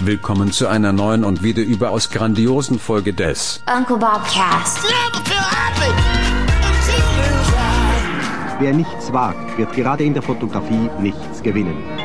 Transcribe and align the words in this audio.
Willkommen 0.00 0.52
zu 0.52 0.68
einer 0.68 0.92
neuen 0.92 1.24
und 1.24 1.42
wieder 1.42 1.62
überaus 1.62 2.10
grandiosen 2.10 2.78
Folge 2.78 3.14
des 3.14 3.62
Uncle 3.66 3.96
Bob 3.96 4.22
Cast. 4.30 4.80
Wer 8.58 8.74
nichts 8.74 9.12
wagt, 9.12 9.56
wird 9.56 9.72
gerade 9.72 10.04
in 10.04 10.12
der 10.12 10.22
Fotografie 10.22 10.90
nichts 11.00 11.42
gewinnen. 11.42 11.97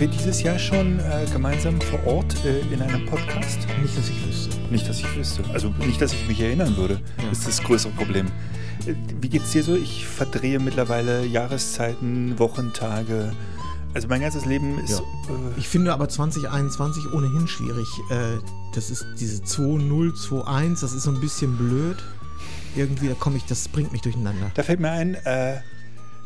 Waren 0.00 0.10
wir 0.12 0.16
dieses 0.18 0.42
Jahr 0.42 0.58
schon 0.58 0.98
äh, 0.98 1.26
gemeinsam 1.30 1.78
vor 1.78 2.02
Ort 2.06 2.34
äh, 2.46 2.60
in 2.72 2.80
einem 2.80 3.04
Podcast? 3.04 3.58
Nicht, 3.82 3.98
dass 3.98 4.08
ich 4.08 4.26
wüsste. 4.26 4.56
Nicht, 4.70 4.88
dass 4.88 4.98
ich 5.00 5.14
wüsste. 5.14 5.44
Also 5.52 5.74
nicht, 5.78 6.00
dass 6.00 6.14
ich 6.14 6.26
mich 6.26 6.40
erinnern 6.40 6.74
würde. 6.78 7.02
Das 7.28 7.40
ist 7.40 7.48
das 7.48 7.62
größere 7.62 7.92
Problem. 7.92 8.28
Äh, 8.86 8.94
Wie 9.20 9.28
geht's 9.28 9.50
dir 9.50 9.62
so? 9.62 9.76
Ich 9.76 10.06
verdrehe 10.06 10.58
mittlerweile 10.58 11.26
Jahreszeiten, 11.26 12.38
Wochentage. 12.38 13.34
Also 13.92 14.08
mein 14.08 14.22
ganzes 14.22 14.46
Leben 14.46 14.78
ist. 14.78 14.90
Ja. 14.92 14.98
Äh, 15.00 15.58
Ich 15.58 15.68
finde 15.68 15.92
aber 15.92 16.08
2021 16.08 17.12
ohnehin 17.12 17.46
schwierig. 17.46 17.86
Äh, 18.10 18.38
Das 18.74 18.88
ist 18.88 19.04
diese 19.20 19.42
2021, 19.44 20.80
das 20.80 20.94
ist 20.94 21.02
so 21.02 21.10
ein 21.10 21.20
bisschen 21.20 21.58
blöd. 21.58 21.98
Irgendwie, 22.74 23.08
da 23.08 23.14
komme 23.14 23.36
ich, 23.36 23.44
das 23.44 23.68
bringt 23.68 23.92
mich 23.92 24.00
durcheinander. 24.00 24.50
da 24.54 24.62
fällt 24.62 24.80
mir 24.80 24.92
ein, 24.92 25.14
äh, 25.26 25.58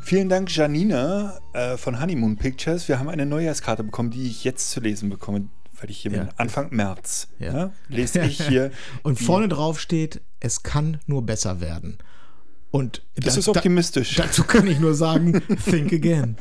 vielen 0.04 0.28
Dank 0.28 0.54
Janina 0.54 1.38
äh, 1.52 1.76
von 1.76 2.00
Honeymoon 2.00 2.36
Pictures. 2.36 2.88
Wir 2.88 2.98
haben 2.98 3.08
eine 3.08 3.26
Neujahrskarte 3.26 3.84
bekommen, 3.84 4.10
die 4.10 4.26
ich 4.28 4.44
jetzt 4.44 4.70
zu 4.70 4.80
lesen 4.80 5.08
bekomme, 5.10 5.48
weil 5.80 5.90
ich 5.90 5.98
hier 5.98 6.12
Ja. 6.12 6.24
bin. 6.24 6.30
Anfang 6.36 6.68
März. 6.74 7.28
Ja. 7.38 7.52
Ja. 7.56 7.70
Lese 7.88 8.20
ich 8.22 8.42
hier. 8.46 8.70
Und 9.02 9.18
vorne 9.18 9.48
drauf 9.48 9.80
steht, 9.80 10.20
es 10.40 10.62
kann 10.62 11.00
nur 11.06 11.22
besser 11.24 11.60
werden. 11.60 11.98
Und 12.70 13.02
Das 13.14 13.36
ist 13.36 13.48
optimistisch. 13.48 14.16
Da, 14.16 14.22
dazu 14.26 14.44
kann 14.44 14.66
ich 14.66 14.78
nur 14.80 14.94
sagen, 14.94 15.40
think 15.64 15.92
again. 15.92 16.36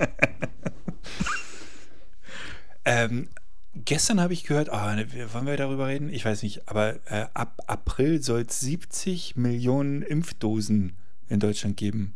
Ähm, 2.86 3.30
gestern 3.76 4.20
habe 4.20 4.34
ich 4.34 4.44
gehört, 4.44 4.70
ah, 4.70 4.96
ne, 4.96 5.06
wollen 5.32 5.46
wir 5.46 5.58
darüber 5.58 5.88
reden? 5.88 6.09
Ich 6.09 6.26
weiß 6.26 6.44
nicht, 6.44 6.68
aber 6.68 6.96
äh, 7.06 7.28
ab 7.34 7.62
April 7.68 8.22
soll 8.22 8.42
es 8.48 8.59
70 8.59 9.36
Millionen 9.36 10.02
Impfdosen 10.02 10.98
in 11.30 11.40
Deutschland 11.40 11.78
geben. 11.78 12.16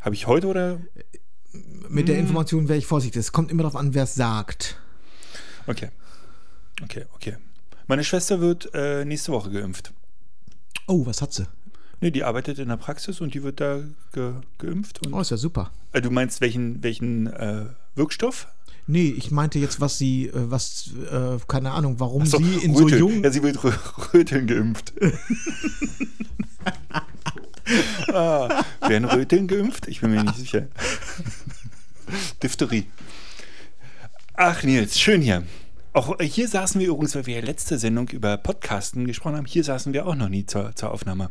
Habe 0.00 0.14
ich 0.14 0.26
heute 0.26 0.46
oder? 0.46 0.78
Mit 1.88 2.08
der 2.08 2.18
Information 2.18 2.68
wäre 2.68 2.78
ich 2.78 2.86
vorsichtig. 2.86 3.20
Es 3.20 3.32
kommt 3.32 3.50
immer 3.50 3.64
darauf 3.64 3.76
an, 3.76 3.92
wer 3.94 4.04
es 4.04 4.14
sagt. 4.14 4.76
Okay. 5.66 5.88
Okay, 6.82 7.04
okay. 7.14 7.36
Meine 7.86 8.04
Schwester 8.04 8.40
wird 8.40 8.70
äh, 8.72 9.04
nächste 9.04 9.32
Woche 9.32 9.50
geimpft. 9.50 9.92
Oh, 10.86 11.04
was 11.06 11.20
hat 11.20 11.32
sie? 11.32 11.46
Nee, 12.00 12.10
die 12.12 12.24
arbeitet 12.24 12.58
in 12.58 12.68
der 12.68 12.76
Praxis 12.78 13.20
und 13.20 13.34
die 13.34 13.42
wird 13.42 13.60
da 13.60 13.80
ge 14.12 14.32
geimpft. 14.58 15.04
Und, 15.06 15.12
Oh, 15.12 15.20
ist 15.20 15.30
ja 15.30 15.36
super. 15.36 15.70
äh, 15.92 16.00
du 16.00 16.10
meinst 16.10 16.40
welchen, 16.40 16.82
welchen 16.82 17.26
äh, 17.26 17.66
Wirkstoff? 17.94 18.46
Nee, 18.86 19.10
ich 19.10 19.30
meinte 19.30 19.58
jetzt, 19.58 19.80
was 19.80 19.98
sie, 19.98 20.28
äh, 20.28 20.32
was, 20.50 20.90
äh, 21.10 21.36
keine 21.46 21.72
Ahnung, 21.72 22.00
warum 22.00 22.24
So, 22.26 22.38
sie 22.38 22.54
in 22.64 22.74
so 22.74 22.84
Röteln. 22.84 22.98
jung. 23.00 23.22
Ja, 23.24 23.30
sie 23.30 23.42
wird 23.42 23.62
rö 23.62 23.72
Röteln 24.14 24.46
geimpft. 24.46 24.94
ah, 28.14 28.64
werden 28.90 29.06
Röteln 29.06 29.46
geimpft? 29.48 29.88
Ich 29.88 30.02
bin 30.02 30.10
mir 30.10 30.22
nicht 30.22 30.36
sicher. 30.36 30.66
Diphtherie. 32.42 32.84
Ach, 34.34 34.62
Nils, 34.62 34.98
schön 35.00 35.22
hier. 35.22 35.44
Auch 35.92 36.18
hier 36.20 36.46
saßen 36.48 36.80
wir 36.80 36.88
übrigens, 36.88 37.14
weil 37.14 37.26
wir 37.26 37.36
ja 37.36 37.44
letzte 37.44 37.78
Sendung 37.78 38.08
über 38.10 38.36
Podcasten 38.36 39.06
gesprochen 39.06 39.36
haben, 39.36 39.46
hier 39.46 39.64
saßen 39.64 39.92
wir 39.92 40.06
auch 40.06 40.14
noch 40.14 40.28
nie 40.28 40.46
zur, 40.46 40.74
zur 40.76 40.92
Aufnahme. 40.92 41.30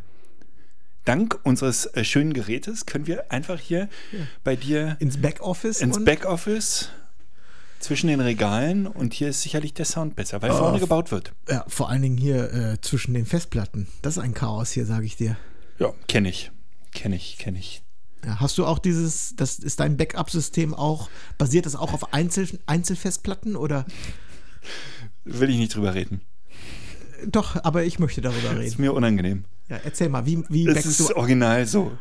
Dank 1.06 1.40
unseres 1.44 1.86
äh, 1.88 2.04
schönen 2.04 2.34
Gerätes 2.34 2.86
können 2.86 3.08
wir 3.08 3.32
einfach 3.32 3.60
hier 3.60 3.88
bei 4.44 4.56
dir 4.56 4.98
ins 5.00 5.18
Backoffice. 5.22 5.82
ins 5.82 5.98
und- 5.98 6.06
Backoffice 6.06 6.90
zwischen 7.80 8.08
den 8.08 8.20
Regalen 8.20 8.86
und 8.86 9.14
hier 9.14 9.30
ist 9.30 9.42
sicherlich 9.42 9.74
der 9.74 9.86
Sound 9.86 10.18
besser, 10.18 10.42
weil 10.42 10.52
vorne 10.52 10.80
gebaut 10.80 11.12
wird. 11.12 11.32
Ja, 11.50 11.64
vor 11.70 11.90
allen 11.90 12.02
Dingen 12.02 12.18
hier 12.18 12.54
äh, 12.54 12.82
zwischen 12.82 13.14
den 13.14 13.26
Festplatten. 13.26 13.88
Das 14.02 14.18
ist 14.18 14.24
ein 14.24 14.34
Chaos 14.34 14.72
hier, 14.72 14.86
sage 14.86 15.06
ich 15.06 15.16
dir. 15.16 15.38
Ja, 15.80 15.94
kenne 16.10 16.28
ich. 16.30 16.52
Kenne 16.92 17.16
ich, 17.16 17.38
kenne 17.38 17.60
ich. 17.60 17.82
Hast 18.26 18.58
du 18.58 18.66
auch 18.66 18.80
dieses, 18.80 19.34
das 19.38 19.60
ist 19.60 19.80
dein 19.80 19.96
Backup-System 19.96 20.74
auch, 20.74 21.10
basiert 21.38 21.66
das 21.66 21.76
auch 21.76 21.94
auf 21.94 22.14
Einzel, 22.14 22.60
Einzelfestplatten 22.66 23.56
oder? 23.56 23.86
Will 25.24 25.50
ich 25.50 25.58
nicht 25.58 25.74
drüber 25.76 25.94
reden. 25.94 26.22
Doch, 27.26 27.64
aber 27.64 27.84
ich 27.86 28.00
möchte 28.00 28.22
darüber 28.22 28.52
Ist 28.52 28.74
reden. 28.74 28.82
mir 28.82 28.94
unangenehm. 28.94 29.46
Ja, 29.70 29.78
erzähl 29.84 30.10
mal, 30.10 30.26
wie, 30.26 30.44
wie 30.50 30.68
Es 30.68 30.74
backst 30.76 31.00
ist 31.00 31.10
du? 31.10 31.16
original 31.16 31.66
so. 31.66 31.98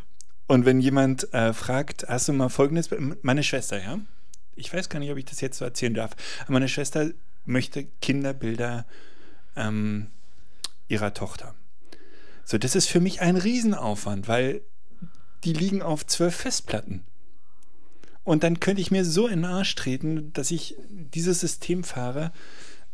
Und 0.47 0.65
wenn 0.65 0.81
jemand 0.81 1.33
äh, 1.35 1.53
fragt, 1.53 2.07
hast 2.09 2.29
du 2.29 2.33
mal 2.33 2.49
folgendes, 2.49 2.89
meine 3.23 3.43
Schwester, 3.43 3.81
ja? 3.83 3.99
Ich 4.57 4.73
weiß 4.73 4.89
gar 4.89 4.99
nicht, 4.99 5.11
ob 5.13 5.19
ich 5.19 5.25
das 5.27 5.41
jetzt 5.41 5.59
so 5.59 5.65
erzählen 5.65 5.95
darf. 5.95 6.13
Aber 6.45 6.55
meine 6.55 6.69
Schwester 6.69 7.11
möchte 7.45 7.85
Kinderbilder 8.01 8.87
ähm, 9.55 10.09
ihrer 10.89 11.15
Tochter. 11.15 11.55
So, 12.45 12.59
das 12.59 12.75
ist 12.75 12.89
für 12.89 13.01
mich 13.01 13.21
ein 13.21 13.37
Riesenaufwand, 13.37 14.27
weil 14.27 14.63
die 15.45 15.53
liegen 15.53 15.83
auf 15.83 16.07
zwölf 16.07 16.35
Festplatten. 16.35 17.05
Und 18.25 18.43
dann 18.43 18.61
könnte 18.61 18.83
ich 18.83 18.91
mir 18.91 19.05
so 19.05 19.27
in 19.27 19.43
den 19.43 19.51
Arsch 19.51 19.75
treten, 19.75 20.33
dass 20.35 20.51
ich 20.51 20.77
dieses 20.89 21.41
System 21.41 21.83
fahre. 21.83 22.33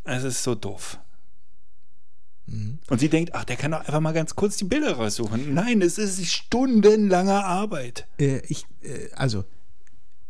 Also 0.05 0.29
es 0.29 0.37
ist 0.37 0.45
so 0.45 0.55
doof. 0.55 0.99
Und 2.47 3.01
sie 3.01 3.09
denkt, 3.09 3.35
ach, 3.35 3.45
der 3.45 3.57
kann 3.57 3.71
doch 3.71 3.81
einfach 3.81 4.01
mal 4.01 4.13
ganz 4.13 4.37
kurz 4.37 4.57
die 4.59 4.65
Bilder 4.65 4.93
raussuchen. 4.93 5.55
Nein, 5.55 5.81
es 5.81 5.97
ist 5.97 6.25
stundenlange 6.27 7.43
Arbeit. 7.43 8.07
Äh, 8.19 8.41
ich, 8.47 8.67
äh, 8.83 9.11
also, 9.15 9.45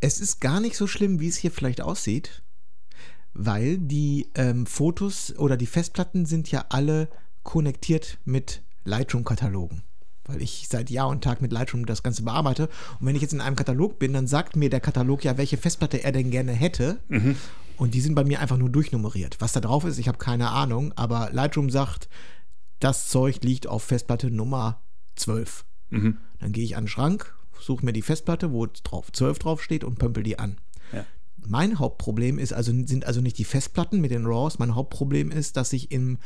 es 0.01 0.21
ist 0.21 0.41
gar 0.41 0.61
nicht 0.61 0.77
so 0.77 0.87
schlimm, 0.87 1.19
wie 1.19 1.29
es 1.29 1.37
hier 1.37 1.51
vielleicht 1.51 1.81
aussieht, 1.81 2.43
weil 3.33 3.79
die 3.79 4.31
ähm, 4.37 4.65
Fotos 4.65 5.37
oder 5.37 5.57
die 5.57 5.67
Festplatten 5.67 6.25
sind 6.25 6.51
ja 6.51 6.67
alle 6.69 7.09
konnektiert 7.43 8.19
mit 8.25 8.63
Lightroom-Katalogen. 8.85 9.83
Weil 10.27 10.41
ich 10.41 10.67
seit 10.71 10.91
Jahr 10.91 11.09
und 11.09 11.23
Tag 11.23 11.43
mit 11.43 11.53
Lightroom 11.53 11.87
das 11.87 12.03
Ganze 12.03 12.23
bearbeite. 12.23 12.69
Und 12.99 13.07
wenn 13.07 13.17
ich 13.17 13.23
jetzt 13.23 13.35
in 13.35 13.41
einem 13.41 13.57
Katalog 13.57 13.99
bin, 13.99 14.13
dann 14.13 14.27
sagt 14.27 14.57
mir 14.57 14.71
der 14.71 14.81
Katalog 14.81 15.23
ja, 15.25 15.37
welche 15.37 15.57
Festplatte 15.59 16.03
er 16.03 16.13
denn 16.13 16.31
gerne 16.31 16.53
hätte. 16.53 16.99
Und 17.77 17.95
die 17.95 18.01
sind 18.01 18.15
bei 18.15 18.25
mir 18.25 18.41
einfach 18.41 18.57
nur 18.57 18.71
durchnummeriert. 18.71 19.37
Was 19.41 19.53
da 19.53 19.61
drauf 19.61 19.85
ist, 19.85 19.99
ich 19.99 20.09
habe 20.09 20.19
keine 20.19 20.51
Ahnung. 20.51 20.93
Aber 20.97 21.31
Lightroom 21.33 21.71
sagt, 21.71 22.09
das 22.81 23.09
Zeug 23.09 23.43
liegt 23.43 23.67
auf 23.67 23.83
Festplatte 23.83 24.31
Nummer 24.31 24.81
12. 25.17 25.65
Dann 26.41 26.53
gehe 26.53 26.65
ich 26.65 26.77
an 26.77 26.85
den 26.85 26.89
Schrank, 26.89 27.35
suche 27.61 27.85
mir 27.85 27.93
die 27.93 28.03
Festplatte, 28.03 28.53
wo 28.53 28.67
drauf 28.67 29.13
12 29.13 29.39
drauf 29.39 29.63
steht 29.63 29.85
und 29.85 29.99
pömpel 29.99 30.23
die 30.23 30.39
an. 30.39 30.57
Ja. 30.93 31.05
Mein 31.47 31.79
Hauptproblem 31.79 32.39
ist 32.39 32.53
also, 32.53 32.73
sind 32.73 33.07
also 33.07 33.21
nicht 33.21 33.39
die 33.39 33.45
Festplatten 33.45 34.01
mit 34.01 34.11
den 34.11 34.27
RAWs. 34.27 34.59
Mein 34.59 34.75
Hauptproblem 34.75 35.31
ist, 35.31 35.57
dass 35.57 35.73
ich 35.73 35.91
im, 35.91 36.19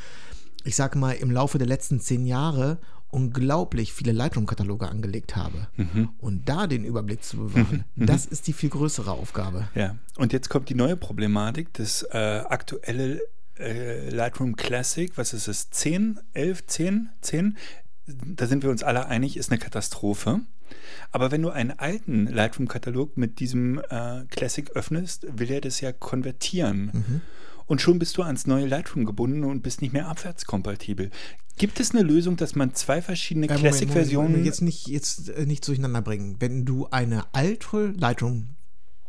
ich 0.64 0.76
sag 0.76 0.96
mal, 0.96 1.12
im 1.12 1.30
Laufe 1.30 1.58
der 1.58 1.66
letzten 1.66 2.00
zehn 2.00 2.26
Jahre 2.26 2.78
unglaublich 3.10 3.92
viele 3.92 4.12
Lightroom-Kataloge 4.12 4.88
angelegt 4.88 5.36
habe. 5.36 5.68
Und 6.18 6.48
da 6.48 6.66
den 6.66 6.84
Überblick 6.84 7.22
zu 7.22 7.38
bewahren, 7.38 7.84
das 7.96 8.26
ist 8.26 8.46
die 8.46 8.52
viel 8.52 8.70
größere 8.70 9.10
Aufgabe. 9.10 9.68
Ja. 9.74 9.96
Und 10.16 10.32
jetzt 10.32 10.48
kommt 10.50 10.68
die 10.68 10.74
neue 10.74 10.96
Problematik, 10.96 11.72
das 11.74 12.02
äh, 12.10 12.42
aktuelle 12.48 13.20
äh, 13.58 14.10
Lightroom 14.10 14.56
Classic, 14.56 15.10
was 15.16 15.32
ist 15.32 15.48
es, 15.48 15.70
10, 15.70 16.20
11, 16.34 16.66
10, 16.66 17.08
10? 17.22 17.56
Da 18.06 18.46
sind 18.46 18.62
wir 18.62 18.70
uns 18.70 18.82
alle 18.82 19.06
einig, 19.06 19.36
ist 19.36 19.50
eine 19.50 19.58
Katastrophe. 19.58 20.40
Aber 21.10 21.30
wenn 21.30 21.42
du 21.42 21.50
einen 21.50 21.72
alten 21.72 22.26
Lightroom-Katalog 22.26 23.16
mit 23.16 23.40
diesem 23.40 23.80
äh, 23.90 24.24
Classic 24.30 24.70
öffnest, 24.72 25.26
will 25.30 25.50
er 25.50 25.60
das 25.60 25.80
ja 25.80 25.92
konvertieren. 25.92 27.22
Und 27.66 27.80
schon 27.82 27.98
bist 27.98 28.16
du 28.16 28.22
ans 28.22 28.46
neue 28.46 28.66
Lightroom 28.66 29.04
gebunden 29.04 29.44
und 29.44 29.62
bist 29.62 29.82
nicht 29.82 29.92
mehr 29.92 30.08
abwärtskompatibel. 30.08 31.10
Gibt 31.58 31.80
es 31.80 31.90
eine 31.90 32.02
Lösung, 32.02 32.36
dass 32.36 32.54
man 32.54 32.74
zwei 32.74 33.02
verschiedene 33.02 33.48
Classic-Versionen 33.48 34.44
Jetzt 34.44 34.62
nicht, 34.62 34.86
jetzt 34.88 35.28
äh, 35.28 35.44
nicht 35.44 35.66
durcheinander 35.66 36.02
bringen. 36.02 36.36
Wenn 36.38 36.64
du 36.64 36.86
eine 36.90 37.24
alte 37.34 37.92
Lightroom, 37.96 38.48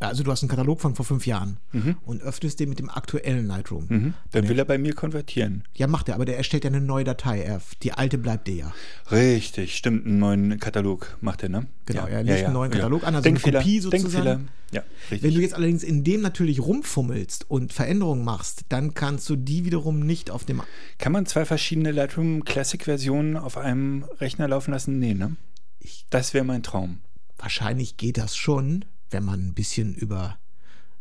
also 0.08 0.22
du 0.22 0.30
hast 0.30 0.42
einen 0.42 0.48
Katalog 0.48 0.80
von 0.80 0.94
vor 0.94 1.04
fünf 1.04 1.26
Jahren 1.26 1.58
und 2.04 2.22
öffnest 2.22 2.58
den 2.58 2.68
mit 2.70 2.78
dem 2.78 2.88
aktuellen 2.90 3.46
Lightroom. 3.46 3.86
Mhm. 3.88 4.14
Dann 4.32 4.48
will 4.48 4.58
er 4.58 4.64
bei 4.64 4.78
mir 4.78 4.94
konvertieren. 4.94 5.64
Ja, 5.74 5.86
macht 5.86 6.08
er, 6.08 6.14
aber 6.14 6.24
der 6.24 6.36
erstellt 6.38 6.64
ja 6.64 6.70
eine 6.70 6.80
neue 6.80 7.04
Datei. 7.04 7.42
Er, 7.42 7.60
die 7.82 7.92
alte 7.92 8.16
bleibt 8.18 8.48
dir 8.48 8.54
ja. 8.54 8.72
Richtig, 9.10 9.76
stimmt, 9.76 10.06
einen 10.06 10.18
neuen 10.18 10.58
Katalog 10.58 11.16
macht 11.20 11.42
er, 11.42 11.48
ne? 11.50 11.66
Genau, 11.86 12.06
er 12.06 12.22
legt 12.22 12.44
einen 12.44 12.54
neuen 12.54 12.70
Katalog 12.70 13.02
an, 13.02 13.14
also 13.14 13.18
eine 13.28 13.34
Denkfehler, 13.34 13.60
Kopie 13.60 13.80
sozusagen. 13.80 14.12
Denkfehler, 14.12 14.40
ja, 14.72 14.82
richtig. 15.10 15.22
Wenn 15.22 15.34
du 15.34 15.40
jetzt 15.40 15.54
allerdings 15.54 15.82
in 15.82 16.04
dem 16.04 16.20
natürlich 16.20 16.60
rumfummelst 16.60 17.50
und 17.50 17.72
Veränderungen 17.72 18.24
machst, 18.24 18.62
dann 18.68 18.94
kannst 18.94 19.28
du 19.28 19.36
die 19.36 19.64
wiederum 19.64 20.00
nicht 20.00 20.30
auf 20.30 20.44
dem. 20.44 20.62
Kann 20.98 21.12
man 21.12 21.26
zwei 21.26 21.44
verschiedene 21.44 21.90
Lightroom 21.90 22.44
Classic-Versionen 22.44 23.36
auf 23.36 23.56
einem 23.58 24.04
Rechner 24.20 24.46
laufen 24.48 24.70
lassen? 24.70 24.98
Nee, 24.98 25.14
ne? 25.14 25.36
Ich- 25.80 26.06
Das 26.10 26.32
wäre 26.34 26.44
mein 26.44 26.62
Traum. 26.62 26.98
Wahrscheinlich 27.38 27.96
geht 27.96 28.16
das 28.18 28.36
schon, 28.36 28.84
wenn 29.10 29.24
man 29.24 29.40
ein 29.40 29.54
bisschen 29.54 29.94
über 29.94 30.38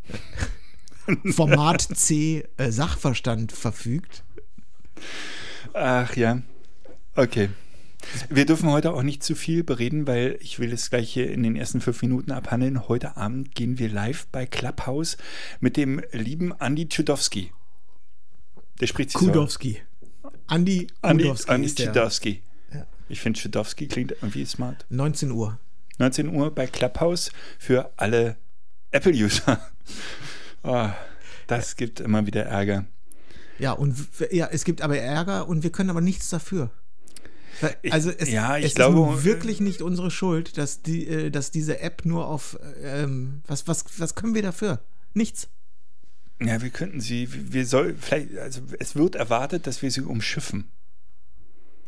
Format 1.32 1.82
C 1.82 2.48
äh, 2.58 2.72
Sachverstand 2.72 3.52
verfügt. 3.52 4.24
Ach 5.74 6.16
ja. 6.16 6.42
Okay. 7.16 7.50
Wir 8.30 8.46
dürfen 8.46 8.70
heute 8.70 8.94
auch 8.94 9.04
nicht 9.04 9.24
zu 9.24 9.36
viel 9.36 9.64
bereden, 9.64 10.08
weil 10.08 10.38
ich 10.40 10.60
will 10.60 10.72
es 10.72 10.90
gleich 10.90 11.12
hier 11.12 11.30
in 11.32 11.44
den 11.44 11.56
ersten 11.56 11.82
fünf 11.82 12.02
Minuten 12.02 12.32
abhandeln. 12.32 12.88
Heute 12.88 13.18
Abend 13.18 13.56
gehen 13.56 13.78
wir 13.78 13.90
live 13.90 14.28
bei 14.28 14.46
Clubhouse 14.46 15.18
mit 15.60 15.78
dem 15.78 16.02
lieben 16.12 16.54
Andy 16.60 16.88
Tschudowski. 16.88 17.52
Der 18.80 18.88
spricht 18.88 19.12
sich 19.12 19.20
Kudowski. 19.20 19.82
Andi 20.48 20.88
Andy, 21.02 21.24
Kudowski 21.24 21.52
Andy 21.52 21.68
ist 21.68 21.80
der. 21.80 21.88
Tschudowski. 21.88 22.42
Ja. 22.74 22.88
Ich 23.10 23.20
finde 23.20 23.40
Tschudowski 23.40 23.88
klingt 23.88 24.14
irgendwie 24.14 24.46
smart. 24.46 24.86
19 24.90 25.32
Uhr. 25.32 25.60
19 26.00 26.30
Uhr 26.30 26.54
bei 26.54 26.66
Clubhouse 26.68 27.32
für 27.58 27.92
alle 27.98 28.38
Apple-User. 28.92 29.60
Oh, 30.64 30.90
das 31.48 31.76
gibt 31.76 32.00
immer 32.00 32.26
wieder 32.26 32.46
Ärger. 32.46 32.86
Ja, 33.60 33.74
und 33.74 33.96
ja, 34.32 34.48
es 34.52 34.64
gibt 34.64 34.82
aber 34.82 34.98
Ärger 34.98 35.48
und 35.48 35.64
wir 35.64 35.72
können 35.72 35.90
aber 35.90 36.02
nichts 36.02 36.30
dafür. 36.30 36.72
Ich- 37.82 37.92
Also 37.92 38.10
es, 38.10 38.30
ja, 38.32 38.58
ich 38.58 38.66
es 38.68 38.76
glaube, 38.76 38.98
ist 39.00 39.06
nun 39.16 39.24
wirklich 39.26 39.60
nicht 39.60 39.82
unsere 39.82 40.12
Schuld, 40.12 40.58
dass, 40.58 40.82
die, 40.82 41.06
äh, 41.08 41.30
dass 41.30 41.52
diese 41.52 41.80
App 41.82 42.06
nur 42.06 42.28
auf 42.28 42.58
ähm, 42.82 43.42
was, 43.48 43.68
was, 43.68 43.84
was 44.00 44.16
können 44.16 44.34
wir 44.34 44.42
dafür? 44.42 44.80
Nichts. 45.14 45.50
Ja, 46.42 46.62
wir 46.62 46.70
könnten 46.70 47.02
sie, 47.02 47.28
wir 47.52 47.66
soll, 47.66 47.96
vielleicht, 48.00 48.38
also 48.38 48.62
es 48.80 48.96
wird 48.96 49.16
erwartet, 49.16 49.68
dass 49.68 49.82
wir 49.82 49.92
sie 49.92 50.02
umschiffen. 50.02 50.72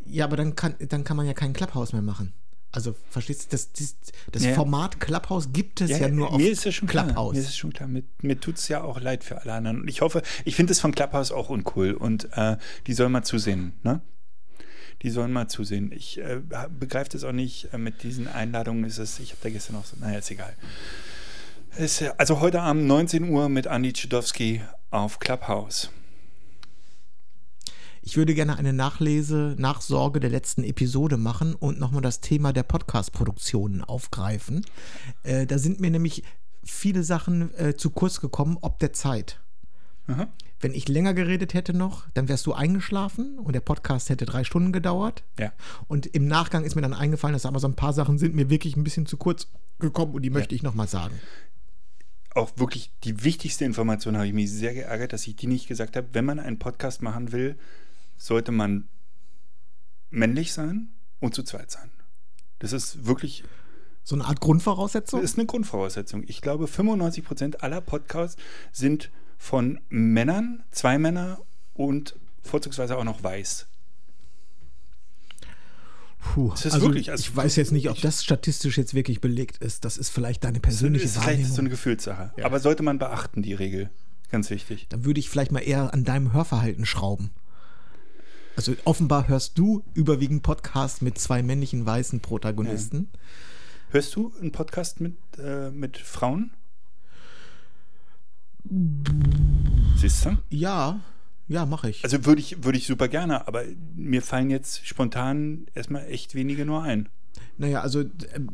Ja, 0.05 0.25
aber 0.25 0.35
dann 0.35 0.55
kann, 0.57 0.75
dann 0.89 1.05
kann 1.05 1.15
man 1.15 1.25
ja 1.25 1.33
kein 1.33 1.53
Clubhouse 1.53 1.93
mehr 1.93 2.01
machen. 2.01 2.33
Also, 2.73 2.95
verstehst 3.09 3.45
du, 3.45 3.47
das, 3.51 3.71
das, 3.73 3.95
das 4.31 4.43
Ja. 4.45 4.53
Format 4.53 4.99
Clubhouse 5.01 5.51
gibt 5.51 5.81
es 5.81 5.89
ja, 5.91 6.07
nur 6.07 6.31
auf 6.31 6.37
mir 6.37 6.49
ist 6.51 6.65
es 6.65 6.73
schon 6.75 6.87
klar. 6.87 7.05
Clubhouse. 7.05 7.33
Mir 7.33 7.39
ist 7.41 7.49
es 7.49 7.57
schon 7.57 7.73
klar. 7.73 7.89
Mir, 7.89 8.03
mir 8.21 8.39
tut 8.39 8.55
es 8.57 8.67
ja 8.69 8.81
auch 8.83 8.99
leid 9.01 9.23
für 9.25 9.41
alle 9.41 9.53
anderen. 9.53 9.81
Und 9.81 9.87
ich 9.89 9.99
hoffe, 10.01 10.21
ich 10.45 10.55
finde 10.55 10.71
es 10.71 10.79
von 10.79 10.93
Clubhouse 10.93 11.31
auch 11.33 11.49
uncool. 11.49 11.91
Und 11.93 12.29
äh, 12.37 12.55
die 12.87 12.93
sollen 12.93 13.11
mal 13.11 13.23
zusehen, 13.23 13.73
ne? 13.83 14.01
Die 15.01 15.09
sollen 15.09 15.33
mal 15.33 15.47
zusehen. 15.47 15.91
Ich 15.91 16.19
äh, 16.19 16.39
begreife 16.79 17.09
das 17.09 17.23
auch 17.25 17.31
nicht. 17.33 17.73
Äh, 17.73 17.77
mit 17.77 18.03
diesen 18.03 18.27
Einladungen 18.27 18.83
ist 18.85 18.99
es, 18.99 19.19
ich 19.19 19.31
habe 19.31 19.39
da 19.43 19.49
gestern 19.49 19.75
auch 19.75 19.85
so, 19.85 19.97
naja, 19.99 20.19
ist 20.19 20.31
egal. 20.31 20.53
Ist, 21.77 21.99
ja- 22.01 22.13
also 22.17 22.39
heute 22.39 22.61
Abend 22.61 22.85
19 22.85 23.27
Uhr 23.29 23.49
mit 23.49 23.67
Andi 23.67 23.93
Tschudowski 23.93 24.61
auf 24.91 25.19
Clubhouse. 25.19 25.89
Ich 28.03 28.17
würde 28.17 28.33
gerne 28.33 28.57
eine 28.57 28.73
Nachlese, 28.73 29.55
Nachsorge 29.59 30.19
der 30.19 30.31
letzten 30.31 30.63
Episode 30.63 31.17
machen 31.17 31.53
und 31.53 31.79
nochmal 31.79 32.01
das 32.01 32.19
Thema 32.19 32.51
der 32.51 32.63
Podcast-Produktionen 32.63 33.83
aufgreifen. 33.83 34.65
Äh, 35.21 35.45
da 35.45 35.59
sind 35.59 35.79
mir 35.79 35.91
nämlich 35.91 36.23
viele 36.63 37.03
Sachen 37.03 37.55
äh, 37.57 37.75
zu 37.75 37.91
kurz 37.91 38.19
gekommen, 38.19 38.57
ob 38.61 38.79
der 38.79 38.93
Zeit. 38.93 39.39
Aha. 40.07 40.27
Wenn 40.59 40.73
ich 40.73 40.87
länger 40.87 41.13
geredet 41.13 41.53
hätte 41.53 41.73
noch, 41.73 42.07
dann 42.15 42.27
wärst 42.27 42.45
du 42.47 42.53
eingeschlafen 42.53 43.37
und 43.37 43.53
der 43.53 43.61
Podcast 43.61 44.09
hätte 44.09 44.25
drei 44.25 44.43
Stunden 44.43 44.71
gedauert. 44.71 45.23
Ja. 45.39 45.53
Und 45.87 46.07
im 46.07 46.27
Nachgang 46.27 46.63
ist 46.63 46.75
mir 46.75 46.81
dann 46.81 46.93
eingefallen, 46.93 47.33
dass 47.33 47.45
aber 47.45 47.59
so 47.59 47.67
ein 47.67 47.75
paar 47.75 47.93
Sachen 47.93 48.17
sind 48.17 48.33
mir 48.33 48.49
wirklich 48.49 48.75
ein 48.75 48.83
bisschen 48.83 49.05
zu 49.05 49.17
kurz 49.17 49.47
gekommen 49.79 50.13
und 50.13 50.23
die 50.23 50.29
möchte 50.31 50.55
ich 50.55 50.63
nochmal 50.63 50.87
sagen. 50.87 51.19
auch 52.33 52.51
wirklich 52.57 52.91
die 53.03 53.23
wichtigste 53.23 53.65
Information 53.65 54.15
habe 54.15 54.27
ich 54.27 54.33
mich 54.33 54.51
sehr 54.51 54.73
geärgert, 54.73 55.13
dass 55.13 55.27
ich 55.27 55.35
die 55.35 55.47
nicht 55.47 55.67
gesagt 55.67 55.95
habe. 55.95 56.07
Wenn 56.13 56.25
man 56.25 56.39
einen 56.39 56.59
Podcast 56.59 57.01
machen 57.01 57.31
will, 57.31 57.57
sollte 58.21 58.51
man 58.51 58.87
männlich 60.09 60.53
sein 60.53 60.89
und 61.19 61.33
zu 61.35 61.43
zweit 61.43 61.71
sein. 61.71 61.89
Das 62.59 62.73
ist 62.73 63.05
wirklich, 63.05 63.43
So 64.03 64.15
eine 64.15 64.25
Art 64.25 64.39
Grundvoraussetzung? 64.41 65.21
das 65.21 65.31
ist 65.31 65.37
eine 65.37 65.45
Grundvoraussetzung. 65.47 66.23
Ich 66.27 66.41
glaube, 66.41 66.67
95 66.67 67.23
Prozent 67.23 67.63
aller 67.63 67.81
Podcasts 67.81 68.41
sind 68.71 69.11
von 69.37 69.79
Männern, 69.89 70.63
zwei 70.71 70.97
Männer 70.99 71.39
und 71.73 72.15
vorzugsweise 72.43 72.97
auch 72.97 73.03
noch 73.03 73.23
weiß. 73.23 73.67
Puh, 76.19 76.53
ist 76.53 76.65
also 76.67 76.81
wirklich- 76.81 77.09
also 77.09 77.21
ich 77.21 77.35
weiß 77.35 77.55
jetzt 77.55 77.71
nicht, 77.71 77.89
ob 77.89 77.99
das 78.01 78.23
statistisch 78.23 78.77
jetzt 78.77 78.93
wirklich 78.93 79.21
belegt 79.21 79.57
ist. 79.57 79.85
Das 79.85 79.97
ist 79.97 80.09
vielleicht 80.09 80.43
deine 80.43 80.59
Das 80.59 80.61
persönliche 80.61 81.05
ist 81.05 81.13
vielleicht 81.13 81.27
Wahrnehmung. 81.29 81.51
so 81.55 81.61
eine 81.61 81.69
Gefühlssache. 81.69 82.31
Aber 82.43 82.59
sollte 82.59 82.83
man 82.83 82.99
beachten, 82.99 83.41
die 83.41 83.53
Regel. 83.55 83.89
Ganz 84.29 84.49
wichtig. 84.51 84.85
Dann 84.89 85.03
würde 85.03 85.19
ich 85.19 85.29
vielleicht 85.29 85.51
mal 85.51 85.59
eher 85.61 85.93
an 85.93 86.03
deinem 86.03 86.31
Hörverhalten 86.31 86.85
schrauben. 86.85 87.31
Also 88.61 88.75
offenbar 88.85 89.27
hörst 89.27 89.57
du 89.57 89.83
überwiegend 89.95 90.43
Podcasts 90.43 91.01
mit 91.01 91.17
zwei 91.17 91.41
männlichen 91.41 91.83
weißen 91.83 92.19
Protagonisten. 92.19 93.09
Hörst 93.89 94.15
du 94.15 94.31
einen 94.39 94.51
Podcast 94.51 95.01
mit, 95.01 95.15
äh, 95.39 95.71
mit 95.71 95.97
Frauen? 95.97 96.51
Siehst 99.97 100.25
du? 100.25 100.37
Ja, 100.51 100.99
ja, 101.47 101.65
mache 101.65 101.89
ich. 101.89 102.03
Also 102.03 102.23
würde 102.23 102.39
ich, 102.39 102.63
würde 102.63 102.77
ich 102.77 102.85
super 102.85 103.07
gerne, 103.07 103.47
aber 103.47 103.63
mir 103.95 104.21
fallen 104.21 104.51
jetzt 104.51 104.85
spontan 104.85 105.65
erstmal 105.73 106.05
echt 106.05 106.35
wenige 106.35 106.63
nur 106.63 106.83
ein. 106.83 107.09
Naja, 107.57 107.81
also 107.81 108.01
ähm, 108.35 108.51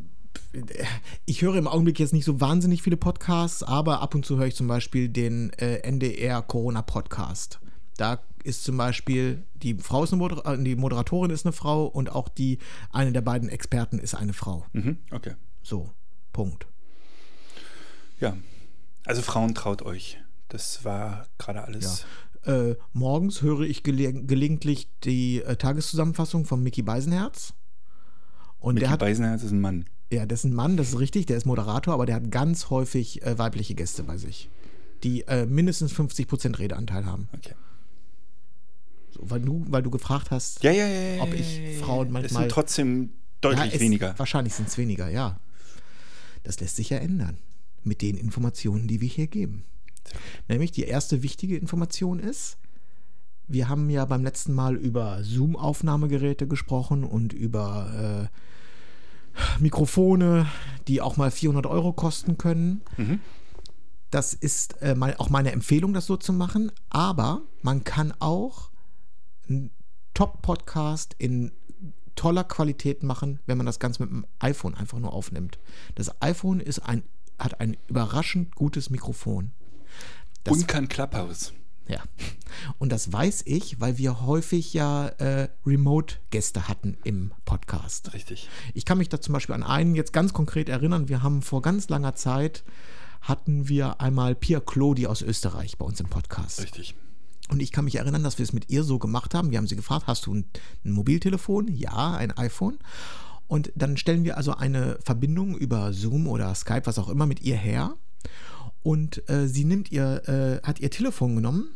ich 1.25 1.42
höre 1.42 1.56
im 1.56 1.68
Augenblick 1.68 2.00
jetzt 2.00 2.13
nicht 2.13 2.24
so 2.24 2.39
wahnsinnig 2.39 2.81
viele 2.81 2.95
Podcasts, 2.95 3.62
aber 3.62 4.01
ab 4.01 4.15
und 4.15 4.25
zu 4.25 4.38
höre 4.38 4.48
ich 4.48 4.56
zum 4.56 4.69
Beispiel 4.69 5.09
den 5.09 5.51
äh, 5.57 5.80
NDR 5.80 6.42
Corona 6.44 6.81
Podcast. 6.81 7.59
Da 7.98 8.21
ist 8.47 8.63
zum 8.63 8.77
Beispiel 8.77 9.44
die 9.55 9.75
Frau 9.75 10.03
ist 10.03 10.13
eine 10.13 10.19
Moder 10.19 10.45
äh, 10.45 10.63
die 10.63 10.75
Moderatorin 10.75 11.31
ist 11.31 11.45
eine 11.45 11.51
Frau 11.51 11.85
und 11.85 12.09
auch 12.09 12.29
die 12.29 12.59
eine 12.91 13.11
der 13.11 13.21
beiden 13.21 13.49
Experten 13.49 13.99
ist 13.99 14.15
eine 14.15 14.33
Frau. 14.33 14.65
Mhm, 14.71 14.97
okay. 15.11 15.35
So, 15.61 15.91
Punkt. 16.31 16.65
Ja. 18.19 18.38
Also 19.05 19.21
Frauen 19.21 19.53
traut 19.53 19.81
euch. 19.81 20.17
Das 20.47 20.85
war 20.85 21.27
gerade 21.38 21.63
alles. 21.63 22.05
Äh, 22.45 22.75
morgens 22.94 23.41
höre 23.41 23.61
ich 23.61 23.83
gele 23.83 24.13
gelegentlich 24.13 24.89
die 25.03 25.41
äh, 25.41 25.57
Tageszusammenfassung 25.57 26.45
von 26.45 26.63
Mickey 26.63 26.81
Beisenherz. 26.81 27.53
Und 28.59 28.75
Micky 28.75 28.85
der 28.85 28.91
hat, 28.91 28.99
Beisenherz 28.99 29.44
ist 29.44 29.51
ein 29.51 29.59
Mann. 29.59 29.85
ja, 30.11 30.25
das 30.25 30.39
ist 30.39 30.45
ein 30.45 30.53
Mann, 30.53 30.77
das 30.77 30.89
ist 30.89 30.99
richtig, 30.99 31.25
der 31.25 31.35
ist 31.35 31.45
Moderator, 31.45 31.94
aber 31.94 32.05
der 32.05 32.15
hat 32.15 32.31
ganz 32.31 32.69
häufig 32.69 33.21
äh, 33.23 33.38
weibliche 33.38 33.75
Gäste 33.75 34.03
bei 34.03 34.17
sich, 34.17 34.49
die 35.03 35.27
äh, 35.27 35.45
mindestens 35.45 35.94
50% 35.94 36.57
Redeanteil 36.59 37.05
haben. 37.05 37.27
Okay. 37.35 37.53
Weil, 39.19 39.41
du, 39.41 39.65
weil 39.69 39.81
du 39.83 39.89
gefragt 39.89 40.31
hast, 40.31 40.63
Ja, 40.63 40.71
ja, 40.71 40.87
ja. 40.87 41.21
Ob 41.23 41.33
ich. 41.33 41.77
Frauen 41.79 42.07
Es 42.07 42.13
manchmal- 42.13 42.43
sind 42.43 42.51
trotzdem 42.51 43.09
deutlich 43.41 43.75
es- 43.75 43.79
weniger. 43.79 44.13
Wahrscheinlich 44.17 44.53
sind 44.53 44.67
es 44.67 44.77
weniger, 44.77 45.09
ja. 45.09 45.39
Das 46.43 46.59
lässt 46.59 46.75
sich 46.77 46.89
ja 46.89 46.97
ändern 46.99 47.37
mit 47.83 48.01
den 48.01 48.17
Informationen, 48.17 48.87
die 48.87 49.01
wir 49.01 49.07
hier 49.09 49.27
geben. 49.27 49.63
Nämlich 50.47 50.71
die 50.71 50.83
erste 50.83 51.23
wichtige 51.23 51.57
Information 51.57 52.19
ist, 52.19 52.57
wir 53.47 53.69
haben 53.69 53.89
ja 53.89 54.06
beim 54.06 54.23
letzten 54.23 54.53
Mal 54.53 54.75
über 54.75 55.23
Zoom-Aufnahmegeräte 55.23 56.47
gesprochen 56.47 57.03
und 57.03 57.33
über 57.33 58.30
äh, 58.30 59.61
Mikrofone, 59.61 60.47
die 60.87 61.01
auch 61.01 61.18
mal 61.18 61.31
400 61.31 61.65
Euro 61.65 61.94
kosten 61.94 62.37
können. 62.37 62.81
Mhm. 62.97 63.19
Das 64.09 64.33
ist 64.33 64.81
äh, 64.81 64.95
mal, 64.95 65.15
auch 65.18 65.30
meine 65.30 65.51
Empfehlung, 65.51 65.94
das 65.94 66.06
so 66.06 66.18
zu 66.18 66.33
machen. 66.33 66.71
Aber 66.89 67.42
man 67.61 67.83
kann 67.83 68.13
auch 68.19 68.69
einen 69.49 69.71
Top-Podcast 70.13 71.16
in 71.18 71.51
toller 72.16 72.44
Qualität 72.44 73.04
machen, 73.04 73.39
wenn 73.45 73.57
man 73.57 73.66
das 73.66 73.80
Ganze 73.80 74.04
mit 74.04 74.11
dem 74.11 74.25
iPhone 74.39 74.73
einfach 74.75 74.99
nur 74.99 75.13
aufnimmt. 75.13 75.59
Das 75.95 76.21
iPhone 76.21 76.59
ist 76.59 76.80
ein, 76.80 77.04
hat 77.37 77.59
ein 77.61 77.77
überraschend 77.87 78.56
gutes 78.56 78.89
Mikrofon. 78.89 79.51
Das, 80.44 80.54
Und 80.54 80.68
kein 80.68 80.87
Clubhouse. 80.87 81.54
ja. 81.87 82.01
Und 82.80 82.92
das 82.92 83.13
weiß 83.13 83.44
ich, 83.45 83.80
weil 83.80 83.97
wir 83.97 84.25
häufig 84.25 84.73
ja 84.73 85.07
äh, 85.19 85.49
Remote-Gäste 85.66 86.68
hatten 86.68 86.97
im 87.04 87.31
Podcast. 87.45 88.13
Richtig. 88.13 88.49
Ich 88.73 88.85
kann 88.85 88.97
mich 88.97 89.09
da 89.09 89.21
zum 89.21 89.33
Beispiel 89.33 89.54
an 89.54 89.63
einen 89.63 89.94
jetzt 89.94 90.13
ganz 90.13 90.33
konkret 90.33 90.69
erinnern. 90.69 91.09
Wir 91.09 91.21
haben 91.21 91.42
vor 91.44 91.61
ganz 91.61 91.89
langer 91.89 92.16
Zeit 92.16 92.63
hatten 93.21 93.68
wir 93.68 93.99
einmal 94.01 94.35
Pia 94.35 94.59
Klodi 94.59 95.06
aus 95.06 95.21
Österreich 95.21 95.77
bei 95.77 95.85
uns 95.85 95.99
im 95.99 96.07
Podcast. 96.07 96.61
Richtig. 96.61 96.95
Und 97.49 97.61
ich 97.61 97.71
kann 97.71 97.85
mich 97.85 97.95
erinnern, 97.95 98.23
dass 98.23 98.37
wir 98.37 98.44
es 98.44 98.54
mit 98.54 98.69
ihr 98.69 98.83
so 98.83 98.99
gemacht 98.99 99.33
haben. 99.33 99.51
Wir 99.51 99.57
haben 99.57 99.68
sie 99.68 99.75
gefragt, 99.75 100.07
hast 100.07 100.25
du 100.25 100.33
ein, 100.33 100.45
ein 100.83 100.92
Mobiltelefon? 100.92 101.68
Ja, 101.69 102.13
ein 102.16 102.31
iPhone. 102.31 102.77
Und 103.47 103.71
dann 103.75 103.95
stellen 103.95 104.23
wir 104.25 104.37
also 104.37 104.54
eine 104.54 104.99
Verbindung 105.04 105.57
über 105.57 105.94
Zoom 105.94 106.27
oder 106.27 106.54
Skype, 106.54 106.85
was 106.85 106.99
auch 106.99 107.09
immer, 107.09 107.25
mit 107.25 107.42
ihr 107.42 107.56
her. 107.56 107.95
Und 108.83 109.27
äh, 109.30 109.47
sie 109.47 109.63
nimmt 109.63 109.92
ihr, 109.92 110.27
äh, 110.27 110.68
hat 110.68 110.80
ihr 110.80 110.92
Telefon 110.92 111.35
genommen 111.35 111.69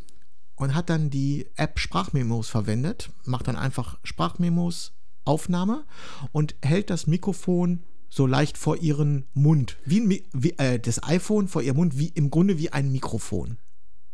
und 0.55 0.75
hat 0.75 0.89
dann 0.89 1.09
die 1.09 1.47
App 1.55 1.79
Sprachmemos 1.79 2.49
verwendet, 2.49 3.09
macht 3.25 3.47
dann 3.47 3.55
einfach 3.55 3.97
Sprachmemos, 4.03 4.93
Aufnahme 5.23 5.85
und 6.31 6.55
hält 6.61 6.89
das 6.89 7.07
Mikrofon 7.07 7.83
so 8.09 8.27
leicht 8.27 8.57
vor 8.57 8.77
ihren 8.77 9.25
Mund, 9.33 9.77
wie, 9.85 10.01
ein 10.01 10.19
wie 10.33 10.51
äh, 10.57 10.79
das 10.79 11.03
iPhone 11.03 11.47
vor 11.47 11.61
ihrem 11.61 11.77
Mund, 11.77 11.97
wie 11.97 12.09
im 12.09 12.29
Grunde 12.29 12.57
wie 12.57 12.71
ein 12.71 12.91
Mikrofon. 12.91 13.57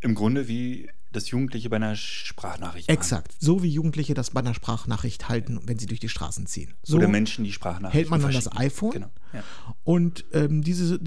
Im 0.01 0.13
Grunde 0.13 0.47
wie 0.47 0.89
das 1.17 1.29
Jugendliche 1.29 1.69
bei 1.69 1.75
einer 1.77 1.95
Sprachnachricht 1.95 2.89
Exakt. 2.89 3.35
So 3.39 3.63
wie 3.63 3.69
Jugendliche 3.69 4.13
das 4.13 4.31
bei 4.31 4.39
einer 4.39 4.53
Sprachnachricht 4.53 5.27
halten, 5.29 5.59
wenn 5.65 5.77
sie 5.79 5.85
durch 5.87 5.99
die 5.99 6.09
Straßen 6.09 6.45
ziehen. 6.45 6.73
So 6.83 6.97
Oder 6.97 7.07
Menschen, 7.07 7.43
die 7.43 7.51
Sprachnachrichten 7.51 7.91
hält 7.99 8.09
man 8.09 8.21
dann 8.21 8.33
das 8.33 8.55
iPhone 8.55 8.91
Genau. 8.91 9.11
Ja. 9.33 9.43
und 9.83 10.25
ähm, 10.31 10.61
diese, 10.63 10.99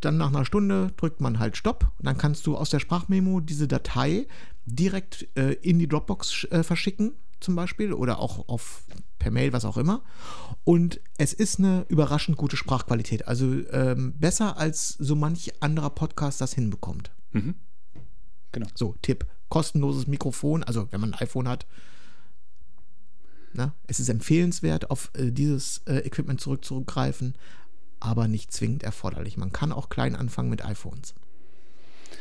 dann 0.00 0.16
nach 0.16 0.28
einer 0.28 0.44
Stunde 0.44 0.92
drückt 0.96 1.20
man 1.20 1.38
halt 1.38 1.56
Stopp 1.56 1.90
und 1.98 2.06
dann 2.06 2.16
kannst 2.18 2.46
du 2.46 2.56
aus 2.56 2.70
der 2.70 2.78
Sprachmemo 2.78 3.40
diese 3.40 3.66
Datei 3.66 4.26
direkt 4.64 5.26
äh, 5.36 5.54
in 5.54 5.78
die 5.78 5.88
Dropbox 5.88 6.44
äh, 6.50 6.62
verschicken, 6.62 7.12
zum 7.40 7.56
Beispiel, 7.56 7.92
oder 7.92 8.18
auch 8.18 8.48
auf 8.48 8.84
per 9.18 9.30
Mail, 9.30 9.52
was 9.52 9.64
auch 9.64 9.76
immer. 9.76 10.02
Und 10.64 11.00
es 11.16 11.32
ist 11.32 11.58
eine 11.58 11.86
überraschend 11.88 12.36
gute 12.36 12.56
Sprachqualität. 12.56 13.26
Also 13.26 13.46
ähm, 13.70 14.14
besser 14.18 14.56
als 14.58 14.88
so 14.90 15.14
manch 15.16 15.52
anderer 15.60 15.90
Podcast 15.90 16.40
das 16.40 16.52
hinbekommt. 16.54 17.10
Genau. 18.52 18.66
So, 18.74 18.94
Tipp. 19.02 19.26
Kostenloses 19.48 20.06
Mikrofon, 20.06 20.62
also 20.62 20.88
wenn 20.90 21.00
man 21.00 21.14
ein 21.14 21.20
iPhone 21.20 21.48
hat. 21.48 21.66
Na, 23.52 23.74
es 23.86 23.98
ist 23.98 24.08
empfehlenswert, 24.08 24.90
auf 24.90 25.10
äh, 25.14 25.30
dieses 25.30 25.78
äh, 25.86 25.98
Equipment 25.98 26.40
zurückzugreifen, 26.40 27.34
aber 27.98 28.28
nicht 28.28 28.52
zwingend 28.52 28.82
erforderlich. 28.82 29.36
Man 29.36 29.52
kann 29.52 29.72
auch 29.72 29.88
klein 29.88 30.14
anfangen 30.14 30.50
mit 30.50 30.64
iPhones. 30.64 31.14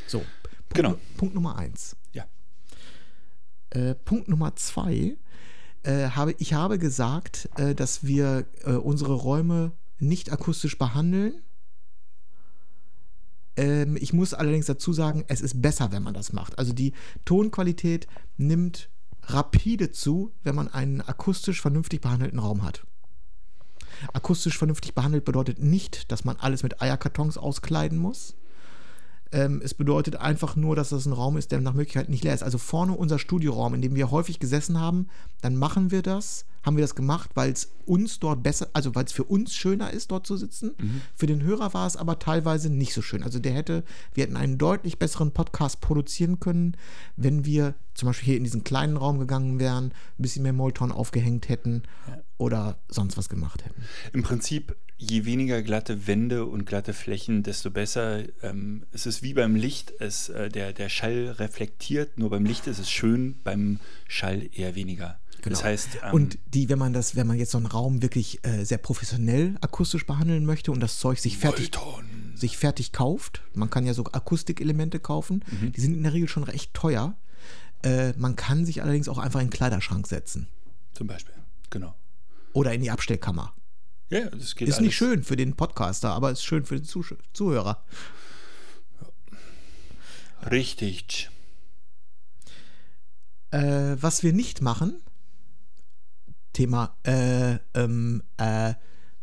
So, 0.08 0.20
Punkt, 0.20 0.74
Genau. 0.74 0.98
Punkt 1.18 1.36
Nummer 1.36 1.58
eins. 1.58 1.96
Ja. 2.14 2.26
Äh, 3.70 3.96
Punkt 3.96 4.30
Nummer 4.30 4.56
zwei. 4.56 5.18
Äh, 5.84 6.10
habe, 6.10 6.34
ich 6.40 6.54
habe 6.54 6.80
gesagt, 6.80 7.50
äh, 7.58 7.76
dass 7.76 8.06
wir 8.06 8.46
äh, 8.64 8.72
unsere 8.72 9.14
Räume 9.14 9.72
nicht 10.00 10.32
akustisch 10.32 10.78
behandeln. 10.78 11.42
Ähm, 13.58 13.98
ich 14.00 14.14
muss 14.14 14.34
allerdings 14.34 14.68
dazu 14.68 14.94
sagen, 14.94 15.26
es 15.28 15.42
ist 15.42 15.62
besser, 15.62 15.92
wenn 15.92 16.04
man 16.04 16.14
das 16.14 16.32
macht. 16.32 16.58
Also 16.58 16.72
die 16.72 16.94
Tonqualität 17.26 18.08
nimmt 18.38 18.90
rapide 19.24 19.92
zu, 19.92 20.32
wenn 20.44 20.56
man 20.56 20.70
einen 20.70 21.02
akustisch 21.02 21.62
vernünftig 21.62 22.00
behandelten 22.02 22.40
Raum 22.40 22.64
hat. 22.64 22.86
Akustisch 24.14 24.58
vernünftig 24.58 24.94
behandelt 24.94 25.26
bedeutet 25.26 25.60
nicht, 25.60 26.12
dass 26.12 26.24
man 26.24 26.38
alles 26.38 26.64
mit 26.64 26.82
Eierkartons 26.82 27.38
auskleiden 27.38 27.98
muss. 27.98 28.36
Ähm, 29.32 29.62
es 29.64 29.74
bedeutet 29.74 30.16
einfach 30.16 30.56
nur, 30.56 30.76
dass 30.76 30.90
das 30.90 31.06
ein 31.06 31.14
Raum 31.14 31.38
ist, 31.38 31.52
der 31.52 31.62
nach 31.62 31.74
Möglichkeit 31.74 32.10
nicht 32.10 32.24
leer 32.24 32.34
ist. 32.34 32.44
Also 32.44 32.58
vorne 32.58 32.94
unser 32.94 33.20
Studioraum, 33.20 33.74
in 33.74 33.82
dem 33.82 33.96
wir 33.96 34.12
häufig 34.12 34.40
gesessen 34.40 34.80
haben, 34.80 35.08
dann 35.42 35.56
machen 35.56 35.92
wir 35.92 36.02
das, 36.02 36.46
haben 36.64 36.78
wir 36.78 36.84
das 36.84 36.96
gemacht, 36.96 37.32
weil 37.36 37.52
es 37.52 37.72
uns 37.86 38.20
dort 38.20 38.44
besser, 38.44 38.68
also 38.74 38.94
weil 38.96 39.06
es 39.06 39.12
für 39.12 39.24
uns 39.24 39.56
schöner 39.56 39.92
ist, 39.92 40.12
dort 40.12 40.28
zu 40.28 40.36
sitzen. 40.38 40.76
Für 41.16 41.26
den 41.26 41.42
Hörer 41.44 41.74
war 41.74 41.88
es 41.88 41.96
aber 41.96 42.20
teilweise 42.20 42.70
nicht 42.70 42.94
so 42.94 43.02
schön. 43.02 43.24
Also 43.24 43.40
der 43.40 43.54
hätte, 43.54 43.84
wir 44.14 44.24
hätten 44.24 44.36
einen 44.36 44.58
deutlich 44.58 45.00
besseren 45.00 45.32
Podcast 45.32 45.80
produzieren 45.82 46.40
können, 46.40 46.76
wenn 47.16 47.46
wir 47.46 47.76
zum 47.94 48.08
Beispiel 48.08 48.26
hier 48.26 48.38
in 48.38 48.44
diesen 48.44 48.64
kleinen 48.64 48.98
Raum 48.98 49.20
gegangen 49.20 49.60
wären, 49.60 49.86
ein 49.86 49.94
bisschen 50.22 50.44
mehr 50.44 50.54
Molton 50.54 50.92
aufgehängt 50.92 51.50
hätten 51.50 51.84
oder 52.38 52.78
sonst 52.90 53.18
was 53.18 53.30
gemacht 53.30 53.66
hätten. 53.66 53.82
Im 54.14 54.24
Prinzip, 54.24 54.76
je 54.98 55.26
weniger 55.26 55.62
glatte 55.62 56.08
Wände 56.08 56.46
und 56.46 56.66
glatte 56.66 56.94
Flächen, 56.94 57.44
desto 57.44 57.70
besser. 57.72 58.24
Ähm, 58.42 58.86
es 58.92 59.06
ist 59.06 59.22
wie 59.24 59.34
beim 59.34 59.56
Licht, 59.56 59.94
es, 60.00 60.30
äh, 60.30 60.50
der, 60.50 60.74
der 60.74 60.90
Schall 60.90 61.36
reflektiert, 61.38 62.18
nur 62.18 62.30
beim 62.32 62.46
Licht 62.46 62.68
ist 62.68 62.80
es 62.80 62.90
schön, 62.90 63.36
beim 63.44 63.80
Schall 64.08 64.50
eher 64.54 64.76
weniger. 64.76 65.20
Das 65.44 65.64
heißt, 65.64 65.90
ähm, 65.96 66.00
Genau. 66.02 66.16
und 66.16 66.40
die, 66.54 66.68
wenn 66.68 66.80
man 66.80 66.94
das, 66.94 67.16
wenn 67.16 67.28
man 67.28 67.38
jetzt 67.38 67.52
so 67.52 67.58
einen 67.60 67.68
Raum 67.68 68.02
wirklich 68.02 68.44
äh, 68.44 68.64
sehr 68.66 68.80
professionell 68.80 69.56
akustisch 69.62 70.06
behandeln 70.06 70.46
möchte 70.46 70.72
und 70.72 70.80
das 70.80 71.00
Zeug 71.00 71.20
sich 71.20 71.38
fertig, 71.38 71.72
Molton. 71.76 72.06
sich 72.36 72.58
fertig 72.58 72.92
kauft, 72.92 73.44
man 73.54 73.70
kann 73.70 73.86
ja 73.86 73.94
so 73.94 74.04
Akustikelemente 74.06 75.00
kaufen, 75.00 75.44
Mhm. 75.50 75.72
die 75.74 75.80
sind 75.82 75.94
in 75.96 76.04
der 76.04 76.14
Regel 76.14 76.28
schon 76.28 76.44
recht 76.44 76.74
teuer. 76.74 77.16
Äh, 77.84 78.14
man 78.18 78.36
kann 78.36 78.66
sich 78.66 78.82
allerdings 78.82 79.08
auch 79.08 79.20
einfach 79.20 79.40
in 79.40 79.48
den 79.48 79.54
Kleiderschrank 79.54 80.08
setzen 80.08 80.48
zum 80.94 81.06
Beispiel, 81.06 81.36
genau. 81.70 81.94
oder 82.54 82.74
in 82.74 82.82
die 82.82 82.90
Abstellkammer. 82.90 83.54
Ja, 84.10 84.30
das 84.30 84.56
geht 84.56 84.68
Ist 84.68 84.76
alles. 84.76 84.86
nicht 84.86 84.96
schön 84.96 85.24
für 85.24 85.36
den 85.36 85.56
Podcaster, 85.56 86.12
aber 86.12 86.32
ist 86.32 86.44
schön 86.44 86.66
für 86.66 86.76
den 86.76 86.86
Zusch 86.86 87.14
Zuhörer. 87.34 87.84
Richtig. 90.50 91.30
Äh, 93.52 93.96
was 94.00 94.24
wir 94.24 94.34
nicht 94.34 94.62
machen, 94.62 95.02
Thema, 96.54 96.96
äh, 97.04 97.58
ähm, 97.74 98.24
äh, 98.38 98.74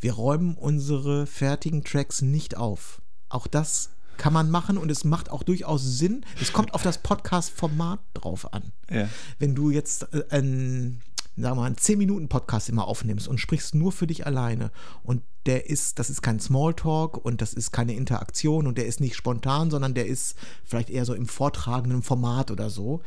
wir 0.01 0.13
räumen 0.13 0.55
unsere 0.55 1.27
fertigen 1.27 1.83
Tracks 1.83 2.23
nicht 2.23 2.57
auf. 2.57 3.01
Auch 3.29 3.47
das 3.47 3.91
kann 4.17 4.33
man 4.33 4.51
machen 4.51 4.79
und 4.79 4.91
es 4.91 5.05
macht 5.05 5.31
auch 5.31 5.43
durchaus 5.43 5.83
Sinn. 5.83 6.25
Es 6.41 6.53
kommt 6.53 6.75
auf 6.75 6.83
das 6.83 6.99
Podcast-Format 6.99 8.01
drauf 8.15 8.53
an. 8.53 8.73
Ja. 8.91 9.09
Wenn 9.39 9.55
du 9.55 9.71
jetzt 9.71 10.13
äh, 10.13 10.25
einen, 10.31 11.03
sagen 11.37 11.57
wir 11.57 11.63
mal, 11.63 11.67
einen 11.67 11.77
10-Minuten-Podcast 11.77 12.69
immer 12.69 12.87
aufnimmst 12.87 13.29
und 13.29 13.39
sprichst 13.39 13.75
nur 13.75 13.93
für 13.93 14.07
dich 14.07 14.27
alleine 14.27 14.71
und 15.03 15.23
der 15.47 15.69
ist, 15.69 15.99
das 15.99 16.11
ist 16.11 16.23
kein 16.23 16.41
Smalltalk 16.41 17.23
und 17.23 17.43
das 17.43 17.53
ist 17.53 17.73
keine 17.73 17.95
Interaktion 17.95 18.67
und 18.67 18.79
der 18.79 18.87
ist 18.87 19.01
nicht 19.01 19.17
spontan, 19.17 19.71
sondern 19.71 19.95
der 19.95 20.07
ist 20.07 20.37
vielleicht 20.65 20.91
eher 20.91 21.05
so 21.05 21.15
im 21.15 21.27
vortragenden 21.27 22.03
Format 22.03 22.51
oder 22.51 22.71
so, 22.71 23.03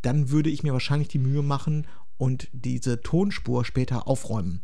dann 0.00 0.30
würde 0.30 0.50
ich 0.50 0.62
mir 0.62 0.72
wahrscheinlich 0.72 1.08
die 1.08 1.18
Mühe 1.18 1.42
machen 1.42 1.86
und 2.16 2.48
diese 2.52 3.00
Tonspur 3.00 3.64
später 3.64 4.06
aufräumen. 4.06 4.60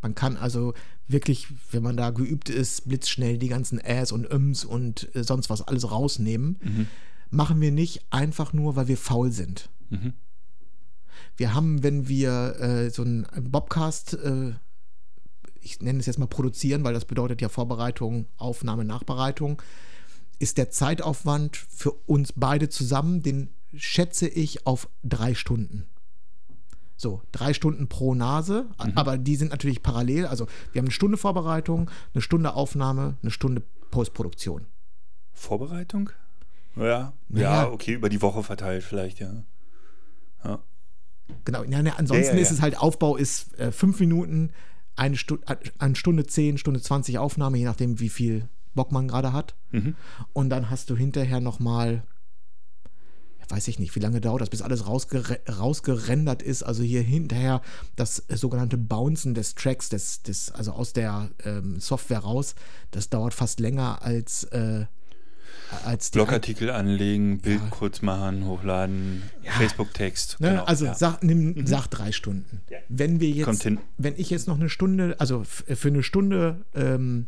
Man 0.00 0.14
kann 0.14 0.36
also 0.36 0.72
wirklich, 1.08 1.48
wenn 1.72 1.82
man 1.82 1.96
da 1.96 2.10
geübt 2.10 2.48
ist, 2.48 2.88
blitzschnell 2.88 3.36
die 3.36 3.48
ganzen 3.48 3.78
Äs 3.78 4.12
und 4.12 4.30
Öms 4.30 4.64
und 4.64 5.14
äh, 5.14 5.24
sonst 5.24 5.50
was 5.50 5.60
alles 5.60 5.90
rausnehmen. 5.90 6.58
Machen 7.30 7.60
wir 7.60 7.72
nicht 7.72 8.06
einfach 8.10 8.52
nur, 8.52 8.76
weil 8.76 8.88
wir 8.88 8.96
faul 8.96 9.30
sind. 9.32 9.68
Wir 11.36 11.54
haben, 11.54 11.82
wenn 11.82 12.08
wir 12.08 12.56
äh, 12.60 12.90
so 12.90 13.02
einen 13.02 13.26
Bobcast, 13.40 14.14
äh, 14.14 14.52
ich 15.60 15.80
nenne 15.80 16.00
es 16.00 16.06
jetzt 16.06 16.18
mal 16.18 16.26
produzieren, 16.26 16.84
weil 16.84 16.94
das 16.94 17.04
bedeutet 17.04 17.40
ja 17.40 17.48
Vorbereitung, 17.48 18.26
Aufnahme, 18.36 18.84
Nachbereitung, 18.84 19.60
ist 20.38 20.58
der 20.58 20.70
Zeitaufwand 20.70 21.56
für 21.56 21.92
uns 21.92 22.32
beide 22.34 22.68
zusammen, 22.68 23.22
den 23.22 23.50
schätze 23.74 24.26
ich 24.26 24.66
auf 24.66 24.88
drei 25.04 25.34
Stunden. 25.34 25.86
So, 26.96 27.22
drei 27.32 27.54
Stunden 27.54 27.88
pro 27.88 28.14
Nase, 28.14 28.66
aber 28.94 29.16
die 29.16 29.36
sind 29.36 29.52
natürlich 29.52 29.82
parallel. 29.82 30.26
Also 30.26 30.46
wir 30.72 30.80
haben 30.80 30.86
eine 30.86 30.92
Stunde 30.92 31.16
Vorbereitung, 31.16 31.90
eine 32.12 32.20
Stunde 32.20 32.52
Aufnahme, 32.54 33.16
eine 33.22 33.30
Stunde 33.30 33.62
Postproduktion. 33.90 34.66
Vorbereitung? 35.32 36.10
Ja, 36.76 37.14
Naja. 37.28 37.62
ja, 37.62 37.70
okay, 37.70 37.94
über 37.94 38.08
die 38.08 38.20
Woche 38.22 38.42
verteilt 38.42 38.84
vielleicht, 38.84 39.18
ja. 39.20 39.44
ja. 40.44 40.58
Genau, 41.44 41.64
ja, 41.64 41.82
ne, 41.82 41.98
ansonsten 41.98 42.34
Ja, 42.34 42.34
ja, 42.34 42.40
ist 42.40 42.50
es 42.50 42.60
halt, 42.60 42.78
Aufbau 42.78 43.16
ist 43.16 43.58
äh, 43.58 43.72
fünf 43.72 44.00
Minuten, 44.00 44.50
eine, 44.96 45.16
Stu 45.16 45.38
eine 45.78 45.96
Stunde 45.96 46.26
zehn, 46.26 46.58
Stunde 46.58 46.80
20 46.80 47.18
Aufnahme, 47.18 47.58
je 47.58 47.64
nachdem, 47.64 48.00
wie 48.00 48.08
viel 48.08 48.48
Bock 48.74 48.92
man 48.92 49.08
gerade 49.08 49.32
hat. 49.32 49.54
Mhm. 49.70 49.94
Und 50.32 50.50
dann 50.50 50.70
hast 50.70 50.90
du 50.90 50.96
hinterher 50.96 51.40
nochmal, 51.40 52.02
weiß 53.48 53.68
ich 53.68 53.78
nicht, 53.78 53.94
wie 53.96 54.00
lange 54.00 54.20
dauert 54.20 54.42
das, 54.42 54.50
bis 54.50 54.62
alles 54.62 54.86
rausgere 54.86 55.40
rausgerendert 55.48 56.42
ist. 56.42 56.62
Also 56.62 56.82
hier 56.82 57.02
hinterher 57.02 57.62
das 57.96 58.24
äh, 58.28 58.36
sogenannte 58.36 58.76
Bouncen 58.76 59.34
des 59.34 59.54
Tracks, 59.54 59.88
des, 59.88 60.22
des, 60.22 60.50
also 60.50 60.72
aus 60.72 60.92
der 60.92 61.30
ähm, 61.44 61.80
Software 61.80 62.20
raus, 62.20 62.54
das 62.90 63.08
dauert 63.08 63.34
fast 63.34 63.58
länger 63.60 64.02
als, 64.02 64.44
äh, 64.44 64.86
als 65.84 66.10
die 66.10 66.16
Blogartikel 66.18 66.70
anlegen, 66.70 67.38
Bild 67.40 67.60
kurz 67.70 68.02
machen, 68.02 68.44
hochladen, 68.46 69.22
Facebook-Text. 69.58 70.40
Ne? 70.40 70.50
genau, 70.50 70.64
also 70.64 70.86
ja. 70.86 70.94
sag, 70.94 71.22
nimm, 71.22 71.66
sag 71.66 71.86
drei 71.88 72.12
Stunden. 72.12 72.60
Wenn 72.88 73.20
wir 73.20 73.30
jetzt, 73.30 73.44
Kommt 73.44 73.62
hin. 73.62 73.78
wenn 73.98 74.14
ich 74.16 74.30
jetzt 74.30 74.48
noch 74.48 74.56
eine 74.58 74.68
Stunde, 74.68 75.16
also 75.18 75.42
f- 75.42 75.64
für 75.74 75.88
eine 75.88 76.02
Stunde 76.02 76.64
ähm, 76.74 77.26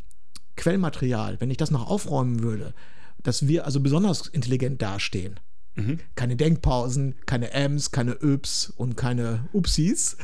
Quellmaterial, 0.56 1.40
wenn 1.40 1.50
ich 1.50 1.56
das 1.56 1.70
noch 1.70 1.88
aufräumen 1.88 2.42
würde, 2.42 2.75
dass 3.22 3.46
wir 3.49 3.64
also 3.64 3.80
besonders 3.80 4.26
intelligent 4.26 4.82
dastehen. 4.82 5.40
Mhm. 5.75 6.00
Keine 6.16 6.37
Denkpausen, 6.37 7.14
keine 7.25 7.52
Ms, 7.52 7.90
keine 7.92 8.12
Öps 8.12 8.72
und 8.76 8.96
keine 8.96 9.49
Upsis. 9.52 10.16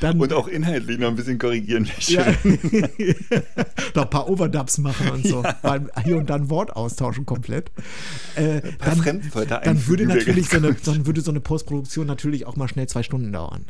Dann 0.00 0.18
Und 0.20 0.32
auch 0.32 0.48
inhaltlich 0.48 0.98
noch 0.98 1.08
ein 1.08 1.16
bisschen 1.16 1.38
korrigieren. 1.38 1.88
ja, 2.06 2.24
noch 3.94 4.02
ein 4.04 4.10
paar 4.10 4.28
Overdubs 4.28 4.78
machen 4.78 5.10
und 5.10 5.26
so. 5.26 5.42
Weil 5.62 5.90
hier 6.04 6.16
und 6.16 6.30
dann 6.30 6.48
Wort 6.48 6.74
austauschen 6.74 7.26
komplett. 7.26 7.70
Äh, 8.34 8.62
dann, 8.78 9.02
dann 9.02 9.86
würde 9.86 10.06
natürlich 10.06 10.48
so 10.48 10.56
eine, 10.56 10.72
dann 10.74 11.06
würde 11.06 11.20
so 11.20 11.30
eine 11.30 11.40
Postproduktion 11.40 12.06
natürlich 12.06 12.46
auch 12.46 12.56
mal 12.56 12.68
schnell 12.68 12.88
zwei 12.88 13.02
Stunden 13.02 13.32
dauern. 13.32 13.66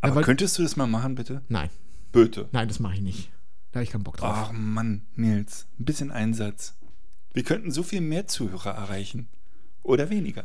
Aber 0.00 0.16
weil- 0.16 0.24
könntest 0.24 0.58
du 0.58 0.62
das 0.62 0.76
mal 0.76 0.86
machen, 0.86 1.14
bitte? 1.14 1.42
Nein, 1.48 1.70
Bitte. 2.12 2.48
nein, 2.52 2.66
das 2.68 2.80
mache 2.80 2.94
ich 2.94 3.00
nicht. 3.00 3.30
Da 3.72 3.78
habe 3.78 3.84
ich 3.84 3.90
keinen 3.90 4.04
Bock 4.04 4.16
drauf. 4.16 4.34
Ach 4.48 4.52
Mann, 4.52 5.02
Nils, 5.16 5.66
ein 5.78 5.84
bisschen 5.84 6.10
Einsatz. 6.10 6.74
Wir 7.32 7.42
könnten 7.42 7.70
so 7.70 7.82
viel 7.82 8.00
mehr 8.00 8.26
Zuhörer 8.26 8.70
erreichen. 8.72 9.28
Oder 9.82 10.10
weniger. 10.10 10.44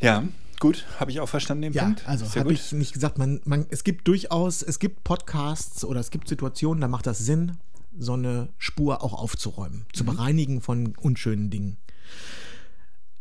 Ja, 0.00 0.24
gut, 0.64 0.86
habe 0.98 1.10
ich 1.10 1.20
auch 1.20 1.28
verstanden 1.28 1.62
den 1.62 1.72
ja, 1.74 1.84
Punkt. 1.84 2.08
also 2.08 2.24
habe 2.40 2.52
ich 2.52 2.72
nicht 2.72 2.94
gesagt, 2.94 3.18
man, 3.18 3.40
man, 3.44 3.66
es 3.68 3.84
gibt 3.84 4.08
durchaus, 4.08 4.62
es 4.62 4.78
gibt 4.78 5.04
Podcasts 5.04 5.84
oder 5.84 6.00
es 6.00 6.10
gibt 6.10 6.26
Situationen, 6.28 6.80
da 6.80 6.88
macht 6.88 7.06
das 7.06 7.18
Sinn, 7.18 7.58
so 7.98 8.14
eine 8.14 8.48
Spur 8.58 9.02
auch 9.02 9.12
aufzuräumen, 9.12 9.80
Mhm. 9.80 9.94
zu 9.94 10.04
bereinigen 10.04 10.60
von 10.62 10.94
unschönen 10.96 11.50
Dingen. 11.50 11.76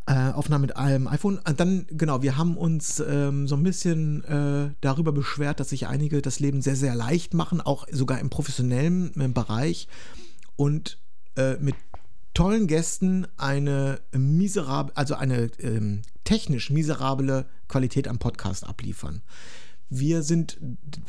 Äh, 0.05 0.31
Aufnahme 0.31 0.63
mit 0.63 0.75
einem 0.75 1.07
iPhone. 1.07 1.37
Und 1.37 1.59
dann, 1.59 1.85
genau, 1.89 2.21
wir 2.21 2.35
haben 2.37 2.57
uns 2.57 3.01
ähm, 3.05 3.47
so 3.47 3.55
ein 3.55 3.63
bisschen 3.63 4.23
äh, 4.25 4.73
darüber 4.81 5.11
beschwert, 5.13 5.59
dass 5.59 5.69
sich 5.69 5.87
einige 5.87 6.21
das 6.21 6.39
Leben 6.39 6.61
sehr, 6.61 6.75
sehr 6.75 6.93
leicht 6.95 7.33
machen, 7.33 7.61
auch 7.61 7.87
sogar 7.91 8.19
im 8.19 8.29
professionellen 8.29 9.13
äh, 9.19 9.27
Bereich. 9.29 9.87
Und 10.57 10.97
äh, 11.37 11.55
mit 11.57 11.75
tollen 12.33 12.67
Gästen 12.67 13.27
eine 13.37 13.99
miserable, 14.11 14.95
also 14.95 15.15
eine 15.15 15.49
ähm, 15.59 16.01
technisch 16.23 16.69
miserable 16.69 17.45
Qualität 17.67 18.07
am 18.07 18.19
Podcast 18.19 18.65
abliefern. 18.65 19.21
Wir 19.89 20.23
sind, 20.23 20.57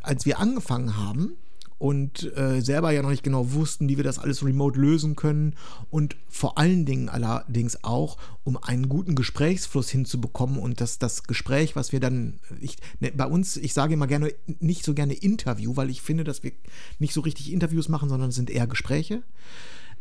als 0.02 0.26
wir 0.26 0.38
angefangen 0.38 0.96
haben, 0.96 1.36
und 1.78 2.34
äh, 2.36 2.60
selber 2.60 2.92
ja 2.92 3.02
noch 3.02 3.10
nicht 3.10 3.22
genau 3.22 3.52
wussten, 3.52 3.88
wie 3.88 3.96
wir 3.96 4.04
das 4.04 4.18
alles 4.18 4.44
remote 4.44 4.80
lösen 4.80 5.16
können 5.16 5.54
und 5.90 6.16
vor 6.28 6.56
allen 6.56 6.86
Dingen 6.86 7.08
allerdings 7.08 7.82
auch, 7.82 8.16
um 8.44 8.56
einen 8.56 8.88
guten 8.88 9.14
Gesprächsfluss 9.14 9.90
hinzubekommen 9.90 10.58
und 10.58 10.80
dass 10.80 10.98
das 10.98 11.24
Gespräch, 11.24 11.76
was 11.76 11.92
wir 11.92 12.00
dann, 12.00 12.38
ich, 12.60 12.76
ne, 13.00 13.12
bei 13.14 13.26
uns, 13.26 13.56
ich 13.56 13.74
sage 13.74 13.92
immer 13.92 14.06
gerne, 14.06 14.32
nicht 14.60 14.84
so 14.84 14.94
gerne 14.94 15.14
Interview, 15.14 15.76
weil 15.76 15.90
ich 15.90 16.00
finde, 16.00 16.24
dass 16.24 16.42
wir 16.42 16.52
nicht 17.00 17.12
so 17.12 17.20
richtig 17.20 17.52
Interviews 17.52 17.88
machen, 17.88 18.08
sondern 18.08 18.30
es 18.30 18.36
sind 18.36 18.50
eher 18.50 18.66
Gespräche. 18.66 19.22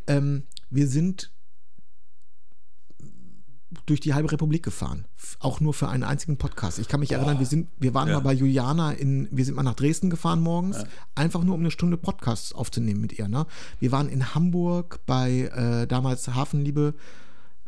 Ähm, 0.08 0.44
wir 0.74 0.88
sind 0.88 1.32
durch 3.88 4.00
die 4.00 4.14
halbe 4.14 4.32
Republik 4.32 4.64
gefahren. 4.64 5.06
Auch 5.40 5.60
nur 5.60 5.74
für 5.74 5.90
einen 5.90 6.04
einzigen 6.04 6.38
Podcast. 6.38 6.78
Ich 6.80 6.88
kann 6.88 7.00
mich 7.00 7.12
erinnern, 7.12 7.40
wir, 7.40 7.46
sind, 7.46 7.70
wir 7.80 7.94
waren 7.94 8.08
Ja. 8.08 8.16
mal 8.16 8.20
bei 8.22 8.34
Juliana 8.34 8.92
in, 8.92 9.28
wir 9.32 9.44
sind 9.44 9.56
mal 9.56 9.64
nach 9.64 9.74
Dresden 9.74 10.10
gefahren 10.10 10.42
morgens, 10.42 10.84
einfach 11.16 11.44
nur 11.44 11.56
um 11.56 11.62
eine 11.62 11.72
Stunde 11.72 11.98
Podcasts 11.98 12.54
aufzunehmen 12.54 13.02
mit 13.02 13.18
ihr. 13.18 13.28
Ne? 13.28 13.46
Wir 13.80 13.92
waren 13.92 14.10
in 14.10 14.36
Hamburg 14.36 15.00
bei 15.06 15.50
äh, 15.54 15.88
damals 15.88 16.28
Hafenliebe 16.28 16.94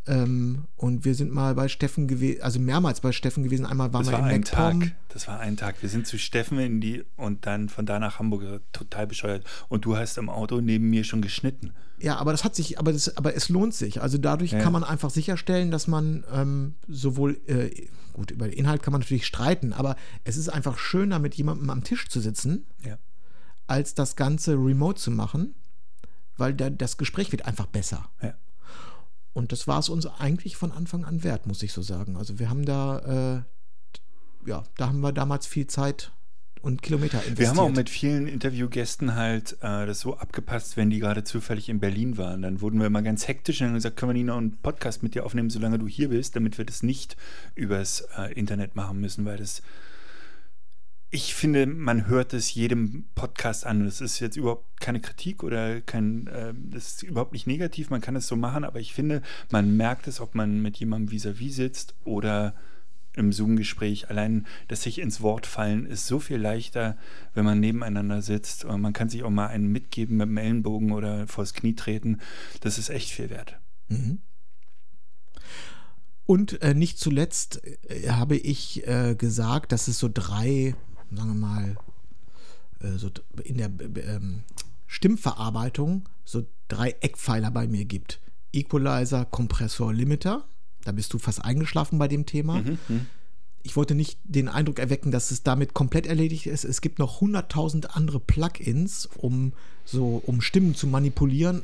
ähm, 0.07 0.65
und 0.75 1.03
wir 1.05 1.15
sind 1.15 1.31
mal 1.31 1.55
bei 1.55 1.67
Steffen 1.67 2.07
gewesen, 2.07 2.41
also 2.41 2.59
mehrmals 2.59 3.01
bei 3.01 3.11
Steffen 3.11 3.43
gewesen. 3.43 3.65
Einmal 3.65 3.91
waren 3.93 4.03
Das 4.03 4.11
wir 4.13 4.19
war 4.19 4.29
in 4.29 4.35
ein. 4.35 4.43
Tag. 4.43 4.95
Das 5.09 5.27
war 5.27 5.39
ein 5.39 5.57
Tag. 5.57 5.81
Wir 5.81 5.89
sind 5.89 6.05
zu 6.05 6.17
Steffen 6.19 6.59
in 6.59 6.79
die 6.81 7.03
und 7.15 7.45
dann 7.45 7.69
von 7.69 7.85
da 7.85 7.99
nach 7.99 8.19
Hamburg. 8.19 8.61
Total 8.71 9.07
bescheuert. 9.07 9.43
Und 9.69 9.85
du 9.85 9.97
hast 9.97 10.17
im 10.17 10.29
Auto 10.29 10.61
neben 10.61 10.89
mir 10.89 11.03
schon 11.03 11.21
geschnitten. 11.21 11.73
Ja, 11.97 12.17
aber 12.17 12.31
das 12.33 12.43
hat 12.43 12.55
sich, 12.55 12.77
aber, 12.77 12.91
das, 12.93 13.15
aber 13.17 13.35
es 13.35 13.49
lohnt 13.49 13.73
sich. 13.73 14.01
Also 14.01 14.17
dadurch 14.17 14.51
Ja. 14.51 14.59
kann 14.59 14.73
man 14.73 14.83
einfach 14.83 15.09
sicherstellen, 15.09 15.71
dass 15.71 15.87
man 15.87 16.23
ähm, 16.31 16.75
sowohl, 16.87 17.39
äh, 17.47 17.87
gut, 18.13 18.31
über 18.31 18.47
den 18.47 18.53
Inhalt 18.57 18.83
kann 18.83 18.91
man 18.91 19.01
natürlich 19.01 19.25
streiten, 19.25 19.71
aber 19.73 19.95
es 20.23 20.35
ist 20.37 20.49
einfach 20.49 20.77
schöner, 20.77 21.19
mit 21.19 21.35
jemandem 21.35 21.69
am 21.69 21.83
Tisch 21.83 22.09
zu 22.09 22.19
sitzen, 22.19 22.65
Ja. 22.85 22.97
als 23.67 23.93
das 23.95 24.15
Ganze 24.17 24.53
remote 24.55 24.99
zu 24.99 25.09
machen, 25.09 25.55
weil 26.37 26.53
da, 26.53 26.69
das 26.69 26.97
Gespräch 26.97 27.31
wird 27.31 27.45
einfach 27.45 27.65
besser. 27.65 28.09
Ja. 28.21 28.33
Und 29.35 29.51
das 29.51 29.67
war 29.67 29.79
es 29.79 29.89
uns 29.89 30.05
eigentlich 30.05 30.55
von 30.55 30.71
Anfang 30.71 31.03
an 31.03 31.21
wert, 31.25 31.45
muss 31.45 31.61
ich 31.61 31.73
so 31.73 31.81
sagen. 31.81 32.15
Also 32.15 32.39
wir 32.39 32.49
haben 32.49 32.65
da, 32.65 33.43
äh, 34.45 34.49
ja, 34.49 34.63
da 34.77 34.87
haben 34.87 35.01
wir 35.01 35.11
damals 35.11 35.45
viel 35.45 35.67
Zeit 35.67 36.13
und 36.61 36.81
Kilometer 36.81 37.17
investiert. 37.17 37.39
Wir 37.39 37.49
haben 37.49 37.59
auch 37.59 37.69
mit 37.69 37.89
vielen 37.89 38.27
Interviewgästen 38.27 39.15
halt 39.15 39.57
äh, 39.61 39.85
das 39.85 39.99
so 39.99 40.15
abgepasst, 40.15 40.77
wenn 40.77 40.89
die 40.89 40.99
gerade 40.99 41.25
zufällig 41.25 41.67
in 41.67 41.81
Berlin 41.81 42.17
waren. 42.17 42.43
Dann 42.43 42.61
wurden 42.61 42.79
wir 42.79 42.87
immer 42.87 43.01
ganz 43.01 43.27
hektisch 43.27 43.59
und 43.59 43.67
haben 43.67 43.73
gesagt, 43.73 43.97
können 43.97 44.11
wir 44.11 44.13
nicht 44.13 44.25
noch 44.25 44.37
einen 44.37 44.55
Podcast 44.61 45.03
mit 45.03 45.15
dir 45.15 45.25
aufnehmen, 45.25 45.49
solange 45.49 45.79
du 45.79 45.87
hier 45.87 46.07
bist, 46.07 46.37
damit 46.37 46.57
wir 46.57 46.63
das 46.63 46.81
nicht 46.81 47.17
übers 47.55 48.07
äh, 48.17 48.31
Internet 48.33 48.77
machen 48.77 49.01
müssen, 49.01 49.25
weil 49.25 49.35
das 49.35 49.61
ich 51.11 51.33
finde, 51.33 51.65
man 51.65 52.07
hört 52.07 52.33
es 52.33 52.53
jedem 52.53 53.05
Podcast 53.15 53.65
an. 53.65 53.85
Das 53.85 54.01
ist 54.01 54.19
jetzt 54.19 54.37
überhaupt 54.37 54.81
keine 54.81 54.99
Kritik 54.99 55.43
oder 55.43 55.81
kein, 55.81 56.27
äh, 56.27 56.53
das 56.55 56.87
ist 56.87 57.03
überhaupt 57.03 57.33
nicht 57.33 57.47
negativ. 57.47 57.89
Man 57.89 58.01
kann 58.01 58.15
es 58.15 58.27
so 58.27 58.35
machen, 58.35 58.63
aber 58.63 58.79
ich 58.79 58.93
finde, 58.93 59.21
man 59.49 59.77
merkt 59.77 60.07
es, 60.07 60.19
ob 60.19 60.35
man 60.35 60.61
mit 60.61 60.77
jemandem 60.77 61.11
vis-à-vis 61.11 61.55
sitzt 61.55 61.95
oder 62.03 62.53
im 63.15 63.31
Zoom-Gespräch. 63.31 64.09
Allein 64.09 64.45
das 64.67 64.83
sich 64.83 64.99
ins 64.99 65.21
Wort 65.21 65.45
fallen 65.45 65.85
ist 65.85 66.07
so 66.07 66.19
viel 66.19 66.37
leichter, 66.37 66.97
wenn 67.33 67.45
man 67.45 67.59
nebeneinander 67.59 68.21
sitzt. 68.21 68.65
Und 68.65 68.81
man 68.81 68.93
kann 68.93 69.09
sich 69.09 69.23
auch 69.23 69.29
mal 69.29 69.47
einen 69.47 69.71
mitgeben 69.71 70.17
mit 70.17 70.27
dem 70.27 70.37
Ellenbogen 70.37 70.91
oder 70.91 71.27
vors 71.27 71.53
Knie 71.53 71.75
treten. 71.75 72.19
Das 72.61 72.77
ist 72.77 72.89
echt 72.89 73.09
viel 73.09 73.29
wert. 73.29 73.57
Mhm. 73.87 74.19
Und 76.25 76.61
äh, 76.61 76.73
nicht 76.73 76.97
zuletzt 76.97 77.61
äh, 77.63 78.09
habe 78.09 78.35
ich 78.35 78.85
äh, 78.87 79.15
gesagt, 79.15 79.71
dass 79.71 79.87
es 79.87 79.99
so 79.99 80.09
drei, 80.11 80.75
sagen 81.11 81.29
wir 81.29 81.47
mal, 81.47 81.77
äh, 82.79 82.97
so 82.97 83.09
in 83.43 83.57
der 83.57 83.71
ähm, 84.07 84.43
Stimmverarbeitung 84.87 86.07
so 86.23 86.45
drei 86.67 86.95
Eckpfeiler 87.01 87.51
bei 87.51 87.67
mir 87.67 87.85
gibt. 87.85 88.19
Equalizer, 88.53 89.25
Kompressor, 89.25 89.93
Limiter. 89.93 90.45
Da 90.83 90.91
bist 90.91 91.13
du 91.13 91.19
fast 91.19 91.43
eingeschlafen 91.43 91.99
bei 91.99 92.07
dem 92.07 92.25
Thema. 92.25 92.61
Ich 93.63 93.75
wollte 93.75 93.95
nicht 93.95 94.19
den 94.23 94.47
Eindruck 94.47 94.77
erwecken, 94.77 95.11
dass 95.11 95.31
es 95.31 95.41
damit 95.41 95.73
komplett 95.73 96.05
erledigt 96.05 96.45
ist. 96.45 96.63
Es 96.63 96.81
gibt 96.81 96.99
noch 96.99 97.21
100.000 97.21 97.87
andere 97.87 98.19
Plugins, 98.19 99.09
um 99.17 99.53
so 99.83 100.21
um 100.25 100.41
Stimmen 100.41 100.75
zu 100.75 100.85
manipulieren 100.85 101.63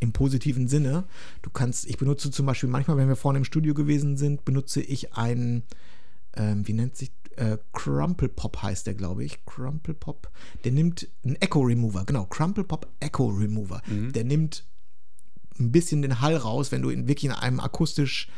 im 0.00 0.12
positiven 0.12 0.68
Sinne. 0.68 1.04
Du 1.42 1.50
kannst, 1.50 1.86
ich 1.86 1.96
benutze 1.96 2.30
zum 2.30 2.46
Beispiel 2.46 2.68
manchmal, 2.68 2.96
wenn 2.96 3.08
wir 3.08 3.16
vorne 3.16 3.38
im 3.38 3.44
Studio 3.44 3.74
gewesen 3.74 4.16
sind, 4.16 4.44
benutze 4.44 4.80
ich 4.80 5.14
einen, 5.14 5.62
ähm, 6.36 6.66
wie 6.66 6.72
nennt 6.72 6.96
sich, 6.96 7.10
äh, 7.38 7.58
Crumple 7.72 8.28
Pop 8.28 8.62
heißt 8.62 8.86
der, 8.86 8.94
glaube 8.94 9.24
ich. 9.24 9.44
Crumple 9.46 9.94
Pop. 9.94 10.30
Der 10.64 10.72
nimmt 10.72 11.08
einen 11.24 11.36
Echo 11.36 11.60
Remover, 11.60 12.04
genau, 12.04 12.26
Crumple 12.26 12.64
Pop 12.64 12.88
Echo 13.00 13.28
Remover. 13.28 13.80
Der 13.86 14.24
nimmt 14.24 14.64
ein 15.58 15.72
bisschen 15.72 16.02
den 16.02 16.20
Hall 16.20 16.36
raus, 16.36 16.72
wenn 16.72 16.82
du 16.82 16.90
in 16.90 17.08
wirklich 17.08 17.26
in 17.26 17.32
einem 17.32 17.60
akustisch 17.60 18.28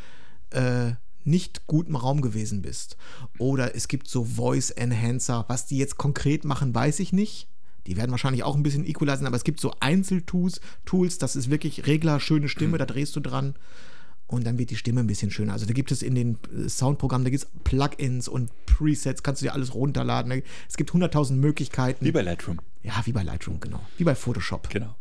äh, 0.51 0.91
nicht 1.23 1.67
guten 1.67 1.95
Raum 1.95 2.21
gewesen 2.21 2.61
bist. 2.61 2.97
Oder 3.37 3.75
es 3.75 3.87
gibt 3.87 4.07
so 4.07 4.23
Voice 4.23 4.71
Enhancer. 4.71 5.45
Was 5.47 5.65
die 5.65 5.77
jetzt 5.77 5.97
konkret 5.97 6.45
machen, 6.45 6.73
weiß 6.73 6.99
ich 6.99 7.13
nicht. 7.13 7.47
Die 7.87 7.97
werden 7.97 8.11
wahrscheinlich 8.11 8.43
auch 8.43 8.55
ein 8.55 8.63
bisschen 8.63 8.85
equalizen, 8.85 9.25
aber 9.25 9.35
es 9.35 9.43
gibt 9.43 9.59
so 9.59 9.73
Einzeltools, 9.79 10.61
Tools, 10.85 11.17
das 11.17 11.35
ist 11.35 11.49
wirklich 11.49 11.87
Regler, 11.87 12.19
schöne 12.19 12.47
Stimme, 12.47 12.77
da 12.77 12.85
drehst 12.85 13.15
du 13.15 13.19
dran 13.19 13.55
und 14.31 14.45
dann 14.45 14.57
wird 14.57 14.69
die 14.69 14.75
Stimme 14.75 15.01
ein 15.01 15.07
bisschen 15.07 15.29
schöner. 15.29 15.53
Also 15.53 15.65
da 15.65 15.73
gibt 15.73 15.91
es 15.91 16.01
in 16.01 16.15
den 16.15 16.37
äh, 16.55 16.69
Soundprogrammen, 16.69 17.25
da 17.25 17.29
gibt 17.29 17.43
es 17.43 17.49
Plugins 17.63 18.27
und 18.27 18.49
Presets, 18.65 19.23
kannst 19.23 19.41
du 19.41 19.45
dir 19.45 19.53
alles 19.53 19.75
runterladen. 19.75 20.41
Es 20.69 20.77
gibt 20.77 20.91
100.000 20.91 21.33
Möglichkeiten. 21.33 22.05
Wie 22.05 22.11
bei 22.11 22.21
Lightroom. 22.21 22.59
ja, 22.81 23.01
wie 23.05 23.11
bei 23.11 23.23
Lightroom, 23.23 23.59
genau. 23.59 23.81
Wie 23.97 24.03
bei 24.03 24.15
Photoshop. 24.15 24.69
Genau. 24.69 24.95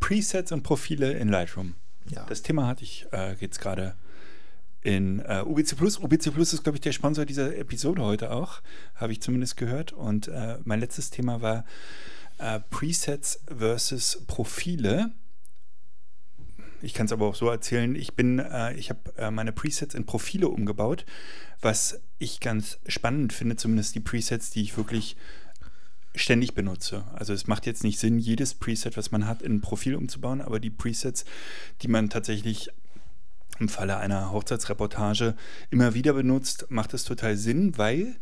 Presets 0.00 0.50
und 0.50 0.62
Profile 0.62 1.12
in 1.12 1.28
Lightroom. 1.28 1.74
Ja. 2.08 2.24
Das 2.24 2.42
Thema 2.42 2.66
hatte 2.66 2.82
ich 2.82 3.06
äh, 3.12 3.34
jetzt 3.34 3.60
gerade 3.60 3.94
in 4.82 5.20
äh, 5.20 5.42
UBC 5.44 5.76
Plus. 5.76 5.98
UBC 5.98 6.32
Plus 6.32 6.54
ist, 6.54 6.62
glaube 6.62 6.78
ich, 6.78 6.80
der 6.80 6.92
Sponsor 6.92 7.26
dieser 7.26 7.54
Episode 7.56 8.02
heute 8.02 8.30
auch, 8.30 8.62
habe 8.94 9.12
ich 9.12 9.20
zumindest 9.20 9.58
gehört. 9.58 9.92
Und 9.92 10.28
äh, 10.28 10.56
mein 10.64 10.80
letztes 10.80 11.10
Thema 11.10 11.42
war 11.42 11.64
äh, 12.38 12.60
Presets 12.70 13.40
versus 13.46 14.22
Profile. 14.26 15.12
Ich 16.82 16.94
kann 16.94 17.06
es 17.06 17.12
aber 17.12 17.26
auch 17.26 17.34
so 17.34 17.48
erzählen. 17.48 17.94
Ich 17.94 18.14
bin, 18.14 18.38
äh, 18.38 18.74
ich 18.74 18.90
habe 18.90 19.00
äh, 19.16 19.30
meine 19.30 19.52
Presets 19.52 19.94
in 19.94 20.06
Profile 20.06 20.48
umgebaut, 20.48 21.04
was 21.60 22.00
ich 22.18 22.40
ganz 22.40 22.78
spannend 22.86 23.32
finde, 23.32 23.56
zumindest 23.56 23.94
die 23.94 24.00
Presets, 24.00 24.50
die 24.50 24.62
ich 24.62 24.76
wirklich 24.76 25.16
ständig 26.14 26.54
benutze. 26.54 27.04
Also 27.14 27.32
es 27.32 27.46
macht 27.46 27.66
jetzt 27.66 27.84
nicht 27.84 27.98
Sinn, 27.98 28.18
jedes 28.18 28.54
Preset, 28.54 28.96
was 28.96 29.12
man 29.12 29.26
hat, 29.26 29.42
in 29.42 29.56
ein 29.56 29.60
Profil 29.60 29.94
umzubauen, 29.94 30.40
aber 30.40 30.58
die 30.58 30.70
Presets, 30.70 31.24
die 31.82 31.88
man 31.88 32.10
tatsächlich 32.10 32.70
im 33.58 33.68
Falle 33.68 33.98
einer 33.98 34.32
Hochzeitsreportage 34.32 35.36
immer 35.70 35.94
wieder 35.94 36.14
benutzt, 36.14 36.66
macht 36.70 36.94
es 36.94 37.04
total 37.04 37.36
Sinn, 37.36 37.76
weil 37.78 38.16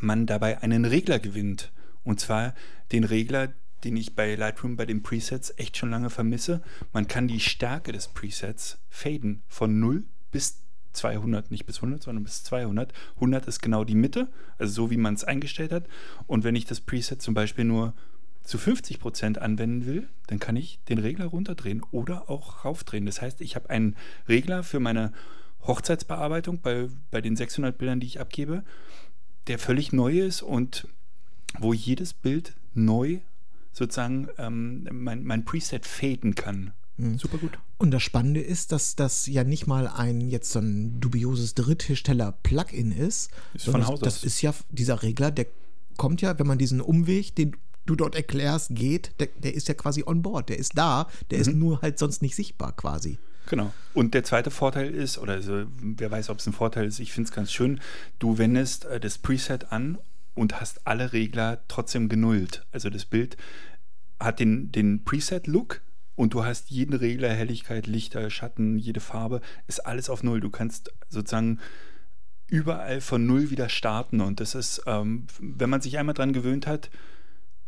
man 0.00 0.26
dabei 0.26 0.62
einen 0.62 0.84
Regler 0.84 1.18
gewinnt. 1.18 1.72
Und 2.04 2.20
zwar 2.20 2.54
den 2.92 3.04
Regler, 3.04 3.52
den 3.84 3.96
ich 3.96 4.14
bei 4.14 4.34
Lightroom 4.34 4.76
bei 4.76 4.86
den 4.86 5.02
Presets 5.02 5.52
echt 5.56 5.76
schon 5.76 5.90
lange 5.90 6.10
vermisse. 6.10 6.62
Man 6.92 7.08
kann 7.08 7.28
die 7.28 7.40
Stärke 7.40 7.92
des 7.92 8.08
Presets 8.08 8.78
faden 8.88 9.42
von 9.48 9.80
0 9.80 10.04
bis 10.30 10.62
200, 10.92 11.50
nicht 11.50 11.66
bis 11.66 11.76
100, 11.76 12.02
sondern 12.02 12.24
bis 12.24 12.44
200. 12.44 12.92
100 13.16 13.46
ist 13.46 13.60
genau 13.60 13.84
die 13.84 13.94
Mitte, 13.94 14.28
also 14.58 14.72
so 14.72 14.90
wie 14.90 14.96
man 14.96 15.14
es 15.14 15.24
eingestellt 15.24 15.72
hat. 15.72 15.88
Und 16.26 16.44
wenn 16.44 16.54
ich 16.54 16.64
das 16.64 16.80
Preset 16.80 17.22
zum 17.22 17.34
Beispiel 17.34 17.64
nur 17.64 17.94
zu 18.42 18.58
50% 18.58 19.38
anwenden 19.38 19.86
will, 19.86 20.08
dann 20.26 20.38
kann 20.38 20.56
ich 20.56 20.80
den 20.88 20.98
Regler 20.98 21.26
runterdrehen 21.26 21.82
oder 21.90 22.28
auch 22.28 22.64
raufdrehen. 22.64 23.06
Das 23.06 23.22
heißt, 23.22 23.40
ich 23.40 23.54
habe 23.54 23.70
einen 23.70 23.96
Regler 24.28 24.62
für 24.62 24.80
meine 24.80 25.12
Hochzeitsbearbeitung 25.62 26.60
bei, 26.60 26.88
bei 27.10 27.20
den 27.20 27.36
600 27.36 27.76
Bildern, 27.78 28.00
die 28.00 28.08
ich 28.08 28.20
abgebe, 28.20 28.64
der 29.46 29.58
völlig 29.58 29.92
neu 29.92 30.20
ist 30.20 30.42
und 30.42 30.88
wo 31.58 31.72
jedes 31.72 32.14
Bild 32.14 32.54
neu 32.74 33.20
sozusagen 33.72 34.28
ähm, 34.38 34.86
mein, 34.90 35.24
mein 35.24 35.44
Preset 35.44 35.86
faden 35.86 36.34
kann. 36.34 36.72
Super 37.16 37.38
gut. 37.38 37.58
Und 37.78 37.90
das 37.90 38.02
Spannende 38.02 38.40
ist, 38.40 38.70
dass 38.70 38.94
das 38.94 39.26
ja 39.26 39.42
nicht 39.44 39.66
mal 39.66 39.88
ein 39.88 40.20
jetzt 40.20 40.52
so 40.52 40.60
ein 40.60 41.00
dubioses 41.00 41.54
Dritthersteller-Plugin 41.54 42.92
ist. 42.92 43.30
Ist 43.54 43.64
von 43.66 43.86
Haus 43.86 43.98
das 44.00 44.18
aus. 44.18 44.24
ist 44.24 44.42
ja 44.42 44.54
dieser 44.70 45.02
Regler, 45.02 45.30
der 45.30 45.46
kommt 45.96 46.22
ja, 46.22 46.38
wenn 46.38 46.46
man 46.46 46.58
diesen 46.58 46.80
Umweg, 46.80 47.34
den 47.34 47.56
du 47.86 47.96
dort 47.96 48.14
erklärst, 48.14 48.68
geht, 48.74 49.12
der, 49.18 49.28
der 49.38 49.54
ist 49.54 49.66
ja 49.68 49.74
quasi 49.74 50.04
on 50.06 50.22
board. 50.22 50.48
Der 50.50 50.58
ist 50.58 50.76
da, 50.78 51.08
der 51.30 51.38
Mhm. 51.38 51.42
ist 51.42 51.54
nur 51.54 51.82
halt 51.82 51.98
sonst 51.98 52.22
nicht 52.22 52.36
sichtbar 52.36 52.72
quasi. 52.76 53.18
Genau. 53.46 53.72
Und 53.94 54.14
der 54.14 54.22
zweite 54.22 54.52
Vorteil 54.52 54.94
ist, 54.94 55.18
oder 55.18 55.32
also, 55.32 55.64
wer 55.80 56.10
weiß, 56.10 56.28
ob 56.30 56.38
es 56.38 56.46
ein 56.46 56.52
Vorteil 56.52 56.86
ist, 56.86 57.00
ich 57.00 57.12
finde 57.12 57.28
es 57.28 57.34
ganz 57.34 57.50
schön, 57.50 57.80
du 58.20 58.38
wendest 58.38 58.84
äh, 58.84 59.00
das 59.00 59.18
Preset 59.18 59.72
an 59.72 59.98
und 60.34 60.60
hast 60.60 60.86
alle 60.86 61.12
Regler 61.12 61.62
trotzdem 61.68 62.08
genullt. 62.08 62.66
Also 62.72 62.90
das 62.90 63.04
Bild 63.04 63.36
hat 64.18 64.40
den, 64.40 64.72
den 64.72 65.04
Preset-Look 65.04 65.82
und 66.14 66.34
du 66.34 66.44
hast 66.44 66.70
jeden 66.70 66.94
Regler, 66.94 67.30
Helligkeit, 67.30 67.86
Lichter, 67.86 68.30
Schatten, 68.30 68.78
jede 68.78 69.00
Farbe, 69.00 69.40
ist 69.66 69.86
alles 69.86 70.10
auf 70.10 70.22
Null. 70.22 70.40
Du 70.40 70.50
kannst 70.50 70.92
sozusagen 71.08 71.58
überall 72.46 73.00
von 73.00 73.26
Null 73.26 73.50
wieder 73.50 73.68
starten 73.68 74.20
und 74.20 74.40
das 74.40 74.54
ist, 74.54 74.82
ähm, 74.86 75.26
wenn 75.40 75.70
man 75.70 75.80
sich 75.80 75.98
einmal 75.98 76.14
dran 76.14 76.32
gewöhnt 76.32 76.66
hat, 76.66 76.90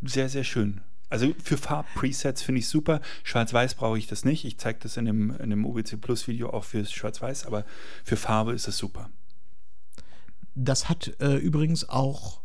sehr, 0.02 0.28
sehr 0.28 0.44
schön. 0.44 0.82
Also 1.08 1.32
für 1.42 1.56
Farbpresets 1.56 2.42
finde 2.42 2.58
ich 2.58 2.68
super. 2.68 3.00
Schwarz-Weiß 3.22 3.74
brauche 3.76 3.98
ich 3.98 4.06
das 4.06 4.24
nicht. 4.24 4.44
Ich 4.44 4.58
zeige 4.58 4.80
das 4.80 4.96
in 4.96 5.04
dem, 5.04 5.30
in 5.38 5.50
dem 5.50 5.64
UBC 5.64 6.00
Plus 6.00 6.26
Video 6.28 6.50
auch 6.50 6.64
fürs 6.64 6.92
Schwarz-Weiß, 6.92 7.46
aber 7.46 7.64
für 8.04 8.16
Farbe 8.16 8.52
ist 8.52 8.68
es 8.68 8.76
super. 8.76 9.10
Das 10.54 10.88
hat 10.88 11.14
äh, 11.20 11.36
übrigens 11.36 11.88
auch, 11.88 12.40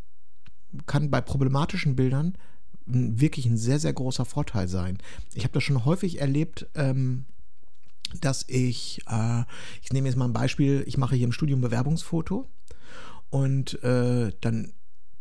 kann 0.86 1.10
bei 1.10 1.21
problematischen 1.21 1.95
Bildern 1.95 2.38
wirklich 2.86 3.45
ein 3.45 3.58
sehr, 3.58 3.79
sehr 3.79 3.93
großer 3.93 4.25
Vorteil 4.25 4.67
sein. 4.67 4.97
Ich 5.34 5.43
habe 5.43 5.53
das 5.53 5.63
schon 5.63 5.86
häufig 5.86 6.19
erlebt, 6.19 6.67
ähm, 6.75 7.25
dass 8.21 8.45
ich, 8.47 9.01
äh, 9.08 9.43
ich 9.82 9.93
nehme 9.93 10.08
jetzt 10.08 10.17
mal 10.17 10.25
ein 10.25 10.34
Beispiel, 10.34 10.84
ich 10.88 10.97
mache 10.97 11.15
hier 11.15 11.25
im 11.25 11.32
Studium 11.32 11.62
Bewerbungsfoto 11.62 12.47
und 13.29 13.82
äh, 13.84 14.32
dann 14.41 14.73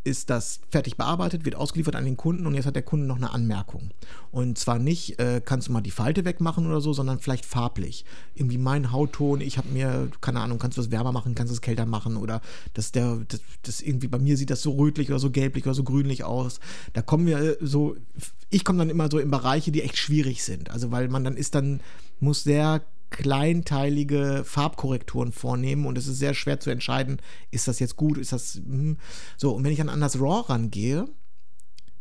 ist 0.04 0.30
das 0.30 0.60
fertig 0.70 0.96
bearbeitet, 0.96 1.44
wird 1.44 1.54
ausgeliefert 1.54 1.96
an 1.96 2.04
den 2.04 2.16
Kunden 2.16 2.46
und 2.46 2.54
jetzt 2.54 2.66
hat 2.66 2.76
der 2.76 2.82
Kunde 2.82 3.06
noch 3.06 3.16
eine 3.16 3.30
Anmerkung. 3.30 3.90
Und 4.30 4.58
zwar 4.58 4.78
nicht, 4.78 5.18
äh, 5.18 5.40
kannst 5.44 5.68
du 5.68 5.72
mal 5.72 5.80
die 5.80 5.90
Falte 5.90 6.24
wegmachen 6.24 6.66
oder 6.66 6.80
so, 6.80 6.92
sondern 6.92 7.18
vielleicht 7.18 7.44
farblich. 7.44 8.04
Irgendwie 8.34 8.58
mein 8.58 8.92
Hautton, 8.92 9.40
ich 9.40 9.58
habe 9.58 9.68
mir, 9.68 10.10
keine 10.20 10.40
Ahnung, 10.40 10.58
kannst 10.58 10.78
du 10.78 10.82
das 10.82 10.90
wärmer 10.90 11.12
machen, 11.12 11.34
kannst 11.34 11.50
du 11.50 11.54
es 11.54 11.60
kälter 11.60 11.86
machen 11.86 12.16
oder 12.16 12.40
dass 12.74 12.92
der, 12.92 13.20
das, 13.28 13.40
das, 13.62 13.80
irgendwie 13.80 14.08
bei 14.08 14.18
mir 14.18 14.36
sieht 14.36 14.50
das 14.50 14.62
so 14.62 14.72
rötlich 14.72 15.10
oder 15.10 15.18
so 15.18 15.30
gelblich 15.30 15.66
oder 15.66 15.74
so 15.74 15.84
grünlich 15.84 16.24
aus. 16.24 16.60
Da 16.92 17.02
kommen 17.02 17.26
wir 17.26 17.38
äh, 17.38 17.56
so, 17.60 17.96
ich 18.50 18.64
komme 18.64 18.78
dann 18.78 18.90
immer 18.90 19.10
so 19.10 19.18
in 19.18 19.30
Bereiche, 19.30 19.72
die 19.72 19.82
echt 19.82 19.98
schwierig 19.98 20.42
sind. 20.42 20.70
Also 20.70 20.90
weil 20.90 21.08
man 21.08 21.24
dann 21.24 21.36
ist 21.36 21.54
dann, 21.54 21.80
muss 22.20 22.44
sehr 22.44 22.82
kleinteilige 23.10 24.42
Farbkorrekturen 24.44 25.32
vornehmen 25.32 25.86
und 25.86 25.96
es 25.96 26.06
ist 26.06 26.18
sehr 26.18 26.34
schwer 26.34 26.60
zu 26.60 26.70
entscheiden, 26.70 27.20
ist 27.50 27.68
das 27.68 27.78
jetzt 27.78 27.96
gut, 27.96 28.18
ist 28.18 28.32
das 28.32 28.54
hm. 28.54 28.98
so 29.36 29.52
und 29.54 29.64
wenn 29.64 29.72
ich 29.72 29.78
dann 29.78 29.88
an 29.88 30.00
das 30.00 30.20
RAW 30.20 30.48
rangehe, 30.48 31.08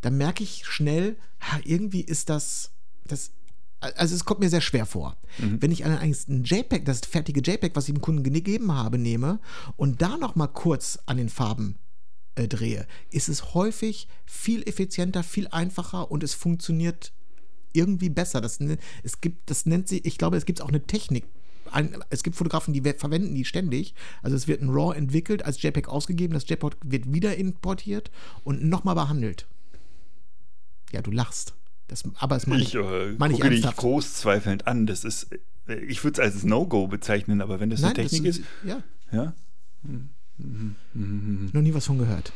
dann 0.02 0.18
merke 0.18 0.44
ich 0.44 0.66
schnell, 0.66 1.18
ha, 1.40 1.60
irgendwie 1.64 2.02
ist 2.02 2.30
das 2.30 2.72
das 3.06 3.32
also 3.80 4.16
es 4.16 4.26
kommt 4.26 4.40
mir 4.40 4.50
sehr 4.50 4.62
schwer 4.62 4.86
vor. 4.86 5.18
Mhm. 5.38 5.62
Wenn 5.62 5.72
ich 5.72 5.86
ein, 5.86 6.00
ein 6.00 6.44
JPEG, 6.44 6.84
das 6.84 7.02
fertige 7.02 7.42
JPEG, 7.42 7.76
was 7.76 7.88
ich 7.88 7.94
dem 7.94 8.02
Kunden 8.02 8.24
gegeben 8.24 8.72
habe, 8.72 8.98
nehme 8.98 9.40
und 9.76 10.02
da 10.02 10.18
noch 10.18 10.36
mal 10.36 10.48
kurz 10.48 10.98
an 11.06 11.18
den 11.18 11.30
Farben 11.30 11.78
äh, 12.36 12.48
drehe, 12.48 12.88
ist 13.12 13.30
es 13.30 13.54
häufig 13.54 14.08
viel 14.26 14.68
effizienter, 14.68 15.24
viel 15.24 15.48
einfacher 15.50 16.10
und 16.10 16.24
es 16.24 16.34
funktioniert 16.34 17.14
irgendwie 17.78 18.10
besser. 18.10 18.42
Das, 18.42 18.60
es 19.04 19.22
gibt, 19.22 19.50
das 19.50 19.66
nennt 19.66 19.88
sie, 19.88 20.00
ich 20.00 20.18
glaube, 20.18 20.38
es 20.38 20.46
gibt 20.46 20.62
auch 20.62 20.70
eine 20.70 20.86
Technik. 20.86 21.26
Es 22.10 22.24
gibt 22.24 22.36
Fotografen, 22.36 22.74
die 22.74 22.82
verwenden 22.82 23.36
die 23.36 23.46
ständig. 23.46 23.94
Also 24.22 24.36
es 24.36 24.48
wird 24.48 24.62
ein 24.62 24.70
RAW 24.70 24.96
entwickelt, 24.96 25.44
als 25.44 25.62
JPEG 25.62 25.90
ausgegeben, 25.90 26.34
das 26.34 26.48
JPEG 26.48 26.78
wird 26.84 27.14
wieder 27.14 27.36
importiert 27.36 28.10
und 28.44 28.64
nochmal 28.64 28.96
behandelt. 28.96 29.48
Ja, 30.92 31.02
du 31.02 31.12
lachst. 31.12 31.54
Das, 31.88 32.04
aber 32.16 32.36
es 32.36 32.48
meine 32.48 32.64
ich, 32.64 32.76
ich, 32.76 32.76
äh, 32.76 33.16
mein 33.18 33.32
ich 33.32 33.40
gucke 33.40 33.50
dich 33.50 33.64
groß 33.64 34.16
zweifelnd 34.16 34.68
an. 34.68 34.88
Das 34.88 35.04
ist, 35.04 35.28
äh, 35.68 35.76
ich 35.76 36.04
würde 36.04 36.22
es 36.22 36.34
als 36.34 36.44
No-Go 36.44 36.88
bezeichnen, 36.88 37.42
aber 37.42 37.60
wenn 37.60 37.70
das 37.70 37.82
Nein, 37.82 37.96
eine 37.96 38.08
Technik 38.08 38.26
das 38.26 38.38
ist, 38.38 38.46
ist, 38.46 38.48
ja. 38.66 38.84
ja? 39.12 39.34
Mhm. 39.84 40.10
Mhm. 40.94 41.50
Noch 41.54 41.62
nie 41.62 41.74
was 41.74 41.86
von 41.86 41.98
gehört. 41.98 42.32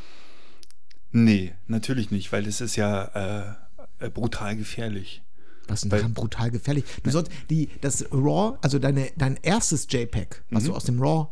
Nee, 1.12 1.54
natürlich 1.68 2.12
nicht, 2.12 2.32
weil 2.32 2.48
es 2.48 2.62
ist 2.62 2.76
ja 2.76 3.58
äh 4.00 4.10
brutal 4.10 4.56
gefährlich. 4.56 5.22
Was 5.68 5.84
ist 5.84 5.92
daran 5.92 6.14
brutal 6.14 6.52
gefährlich? 6.52 6.84
Du 7.04 7.12
sollst 7.12 7.32
die, 7.50 7.70
das 7.82 8.06
RAW, 8.12 8.58
also 8.62 8.80
deine, 8.80 9.10
dein 9.18 9.38
erstes 9.42 9.88
JPEG, 9.90 10.44
was 10.50 10.64
mhm. 10.64 10.68
du 10.68 10.76
aus 10.76 10.84
dem 10.84 11.02
RAW 11.02 11.28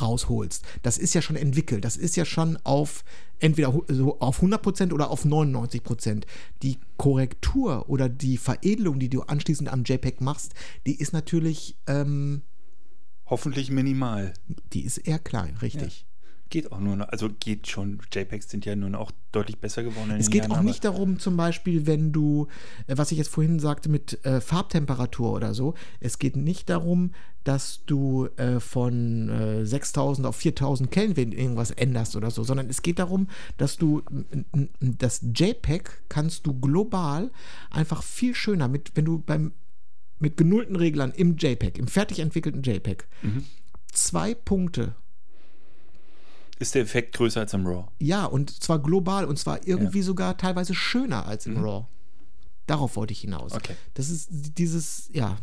rausholst, 0.00 0.64
das 0.82 0.98
ist 0.98 1.14
ja 1.14 1.22
schon 1.22 1.36
entwickelt. 1.36 1.84
Das 1.84 1.96
ist 1.96 2.16
ja 2.16 2.24
schon 2.24 2.56
auf 2.64 3.04
entweder 3.40 3.72
so 3.88 4.20
auf 4.20 4.42
100% 4.42 4.92
oder 4.92 5.10
auf 5.10 5.24
99%. 5.24 6.24
Die 6.62 6.78
Korrektur 6.96 7.88
oder 7.88 8.08
die 8.08 8.36
Veredelung, 8.36 8.98
die 8.98 9.08
du 9.08 9.22
anschließend 9.22 9.68
am 9.68 9.84
JPEG 9.84 10.20
machst, 10.20 10.54
die 10.86 10.94
ist 10.94 11.12
natürlich 11.12 11.76
ähm, 11.86 12.42
hoffentlich 13.26 13.70
minimal. 13.70 14.34
Die 14.72 14.82
ist 14.82 14.98
eher 14.98 15.18
klein, 15.18 15.56
richtig. 15.56 16.06
Geht 16.50 16.72
auch 16.72 16.80
nur 16.80 16.96
noch, 16.96 17.08
also 17.08 17.28
geht 17.28 17.68
schon, 17.68 18.00
JPEGs 18.12 18.50
sind 18.50 18.64
ja 18.66 18.74
nun 18.74 18.96
auch 18.96 19.12
deutlich 19.30 19.58
besser 19.58 19.84
geworden. 19.84 20.10
es 20.18 20.30
geht 20.30 20.42
Jahren, 20.42 20.52
auch 20.52 20.62
nicht 20.62 20.84
darum, 20.84 21.20
zum 21.20 21.36
Beispiel, 21.36 21.86
wenn 21.86 22.12
du, 22.12 22.48
äh, 22.88 22.96
was 22.96 23.12
ich 23.12 23.18
jetzt 23.18 23.30
vorhin 23.30 23.60
sagte 23.60 23.88
mit 23.88 24.24
äh, 24.26 24.40
Farbtemperatur 24.40 25.32
oder 25.32 25.54
so, 25.54 25.74
es 26.00 26.18
geht 26.18 26.36
nicht 26.36 26.68
darum, 26.68 27.12
dass 27.44 27.84
du 27.86 28.26
äh, 28.36 28.58
von 28.58 29.28
äh, 29.28 29.64
6000 29.64 30.26
auf 30.26 30.36
4000 30.36 30.90
Kelvin 30.90 31.30
irgendwas 31.32 31.70
änderst 31.70 32.16
oder 32.16 32.32
so, 32.32 32.42
sondern 32.42 32.68
es 32.68 32.82
geht 32.82 32.98
darum, 32.98 33.28
dass 33.56 33.76
du 33.76 34.02
das 34.80 35.20
JPEG 35.22 36.02
kannst 36.08 36.46
du 36.46 36.58
global 36.58 37.30
einfach 37.70 38.02
viel 38.02 38.34
schöner 38.34 38.66
mit, 38.66 38.92
wenn 38.96 39.04
du 39.04 39.18
beim 39.20 39.52
mit 40.18 40.36
genullten 40.36 40.76
Reglern 40.76 41.12
im 41.12 41.36
JPEG, 41.36 41.78
im 41.78 41.88
fertig 41.88 42.18
entwickelten 42.18 42.62
JPEG, 42.62 43.06
mhm. 43.22 43.44
zwei 43.90 44.34
Punkte 44.34 44.94
ist 46.60 46.74
der 46.74 46.82
Effekt 46.82 47.16
größer 47.16 47.40
als 47.40 47.54
im 47.54 47.66
RAW. 47.66 47.88
Ja, 47.98 48.26
und 48.26 48.62
zwar 48.62 48.78
global 48.78 49.24
und 49.24 49.38
zwar 49.38 49.66
irgendwie 49.66 49.98
ja. 49.98 50.04
sogar 50.04 50.36
teilweise 50.36 50.74
schöner 50.74 51.26
als 51.26 51.46
im 51.46 51.54
mhm. 51.54 51.64
RAW. 51.64 51.84
Darauf 52.66 52.94
wollte 52.96 53.12
ich 53.12 53.22
hinaus. 53.22 53.52
Okay. 53.52 53.74
Das 53.94 54.10
ist 54.10 54.28
dieses, 54.30 55.10
ja. 55.12 55.38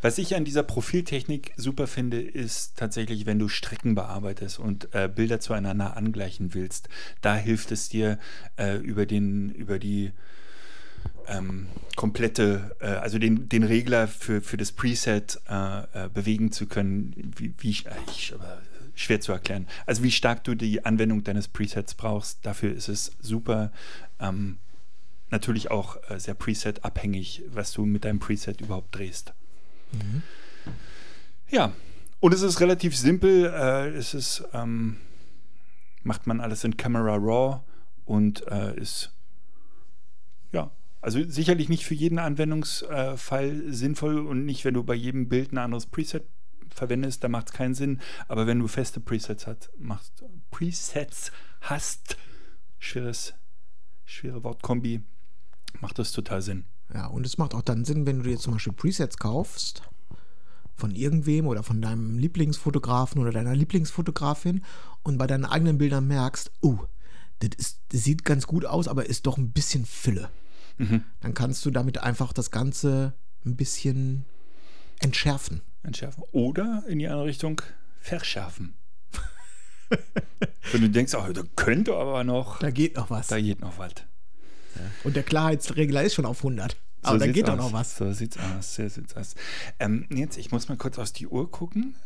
Was 0.00 0.18
ich 0.18 0.34
an 0.34 0.44
dieser 0.44 0.62
Profiltechnik 0.62 1.52
super 1.56 1.86
finde, 1.86 2.20
ist 2.20 2.76
tatsächlich, 2.76 3.26
wenn 3.26 3.38
du 3.38 3.48
Strecken 3.48 3.94
bearbeitest 3.94 4.58
und 4.58 4.94
äh, 4.94 5.08
Bilder 5.08 5.40
zueinander 5.40 5.96
angleichen 5.96 6.54
willst. 6.54 6.88
Da 7.20 7.36
hilft 7.36 7.70
es 7.70 7.88
dir 7.88 8.18
äh, 8.56 8.78
über 8.78 9.06
den, 9.06 9.50
über 9.50 9.78
die 9.78 10.12
ähm, 11.28 11.68
komplette, 11.96 12.76
äh, 12.80 12.86
also 12.86 13.18
den, 13.18 13.48
den 13.48 13.62
Regler 13.62 14.08
für, 14.08 14.40
für 14.40 14.56
das 14.56 14.72
Preset 14.72 15.40
äh, 15.48 15.80
äh 16.04 16.08
bewegen 16.12 16.50
zu 16.50 16.66
können, 16.66 17.32
wie, 17.36 17.54
wie 17.58 17.70
ich, 17.70 17.86
äh, 17.86 17.90
ich 18.08 18.34
schwer 19.00 19.20
zu 19.20 19.32
erklären. 19.32 19.66
Also 19.86 20.02
wie 20.02 20.10
stark 20.10 20.44
du 20.44 20.54
die 20.54 20.84
Anwendung 20.84 21.24
deines 21.24 21.48
Presets 21.48 21.94
brauchst, 21.94 22.44
dafür 22.44 22.74
ist 22.74 22.88
es 22.88 23.12
super. 23.20 23.72
Ähm, 24.18 24.58
natürlich 25.30 25.70
auch 25.70 25.96
äh, 26.10 26.18
sehr 26.18 26.34
Preset-abhängig, 26.34 27.42
was 27.48 27.72
du 27.72 27.86
mit 27.86 28.04
deinem 28.04 28.18
Preset 28.18 28.60
überhaupt 28.60 28.94
drehst. 28.94 29.32
Mhm. 29.92 30.22
Ja, 31.48 31.72
und 32.20 32.34
es 32.34 32.42
ist 32.42 32.60
relativ 32.60 32.96
simpel. 32.96 33.46
Äh, 33.46 33.88
es 33.90 34.12
ist, 34.12 34.44
ähm, 34.52 34.98
macht 36.02 36.26
man 36.26 36.40
alles 36.40 36.64
in 36.64 36.76
Camera 36.76 37.16
Raw 37.16 37.60
und 38.04 38.46
äh, 38.48 38.76
ist, 38.78 39.12
ja, 40.52 40.70
also 41.00 41.22
sicherlich 41.26 41.68
nicht 41.68 41.86
für 41.86 41.94
jeden 41.94 42.18
Anwendungsfall 42.18 43.62
sinnvoll 43.72 44.18
und 44.18 44.44
nicht, 44.44 44.64
wenn 44.66 44.74
du 44.74 44.84
bei 44.84 44.94
jedem 44.94 45.28
Bild 45.28 45.52
ein 45.52 45.58
anderes 45.58 45.86
Preset 45.86 46.24
verwendest, 46.74 47.24
da 47.24 47.28
macht 47.28 47.48
es 47.48 47.52
keinen 47.52 47.74
Sinn. 47.74 48.00
Aber 48.28 48.46
wenn 48.46 48.58
du 48.58 48.68
feste 48.68 49.00
Presets 49.00 49.46
hast, 49.46 49.70
machst, 49.78 50.24
Presets 50.50 51.32
hast, 51.62 52.16
schweres, 52.78 53.34
schwere 54.04 54.42
Wortkombi, 54.44 55.02
macht 55.80 55.98
das 55.98 56.12
total 56.12 56.42
Sinn. 56.42 56.64
Ja, 56.92 57.06
und 57.06 57.24
es 57.24 57.38
macht 57.38 57.54
auch 57.54 57.62
dann 57.62 57.84
Sinn, 57.84 58.06
wenn 58.06 58.18
du 58.18 58.24
dir 58.24 58.38
zum 58.38 58.54
Beispiel 58.54 58.72
Presets 58.72 59.16
kaufst 59.16 59.82
von 60.74 60.90
irgendwem 60.90 61.46
oder 61.46 61.62
von 61.62 61.80
deinem 61.80 62.18
Lieblingsfotografen 62.18 63.20
oder 63.20 63.30
deiner 63.30 63.54
Lieblingsfotografin 63.54 64.64
und 65.02 65.18
bei 65.18 65.26
deinen 65.26 65.44
eigenen 65.44 65.78
Bildern 65.78 66.08
merkst, 66.08 66.50
oh, 66.62 66.78
das, 67.40 67.50
ist, 67.56 67.80
das 67.90 68.04
sieht 68.04 68.24
ganz 68.24 68.46
gut 68.46 68.64
aus, 68.64 68.88
aber 68.88 69.06
ist 69.06 69.26
doch 69.26 69.38
ein 69.38 69.52
bisschen 69.52 69.84
Fülle. 69.84 70.30
Mhm. 70.78 71.04
Dann 71.20 71.34
kannst 71.34 71.64
du 71.64 71.70
damit 71.70 71.98
einfach 71.98 72.32
das 72.32 72.50
Ganze 72.50 73.14
ein 73.44 73.56
bisschen 73.56 74.24
entschärfen. 74.98 75.62
Entschärfen. 75.82 76.22
Oder 76.32 76.84
in 76.86 76.98
die 76.98 77.08
andere 77.08 77.26
Richtung 77.26 77.60
verschärfen. 78.00 78.74
Wenn 80.72 80.80
du 80.82 80.90
denkst, 80.90 81.14
oh, 81.14 81.32
da 81.32 81.42
könnte 81.56 81.94
aber 81.94 82.24
noch. 82.24 82.58
Da 82.58 82.70
geht 82.70 82.96
noch 82.96 83.10
was. 83.10 83.28
Da 83.28 83.40
geht 83.40 83.60
noch 83.60 83.78
was. 83.78 83.92
Ja. 84.76 84.82
Und 85.04 85.16
der 85.16 85.22
Klarheitsregler 85.22 86.02
ist 86.02 86.14
schon 86.14 86.26
auf 86.26 86.38
100. 86.38 86.76
Aber 87.02 87.18
so 87.18 87.26
da 87.26 87.32
geht 87.32 87.48
doch 87.48 87.56
noch 87.56 87.72
was. 87.72 87.96
So 87.96 88.12
sieht's 88.12 88.36
aus. 88.38 88.74
So 88.74 88.88
sieht's 88.88 89.16
aus. 89.16 89.34
Ähm, 89.78 90.06
jetzt, 90.10 90.36
ich 90.36 90.52
muss 90.52 90.68
mal 90.68 90.76
kurz 90.76 90.98
auf 90.98 91.10
die 91.12 91.26
Uhr 91.26 91.50
gucken. 91.50 91.96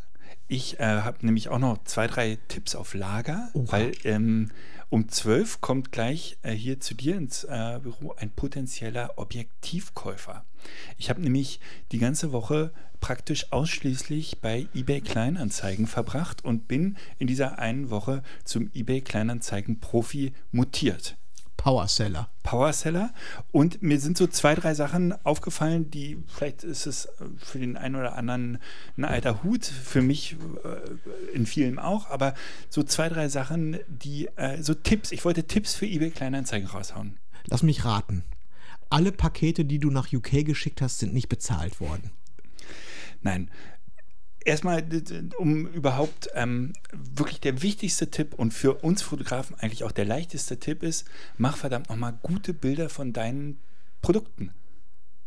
Ich 0.46 0.78
äh, 0.78 0.84
habe 0.84 1.24
nämlich 1.24 1.48
auch 1.48 1.58
noch 1.58 1.82
zwei, 1.84 2.06
drei 2.06 2.38
Tipps 2.48 2.74
auf 2.74 2.94
Lager, 2.94 3.48
Oha. 3.54 3.72
weil 3.72 3.92
ähm, 4.04 4.50
um 4.90 5.08
12 5.08 5.60
kommt 5.60 5.90
gleich 5.90 6.36
äh, 6.42 6.52
hier 6.52 6.80
zu 6.80 6.94
dir 6.94 7.16
ins 7.16 7.44
äh, 7.44 7.80
Büro 7.82 8.14
ein 8.16 8.30
potenzieller 8.30 9.14
Objektivkäufer. 9.16 10.44
Ich 10.98 11.10
habe 11.10 11.20
nämlich 11.20 11.60
die 11.92 11.98
ganze 11.98 12.32
Woche 12.32 12.72
praktisch 13.00 13.52
ausschließlich 13.52 14.40
bei 14.40 14.66
eBay 14.74 15.00
Kleinanzeigen 15.00 15.86
verbracht 15.86 16.44
und 16.44 16.68
bin 16.68 16.96
in 17.18 17.26
dieser 17.26 17.58
einen 17.58 17.90
Woche 17.90 18.22
zum 18.44 18.70
eBay 18.72 19.00
Kleinanzeigen 19.00 19.80
Profi 19.80 20.32
mutiert. 20.52 21.16
Powerseller. 21.64 22.28
Powerseller 22.42 23.14
und 23.50 23.82
mir 23.82 23.98
sind 23.98 24.18
so 24.18 24.26
zwei, 24.26 24.54
drei 24.54 24.74
Sachen 24.74 25.14
aufgefallen, 25.24 25.90
die 25.90 26.22
vielleicht 26.26 26.62
ist 26.62 26.86
es 26.86 27.06
äh, 27.06 27.24
für 27.38 27.58
den 27.58 27.78
einen 27.78 27.96
oder 27.96 28.16
anderen 28.16 28.58
ein 28.98 29.06
alter 29.06 29.42
Hut, 29.42 29.64
für 29.64 30.02
mich 30.02 30.36
äh, 30.62 31.34
in 31.34 31.46
vielen 31.46 31.78
auch, 31.78 32.10
aber 32.10 32.34
so 32.68 32.82
zwei, 32.82 33.08
drei 33.08 33.30
Sachen, 33.30 33.78
die 33.88 34.28
äh, 34.36 34.62
so 34.62 34.74
Tipps, 34.74 35.10
ich 35.10 35.24
wollte 35.24 35.44
Tipps 35.44 35.74
für 35.74 35.86
eBay 35.86 36.10
Kleinanzeigen 36.10 36.68
raushauen. 36.68 37.16
Lass 37.46 37.62
mich 37.62 37.86
raten. 37.86 38.24
Alle 38.90 39.10
Pakete, 39.10 39.64
die 39.64 39.78
du 39.78 39.90
nach 39.90 40.12
UK 40.12 40.44
geschickt 40.44 40.82
hast, 40.82 40.98
sind 40.98 41.14
nicht 41.14 41.30
bezahlt 41.30 41.80
worden. 41.80 42.10
Nein. 43.22 43.50
Erstmal, 44.44 44.84
um 45.38 45.66
überhaupt 45.68 46.28
ähm, 46.34 46.74
wirklich 46.92 47.40
der 47.40 47.62
wichtigste 47.62 48.10
Tipp 48.10 48.34
und 48.34 48.52
für 48.52 48.74
uns 48.74 49.00
Fotografen 49.00 49.56
eigentlich 49.58 49.84
auch 49.84 49.92
der 49.92 50.04
leichteste 50.04 50.58
Tipp 50.58 50.82
ist, 50.82 51.06
mach 51.38 51.56
verdammt 51.56 51.88
nochmal 51.88 52.18
gute 52.22 52.52
Bilder 52.52 52.90
von 52.90 53.12
deinen 53.12 53.58
Produkten. 54.02 54.52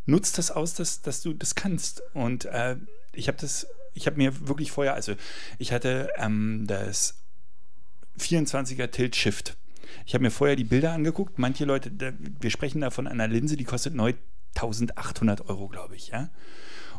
Nutz 0.06 0.32
das 0.32 0.50
aus, 0.50 0.74
dass, 0.74 1.02
dass 1.02 1.20
du 1.20 1.34
das 1.34 1.54
kannst. 1.54 2.02
Und 2.14 2.44
äh, 2.46 2.76
ich 3.12 3.28
habe 3.28 3.38
das, 3.38 3.66
ich 3.92 4.06
habe 4.06 4.16
mir 4.16 4.48
wirklich 4.48 4.70
vorher, 4.70 4.94
also 4.94 5.14
ich 5.58 5.72
hatte 5.72 6.10
ähm, 6.16 6.64
das 6.66 7.18
24er 8.20 8.90
Tilt 8.90 9.16
Shift. 9.16 9.56
Ich 10.06 10.14
habe 10.14 10.22
mir 10.22 10.30
vorher 10.30 10.56
die 10.56 10.64
Bilder 10.64 10.92
angeguckt. 10.92 11.38
Manche 11.38 11.64
Leute, 11.64 11.90
wir 12.40 12.50
sprechen 12.50 12.80
da 12.80 12.90
von 12.90 13.06
einer 13.06 13.26
Linse, 13.26 13.56
die 13.56 13.64
kostet 13.64 13.94
neu 13.94 14.14
1800 14.54 15.48
Euro, 15.48 15.68
glaube 15.68 15.96
ich, 15.96 16.08
ja. 16.08 16.30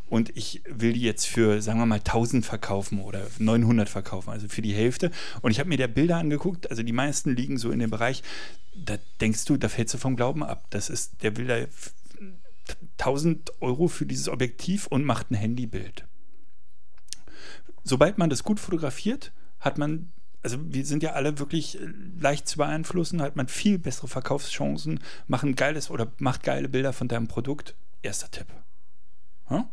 Und 0.10 0.36
ich 0.36 0.64
will 0.68 0.94
die 0.94 1.02
jetzt 1.02 1.28
für, 1.28 1.62
sagen 1.62 1.80
wir 1.80 1.86
mal, 1.86 2.00
1000 2.00 2.46
verkaufen 2.46 3.00
oder 3.02 3.28
900 3.38 3.88
verkaufen, 3.88 4.32
also 4.32 4.48
für 4.48 4.62
die 4.62 4.74
Hälfte. 4.74 5.12
Und 5.42 5.52
ich 5.52 5.60
habe 5.60 5.70
mir 5.70 5.78
der 5.78 5.88
Bilder 5.88 6.18
angeguckt, 6.18 6.70
also 6.70 6.82
die 6.82 6.94
meisten 6.94 7.36
liegen 7.36 7.58
so 7.58 7.70
in 7.72 7.80
dem 7.80 7.92
Bereich, 7.92 8.24
da 8.76 8.98
denkst 9.22 9.46
du, 9.46 9.58
da 9.58 9.70
fällst 9.70 9.94
du 9.94 9.98
vom 9.98 10.16
Glauben 10.16 10.44
ab. 10.44 10.66
Das 10.72 10.90
ist, 10.90 11.22
der 11.22 11.38
will 11.38 11.48
da 11.48 11.58
1000 12.98 13.62
Euro 13.62 13.88
für 13.88 14.06
dieses 14.06 14.30
Objektiv 14.30 14.88
und 14.88 15.04
macht 15.04 15.32
ein 15.32 15.36
Handybild. 15.36 16.06
Sobald 17.84 18.18
man 18.18 18.30
das 18.30 18.44
gut 18.44 18.60
fotografiert, 18.60 19.32
hat 19.60 19.78
man, 19.78 20.12
also 20.44 20.58
wir 20.62 20.86
sind 20.86 21.04
ja 21.04 21.14
alle 21.14 21.40
wirklich 21.40 21.80
äh, 21.80 21.88
leicht 22.20 22.48
zu 22.48 22.58
beeinflussen, 22.58 23.22
hat 23.22 23.36
man 23.36 23.48
viel 23.48 23.80
bessere 23.80 24.08
Verkaufschancen, 24.08 25.00
machen 25.28 25.56
geiles 25.56 25.90
oder 25.90 26.12
macht 26.18 26.44
geile 26.44 26.70
Bilder 26.70 26.94
von 26.94 27.08
deinem 27.08 27.28
Produkt. 27.28 27.76
Erster 28.02 28.32
Tipp. 28.32 28.48
Hm? 29.46 29.66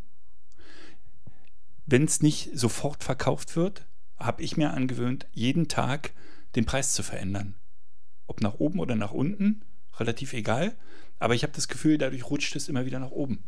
Wenn 1.87 2.05
es 2.05 2.21
nicht 2.21 2.51
sofort 2.53 3.05
verkauft 3.05 3.55
wird, 3.55 3.87
habe 4.19 4.43
ich 4.43 4.57
mir 4.57 4.73
angewöhnt, 4.73 5.27
jeden 5.33 5.69
Tag 5.69 6.13
den 6.57 6.65
Preis 6.65 6.93
zu 6.93 7.05
verändern. 7.05 7.55
Ob 8.27 8.41
nach 8.41 8.55
oben 8.55 8.81
oder 8.81 8.97
nach 8.97 9.13
unten, 9.13 9.63
relativ 9.99 10.33
egal. 10.33 10.77
Aber 11.21 11.35
ich 11.35 11.45
habe 11.45 11.53
das 11.53 11.69
Gefühl, 11.69 11.97
dadurch 11.97 12.29
rutscht 12.29 12.57
es 12.57 12.69
immer 12.69 12.87
wieder 12.87 12.99
nach 12.99 13.13
oben. 13.13 13.45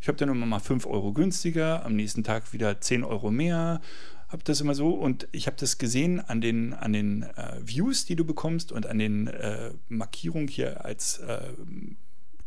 Ich 0.00 0.08
habe 0.08 0.16
dann 0.16 0.30
immer 0.30 0.46
mal 0.46 0.60
5 0.60 0.86
Euro 0.86 1.12
günstiger, 1.12 1.84
am 1.84 1.94
nächsten 1.94 2.24
Tag 2.24 2.52
wieder 2.54 2.80
10 2.80 3.04
Euro 3.04 3.30
mehr. 3.30 3.80
Habe 4.28 4.42
das 4.44 4.62
immer 4.62 4.74
so 4.74 4.90
und 4.90 5.28
ich 5.30 5.46
habe 5.46 5.58
das 5.60 5.76
gesehen 5.76 6.20
an 6.20 6.40
den, 6.40 6.72
an 6.72 6.94
den 6.94 7.22
äh, 7.22 7.60
Views, 7.60 8.06
die 8.06 8.16
du 8.16 8.24
bekommst 8.24 8.72
und 8.72 8.86
an 8.86 8.98
den 8.98 9.26
äh, 9.26 9.72
Markierungen 9.88 10.48
hier 10.48 10.86
als 10.86 11.18
äh, 11.18 11.52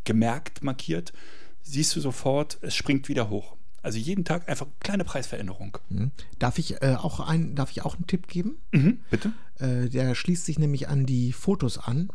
gemerkt 0.03 0.63
markiert. 0.63 1.13
Siehst 1.61 1.95
du 1.95 2.01
sofort, 2.01 2.57
es 2.61 2.75
springt 2.75 3.07
wieder 3.07 3.29
hoch. 3.29 3.55
Also 3.85 3.99
jeden 3.99 4.25
Tag 4.25 4.49
einfach 4.49 4.65
kleine 4.79 5.03
Preisveränderung. 5.03 5.77
Hm. 5.89 6.11
Darf 6.39 6.57
ich, 6.57 6.81
äh, 6.81 6.95
auch 6.97 7.19
ein, 7.19 7.53
darf 7.55 7.69
ich 7.71 7.83
auch 7.85 7.95
einen 7.95 8.07
Tipp 8.07 8.27
geben? 8.27 8.57
Mhm, 8.71 8.99
bitte? 9.11 9.31
Äh, 9.59 9.89
der 9.89 10.15
schließt 10.15 10.43
sich 10.45 10.57
nämlich 10.57 10.87
an 10.89 11.05
die 11.05 11.31
Fotos 11.31 11.77
an. 11.77 12.09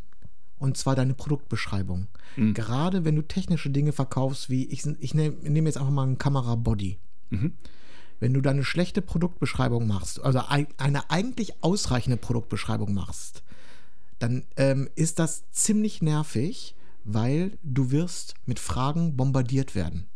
Und 0.58 0.76
zwar 0.76 0.94
deine 0.96 1.14
Produktbeschreibung. 1.14 2.08
Mhm. 2.36 2.52
Gerade 2.54 3.04
wenn 3.04 3.14
du 3.16 3.22
technische 3.22 3.70
Dinge 3.70 3.92
verkaufst, 3.92 4.50
wie 4.50 4.64
ich, 4.66 4.84
ich 4.98 5.14
nehme 5.14 5.36
nehm 5.42 5.64
jetzt 5.66 5.78
einfach 5.78 5.90
mal 5.92 6.02
einen 6.02 6.18
Kamera-Body. 6.18 6.98
Mhm. 7.30 7.54
Wenn 8.18 8.34
du 8.34 8.40
da 8.42 8.50
eine 8.50 8.64
schlechte 8.64 9.00
Produktbeschreibung 9.00 9.86
machst, 9.86 10.20
also 10.20 10.40
ei- 10.40 10.66
eine 10.76 11.08
eigentlich 11.10 11.62
ausreichende 11.62 12.18
Produktbeschreibung 12.18 12.92
machst, 12.92 13.42
dann 14.18 14.44
ähm, 14.56 14.90
ist 14.96 15.18
das 15.18 15.48
ziemlich 15.52 16.02
nervig, 16.02 16.74
weil 17.04 17.56
du 17.62 17.90
wirst 17.90 18.34
mit 18.44 18.58
Fragen 18.58 19.16
bombardiert 19.16 19.74
werden. 19.74 20.08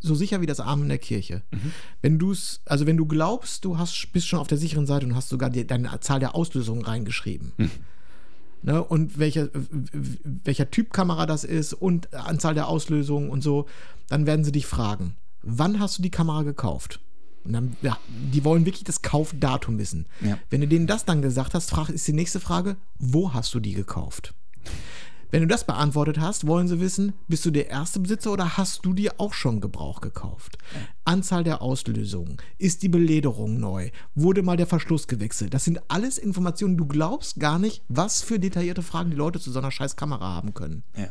So 0.00 0.14
sicher 0.14 0.40
wie 0.40 0.46
das 0.46 0.60
Arm 0.60 0.82
in 0.82 0.88
der 0.88 0.98
Kirche. 0.98 1.42
Wenn 2.02 2.18
du 2.18 2.32
es, 2.32 2.60
also 2.64 2.86
wenn 2.86 2.96
du 2.96 3.06
glaubst, 3.06 3.64
du 3.64 3.78
hast, 3.78 4.12
bist 4.12 4.26
schon 4.26 4.38
auf 4.38 4.48
der 4.48 4.58
sicheren 4.58 4.86
Seite 4.86 5.06
und 5.06 5.14
hast 5.14 5.28
sogar 5.28 5.50
die, 5.50 5.66
deine 5.66 6.00
Zahl 6.00 6.20
der 6.20 6.34
Auslösungen 6.34 6.84
reingeschrieben. 6.84 7.52
Ne, 8.62 8.82
und 8.82 9.18
welcher, 9.18 9.50
welcher 9.52 10.70
Typ 10.70 10.90
Kamera 10.94 11.26
das 11.26 11.44
ist 11.44 11.74
und 11.74 12.14
Anzahl 12.14 12.54
der 12.54 12.66
Auslösungen 12.68 13.28
und 13.28 13.42
so, 13.42 13.66
dann 14.08 14.24
werden 14.24 14.42
sie 14.42 14.52
dich 14.52 14.64
fragen, 14.64 15.16
wann 15.42 15.80
hast 15.80 15.98
du 15.98 16.02
die 16.02 16.10
Kamera 16.10 16.44
gekauft? 16.44 17.00
Und 17.44 17.52
dann, 17.52 17.76
ja, 17.82 17.98
die 18.32 18.42
wollen 18.42 18.64
wirklich 18.64 18.84
das 18.84 19.02
Kaufdatum 19.02 19.78
wissen. 19.78 20.06
Ja. 20.22 20.38
Wenn 20.48 20.62
du 20.62 20.68
denen 20.68 20.86
das 20.86 21.04
dann 21.04 21.20
gesagt 21.20 21.52
hast, 21.52 21.68
frag, 21.70 21.90
ist 21.90 22.08
die 22.08 22.14
nächste 22.14 22.40
Frage, 22.40 22.76
wo 22.98 23.34
hast 23.34 23.52
du 23.52 23.60
die 23.60 23.74
gekauft? 23.74 24.32
Wenn 25.30 25.42
du 25.42 25.48
das 25.48 25.64
beantwortet 25.64 26.18
hast, 26.20 26.46
wollen 26.46 26.68
sie 26.68 26.80
wissen, 26.80 27.12
bist 27.28 27.44
du 27.44 27.50
der 27.50 27.68
erste 27.68 28.00
Besitzer 28.00 28.32
oder 28.32 28.56
hast 28.56 28.84
du 28.86 28.92
dir 28.92 29.14
auch 29.18 29.34
schon 29.34 29.60
Gebrauch 29.60 30.00
gekauft? 30.00 30.58
Anzahl 31.04 31.44
der 31.44 31.62
Auslösungen. 31.62 32.36
Ist 32.58 32.82
die 32.82 32.88
Belederung 32.88 33.58
neu? 33.58 33.90
Wurde 34.14 34.42
mal 34.42 34.56
der 34.56 34.66
Verschluss 34.66 35.06
gewechselt? 35.08 35.54
Das 35.54 35.64
sind 35.64 35.80
alles 35.88 36.18
Informationen, 36.18 36.76
du 36.76 36.86
glaubst 36.86 37.40
gar 37.40 37.58
nicht, 37.58 37.82
was 37.88 38.22
für 38.22 38.38
detaillierte 38.38 38.82
Fragen 38.82 39.10
die 39.10 39.16
Leute 39.16 39.40
zu 39.40 39.50
so 39.50 39.58
einer 39.58 39.70
scheiß 39.70 39.96
Kamera 39.96 40.34
haben 40.34 40.54
können. 40.54 40.82
Ja. 40.96 41.08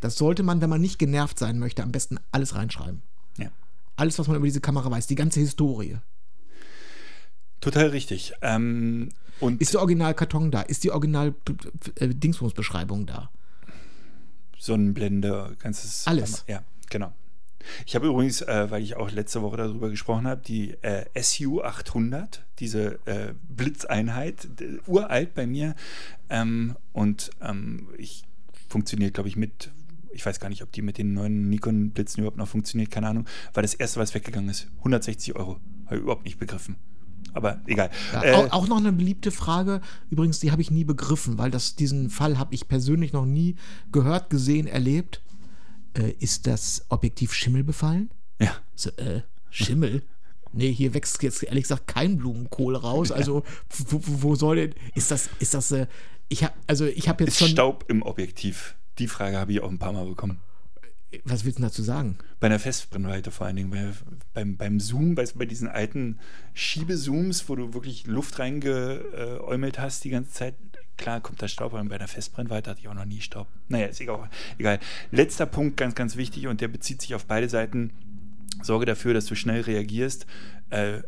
Das 0.00 0.16
sollte 0.16 0.42
man, 0.42 0.60
wenn 0.60 0.70
man 0.70 0.80
nicht 0.80 0.98
genervt 0.98 1.38
sein 1.38 1.58
möchte, 1.58 1.82
am 1.82 1.92
besten 1.92 2.18
alles 2.32 2.54
reinschreiben. 2.54 3.02
ja. 3.38 3.50
Alles, 3.96 4.18
was 4.18 4.28
man 4.28 4.36
über 4.36 4.46
diese 4.46 4.60
Kamera 4.60 4.90
weiß, 4.90 5.06
die 5.06 5.14
ganze 5.14 5.40
Historie. 5.40 5.96
Total 7.60 7.88
richtig. 7.88 8.32
Ähm, 8.42 9.08
und 9.40 9.60
Ist 9.60 9.74
der 9.74 9.80
Original-Karton 9.80 10.50
da? 10.50 10.62
Ist 10.62 10.84
die 10.84 10.90
Original-Dingsbums-Beschreibung 10.90 13.06
da? 13.06 13.30
Sonnenblende, 14.58 15.56
ganzes. 15.58 16.06
Alles. 16.06 16.44
Ja, 16.48 16.62
genau. 16.90 17.12
Ich 17.84 17.94
habe 17.94 18.06
übrigens, 18.06 18.42
äh, 18.42 18.70
weil 18.70 18.82
ich 18.82 18.96
auch 18.96 19.10
letzte 19.10 19.42
Woche 19.42 19.56
darüber 19.56 19.90
gesprochen 19.90 20.26
habe, 20.26 20.40
die 20.40 20.74
äh, 20.82 21.04
SU 21.20 21.62
800, 21.62 22.44
diese 22.58 22.98
äh, 23.06 23.34
Blitzeinheit, 23.48 24.48
uralt 24.86 25.34
bei 25.34 25.46
mir. 25.46 25.74
Ähm, 26.28 26.76
und 26.92 27.30
ähm, 27.40 27.88
ich 27.98 28.24
funktioniert, 28.68 29.14
glaube 29.14 29.28
ich, 29.28 29.36
mit, 29.36 29.70
ich 30.12 30.24
weiß 30.24 30.40
gar 30.40 30.48
nicht, 30.48 30.62
ob 30.62 30.72
die 30.72 30.82
mit 30.82 30.98
den 30.98 31.14
neuen 31.14 31.48
Nikon-Blitzen 31.48 32.20
überhaupt 32.20 32.38
noch 32.38 32.48
funktioniert, 32.48 32.90
keine 32.90 33.08
Ahnung, 33.08 33.26
war 33.54 33.62
das 33.62 33.74
erste, 33.74 34.00
was 34.00 34.14
weggegangen 34.14 34.50
ist. 34.50 34.68
160 34.78 35.36
Euro. 35.36 35.60
Habe 35.86 35.96
ich 35.96 36.02
überhaupt 36.02 36.24
nicht 36.24 36.38
begriffen. 36.38 36.76
Aber 37.32 37.60
egal. 37.66 37.90
Ja, 38.12 38.22
Äh, 38.24 38.32
auch, 38.34 38.52
auch 38.52 38.66
noch 38.68 38.78
eine 38.78 38.92
beliebte 38.92 39.30
Frage, 39.30 39.80
übrigens, 40.10 40.40
die 40.40 40.52
habe 40.52 40.62
ich 40.62 40.70
nie 40.70 40.84
begriffen, 40.84 41.36
weil 41.38 41.50
das, 41.50 41.76
diesen 41.76 42.08
Fall 42.08 42.38
habe 42.38 42.54
ich 42.54 42.66
persönlich 42.68 43.12
noch 43.12 43.26
nie 43.26 43.56
gehört, 43.92 44.30
gesehen, 44.30 44.66
erlebt. 44.66 45.22
Äh, 45.94 46.12
ist 46.18 46.46
das 46.46 46.84
Objektiv 46.88 47.32
Schimmel 47.32 47.64
befallen? 47.64 48.10
ja. 48.40 48.52
So, 48.74 48.90
äh, 48.96 49.22
Schimmel? 49.50 50.02
Nee, 50.52 50.72
hier 50.72 50.94
wächst 50.94 51.22
jetzt 51.22 51.42
ehrlich 51.42 51.64
gesagt 51.64 51.86
kein 51.86 52.16
Blumenkohl 52.18 52.76
raus. 52.76 53.10
Also, 53.12 53.42
wo, 53.88 54.00
wo- 54.22 54.34
soll 54.34 54.56
denn. 54.56 54.74
Ist 54.94 55.10
das, 55.10 55.28
ist 55.38 55.52
das, 55.54 55.70
äh, 55.72 55.86
ich 56.28 56.44
habe, 56.44 56.54
also 56.66 56.84
ich 56.86 57.08
habe 57.08 57.24
jetzt 57.24 57.34
Ist 57.34 57.38
schon. 57.40 57.48
Staub 57.48 57.84
im 57.88 58.02
Objektiv? 58.02 58.76
Die 58.98 59.08
Frage 59.08 59.36
habe 59.38 59.52
ich 59.52 59.60
auch 59.62 59.68
ein 59.70 59.78
paar 59.78 59.92
Mal 59.92 60.06
bekommen. 60.06 60.38
Was 61.24 61.44
willst 61.44 61.58
du 61.58 61.62
dazu 61.62 61.82
sagen? 61.82 62.18
Bei 62.40 62.46
einer 62.46 62.58
Festbrennweite 62.58 63.30
vor 63.30 63.46
allen 63.46 63.56
Dingen, 63.56 63.70
bei, 63.70 63.92
beim, 64.34 64.56
beim 64.56 64.80
Zoom, 64.80 65.14
bei, 65.14 65.24
bei 65.34 65.46
diesen 65.46 65.68
alten 65.68 66.18
Schiebezooms, 66.54 67.48
wo 67.48 67.56
du 67.56 67.74
wirklich 67.74 68.06
Luft 68.06 68.38
reingeäumelt 68.38 69.78
hast 69.78 70.04
die 70.04 70.10
ganze 70.10 70.32
Zeit, 70.32 70.54
klar 70.96 71.20
kommt 71.20 71.42
da 71.42 71.48
Staub, 71.48 71.74
aber 71.74 71.84
bei 71.84 71.96
einer 71.96 72.08
Festbrennweite 72.08 72.70
hatte 72.70 72.80
ich 72.80 72.88
auch 72.88 72.94
noch 72.94 73.04
nie 73.04 73.20
Staub. 73.20 73.48
Naja, 73.68 73.86
ist 73.86 74.00
egal. 74.00 74.28
egal. 74.58 74.80
Letzter 75.10 75.46
Punkt, 75.46 75.76
ganz, 75.76 75.94
ganz 75.94 76.16
wichtig 76.16 76.46
und 76.46 76.60
der 76.60 76.68
bezieht 76.68 77.00
sich 77.00 77.14
auf 77.14 77.26
beide 77.26 77.48
Seiten. 77.48 77.92
Sorge 78.62 78.86
dafür, 78.86 79.12
dass 79.12 79.26
du 79.26 79.34
schnell 79.34 79.60
reagierst. 79.62 80.26
Äh, 80.70 81.02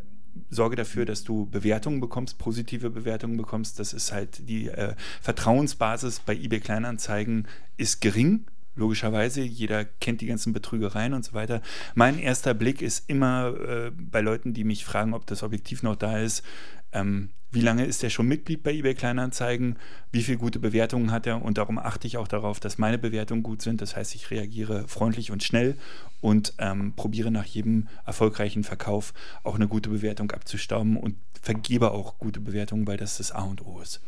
sorge 0.49 0.75
dafür, 0.75 1.05
dass 1.05 1.23
du 1.23 1.47
Bewertungen 1.47 1.99
bekommst, 1.99 2.37
positive 2.37 2.89
Bewertungen 2.89 3.37
bekommst. 3.37 3.79
Das 3.79 3.93
ist 3.93 4.11
halt 4.11 4.47
die 4.47 4.67
äh, 4.67 4.95
Vertrauensbasis 5.21 6.19
bei 6.19 6.35
eBay 6.35 6.59
Kleinanzeigen 6.59 7.47
ist 7.77 8.01
gering, 8.01 8.45
logischerweise. 8.79 9.41
Jeder 9.41 9.85
kennt 9.85 10.21
die 10.21 10.27
ganzen 10.27 10.53
Betrügereien 10.53 11.13
und 11.13 11.23
so 11.23 11.33
weiter. 11.33 11.61
Mein 11.93 12.17
erster 12.17 12.53
Blick 12.53 12.81
ist 12.81 13.09
immer 13.09 13.53
äh, 13.59 13.91
bei 13.91 14.21
Leuten, 14.21 14.53
die 14.53 14.63
mich 14.63 14.85
fragen, 14.85 15.13
ob 15.13 15.27
das 15.27 15.43
Objektiv 15.43 15.83
noch 15.83 15.95
da 15.95 16.19
ist. 16.19 16.43
Ähm, 16.91 17.29
wie 17.51 17.61
lange 17.61 17.85
ist 17.85 18.03
er 18.03 18.11
schon 18.11 18.27
Mitglied 18.27 18.61
bei 18.61 18.71
eBay 18.73 18.93
Kleinanzeigen? 18.93 19.77
Wie 20.11 20.21
viele 20.21 20.37
gute 20.37 20.59
Bewertungen 20.59 21.11
hat 21.11 21.25
er? 21.25 21.41
Und 21.41 21.57
darum 21.57 21.79
achte 21.79 22.05
ich 22.05 22.17
auch 22.17 22.27
darauf, 22.27 22.59
dass 22.59 22.77
meine 22.77 22.99
Bewertungen 22.99 23.41
gut 23.41 23.63
sind. 23.63 23.81
Das 23.81 23.95
heißt, 23.95 24.13
ich 24.13 24.29
reagiere 24.29 24.87
freundlich 24.87 25.31
und 25.31 25.43
schnell 25.43 25.75
und 26.21 26.53
ähm, 26.59 26.93
probiere 26.95 27.31
nach 27.31 27.45
jedem 27.45 27.87
erfolgreichen 28.05 28.63
Verkauf 28.63 29.13
auch 29.43 29.55
eine 29.55 29.67
gute 29.67 29.89
Bewertung 29.89 30.31
abzustauben 30.31 30.95
und 30.95 31.15
vergebe 31.41 31.91
auch 31.91 32.19
gute 32.19 32.39
Bewertungen, 32.39 32.85
weil 32.85 32.97
das 32.97 33.17
das 33.17 33.31
A 33.31 33.41
und 33.41 33.65
O 33.65 33.79
ist. 33.81 33.99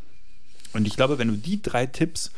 Und 0.74 0.86
ich 0.86 0.96
glaube, 0.96 1.18
wenn 1.18 1.28
du 1.28 1.36
die 1.36 1.62
drei 1.62 1.88
Tipps 1.88 2.32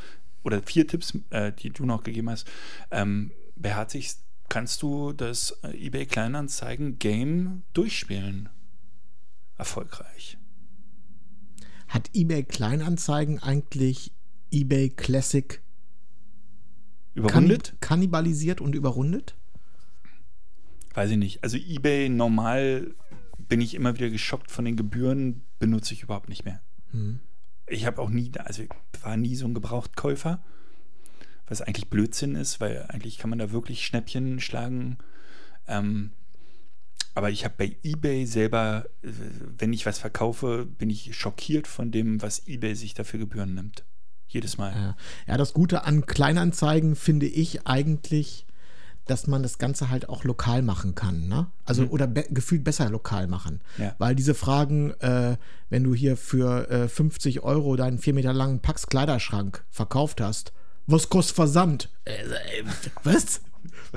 oder 0.43 0.62
vier 0.62 0.88
Tipps, 0.88 1.17
äh, 1.29 1.51
die 1.51 1.69
du 1.69 1.86
noch 1.86 2.03
gegeben 2.03 2.29
hast, 2.29 2.49
ähm, 2.91 3.32
beherzigst, 3.56 4.23
kannst 4.49 4.82
du 4.82 5.13
das 5.13 5.51
äh, 5.63 5.86
eBay 5.86 6.06
Kleinanzeigen 6.06 6.99
Game 6.99 7.63
durchspielen. 7.73 8.49
Erfolgreich. 9.58 10.38
Hat 11.88 12.10
eBay 12.13 12.43
Kleinanzeigen 12.43 13.39
eigentlich 13.39 14.12
eBay 14.51 14.89
Classic 14.89 15.62
Überrundet? 17.13 17.75
kannibalisiert 17.79 18.62
und 18.62 18.75
überrundet? 18.75 19.36
Weiß 20.93 21.12
ich 21.12 21.17
nicht. 21.17 21.43
Also 21.43 21.58
eBay 21.58 22.10
normal 22.10 22.95
bin 23.38 23.62
ich 23.62 23.75
immer 23.75 23.95
wieder 23.95 24.10
geschockt 24.10 24.51
von 24.51 24.65
den 24.65 24.75
Gebühren, 24.75 25.43
benutze 25.60 25.93
ich 25.93 26.03
überhaupt 26.03 26.29
nicht 26.29 26.45
mehr. 26.45 26.62
Hm. 26.91 27.19
Ich 27.67 27.86
habe 27.86 28.02
auch 28.02 28.10
nie, 28.10 28.32
also 28.38 28.63
war 29.02 29.17
nie 29.17 29.36
so 29.36 29.45
ein 29.45 29.54
Gebrauchtkäufer, 29.54 30.43
was 31.47 31.62
eigentlich 31.62 31.89
Blödsinn 31.89 32.36
ist, 32.36 32.60
weil 32.60 32.86
eigentlich 32.89 33.17
kann 33.17 33.30
man 33.30 33.39
da 33.39 33.52
wirklich 33.52 33.86
Schnäppchen 33.86 34.39
schlagen. 34.39 34.97
Ähm, 35.67 36.12
aber 37.15 37.30
ich 37.30 37.45
habe 37.45 37.56
bei 37.58 37.76
eBay 37.84 38.26
selber, 38.26 38.86
äh, 39.04 39.10
wenn 39.58 39.73
ich 39.73 39.86
was 39.86 39.99
verkaufe, 39.99 40.65
bin 40.65 40.89
ich 40.89 41.15
schockiert 41.15 41.67
von 41.67 41.91
dem, 41.91 42.21
was 42.21 42.47
eBay 42.47 42.76
sich 42.76 42.93
dafür 42.93 43.19
Gebühren 43.19 43.54
nimmt. 43.54 43.84
Jedes 44.28 44.58
Mal. 44.58 44.73
Ja. 44.73 44.97
ja, 45.28 45.38
das 45.38 45.54
Gute 45.54 45.84
an 45.84 46.06
Kleinanzeigen 46.06 46.95
finde 46.95 47.28
ich 47.28 47.67
eigentlich, 47.67 48.47
dass 49.05 49.27
man 49.27 49.43
das 49.43 49.57
Ganze 49.57 49.89
halt 49.89 50.07
auch 50.09 50.23
lokal 50.23 50.61
machen 50.61 50.95
kann. 50.95 51.27
Ne? 51.27 51.47
Also 51.65 51.83
Mhm. 51.83 51.89
oder 51.89 52.07
be 52.07 52.23
gefühlt 52.29 52.63
besser 52.63 52.89
lokal 52.89 53.27
machen. 53.27 53.61
Ja. 53.77 53.95
Weil 53.97 54.15
diese 54.15 54.33
Fragen, 54.33 54.91
äh, 55.01 55.37
wenn 55.69 55.83
du 55.83 55.93
hier 55.93 56.15
für 56.17 56.69
äh, 56.69 56.87
50 56.87 57.41
Euro 57.43 57.75
deinen 57.75 57.97
4 57.99 58.13
Meter 58.13 58.33
langen 58.33 58.59
Pax 58.61 58.87
Kleiderschrank 58.87 59.65
verkauft 59.69 60.21
hast, 60.21 60.53
was 60.87 61.09
kostet 61.09 61.35
Versand? 61.35 61.89
Äh, 62.05 62.13
äh, 62.13 62.63
was? 63.03 63.41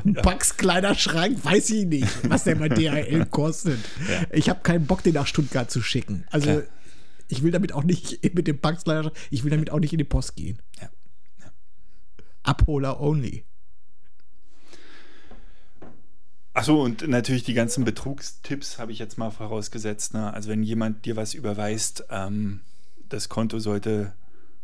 Ein 0.05 0.15
Pax 0.15 0.57
Kleiderschrank? 0.57 1.45
Weiß 1.45 1.71
ich 1.71 1.87
nicht, 1.87 2.31
was 2.31 2.45
der 2.45 2.55
bei 2.57 2.69
DHL 2.69 3.27
kostet. 3.27 3.79
Ja. 4.09 4.23
Ich 4.33 4.49
habe 4.49 4.61
keinen 4.63 4.87
Bock, 4.87 5.03
den 5.03 5.15
nach 5.15 5.27
Stuttgart 5.27 5.71
zu 5.71 5.83
schicken. 5.83 6.25
Also 6.31 6.51
Klar. 6.51 6.63
ich 7.29 7.43
will 7.43 7.51
damit 7.51 7.73
auch 7.73 7.83
nicht 7.85 8.23
mit 8.35 8.47
dem 8.47 8.59
Pax 8.61 8.85
Kleiderschrank, 8.85 9.17
ich 9.31 9.43
will 9.45 9.51
damit 9.51 9.71
auch 9.71 9.81
nicht 9.81 9.93
in 9.93 9.99
die 9.99 10.05
Post 10.05 10.37
gehen. 10.37 10.61
Ja. 10.81 10.89
Abholer 12.43 13.01
only. 13.01 13.45
Achso, 16.57 16.83
und 16.83 17.07
natürlich 17.07 17.45
die 17.45 17.53
ganzen 17.53 17.85
Betrugstipps 17.85 18.79
habe 18.79 18.91
ich 18.91 18.99
jetzt 18.99 19.19
mal 19.19 19.31
vorausgesetzt. 19.31 20.15
Ne? 20.15 20.33
Also 20.33 20.49
wenn 20.49 20.63
jemand 20.63 21.05
dir 21.05 21.15
was 21.15 21.35
überweist, 21.35 22.05
ähm, 22.09 22.61
das 23.11 23.29
Konto 23.29 23.59
sollte 23.59 24.15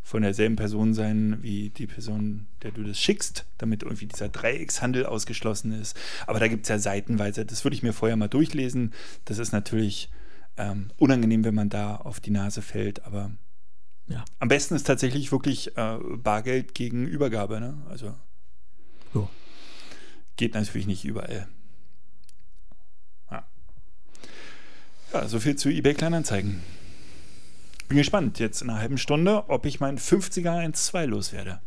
von 0.03 0.23
derselben 0.23 0.57
Person 0.57 0.95
sein 0.95 1.43
wie 1.43 1.69
die 1.69 1.87
Person, 1.87 2.47
der 2.63 2.71
du 2.71 2.83
das 2.83 2.99
schickst, 2.99 3.45
damit 3.59 3.83
irgendwie 3.83 4.07
dieser 4.07 4.31
Dreieckshandel 4.31 5.05
ausgeschlossen 5.05 5.79
ist. 5.79 5.95
Aber 6.27 6.41
da 6.41 6.49
gibt 6.49 6.63
es 6.63 6.71
ja 6.71 6.79
seitenweise, 6.79 7.45
das 7.45 7.63
würde 7.63 7.77
ich 7.77 7.83
mir 7.83 7.93
vorher 7.93 8.17
mal 8.17 8.27
durchlesen. 8.27 8.95
Das 9.27 9.37
ist 9.37 9.53
natürlich 9.53 10.11
ähm, 10.57 10.93
unangenehm, 10.97 11.45
wenn 11.45 11.55
man 11.55 11.69
da 11.69 11.97
auf 11.97 12.21
die 12.21 12.31
Nase 12.31 12.63
fällt, 12.63 13.05
aber 13.05 13.33
Ja. 14.09 14.25
am 14.39 14.49
besten 14.49 14.77
ist 14.77 14.87
tatsächlich 14.87 15.31
wirklich 15.31 15.77
äh, 15.77 15.99
Bargeld 16.17 16.75
gegen 16.75 17.07
Übergabe. 17.07 17.61
Ne? 17.61 17.77
Also 17.91 18.15
Ja. 19.15 19.29
geht 20.39 20.55
natürlich 20.55 20.87
nicht 20.87 21.05
überall. 21.05 21.49
Ja 25.13 25.29
so 25.29 25.41
viel 25.41 25.57
zu 25.57 25.69
eBay 25.69 25.95
Kleinanzeigen. 25.95 26.61
Bin 27.89 27.99
gespannt 27.99 28.39
jetzt 28.39 28.63
in 28.63 28.71
einer 28.71 28.79
halben 28.79 28.99
Stunde, 28.99 29.49
ob 29.49 29.67
ich 29.67 29.81
meinen 29.81 29.99
50er 29.99 30.65
1.2 30.65 31.07
loswerde. 31.07 31.61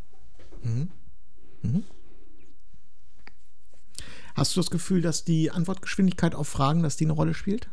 Hast 4.35 4.55
du 4.55 4.59
das 4.59 4.69
Gefühl, 4.69 5.01
dass 5.01 5.23
die 5.23 5.51
Antwortgeschwindigkeit 5.51 6.35
auf 6.35 6.47
Fragen, 6.47 6.83
dass 6.83 6.97
die 6.97 7.05
eine 7.05 7.13
Rolle 7.13 7.33
spielt? 7.33 7.69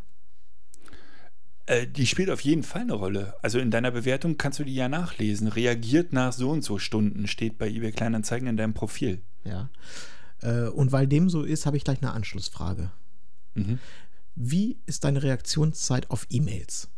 Äh, 1.66 1.87
die 1.87 2.06
spielt 2.06 2.30
auf 2.30 2.40
jeden 2.40 2.62
Fall 2.62 2.82
eine 2.82 2.94
Rolle. 2.94 3.35
Also 3.42 3.58
in 3.58 3.70
deiner 3.70 3.90
Bewertung 3.90 4.37
kannst 4.37 4.58
du 4.58 4.64
die 4.64 4.74
ja 4.74 4.88
nachlesen. 4.88 5.48
Reagiert 5.48 6.12
nach 6.12 6.32
so 6.32 6.50
und 6.50 6.62
so 6.62 6.78
Stunden 6.78 7.26
steht 7.26 7.58
bei 7.58 7.68
eBay 7.68 7.92
Kleinanzeigen 7.92 8.48
in 8.48 8.56
deinem 8.56 8.74
Profil. 8.74 9.20
Ja. 9.44 9.70
Äh, 10.40 10.68
und 10.68 10.92
weil 10.92 11.06
dem 11.06 11.30
so 11.30 11.42
ist, 11.42 11.66
habe 11.66 11.76
ich 11.76 11.85
gleich 11.85 12.02
eine 12.02 12.12
Anschlussfrage. 12.12 12.90
Mhm. 13.54 13.78
Wie 14.35 14.79
ist 14.87 15.05
deine 15.05 15.23
Reaktionszeit 15.23 16.11
auf 16.11 16.27
E-Mails? 16.31 16.88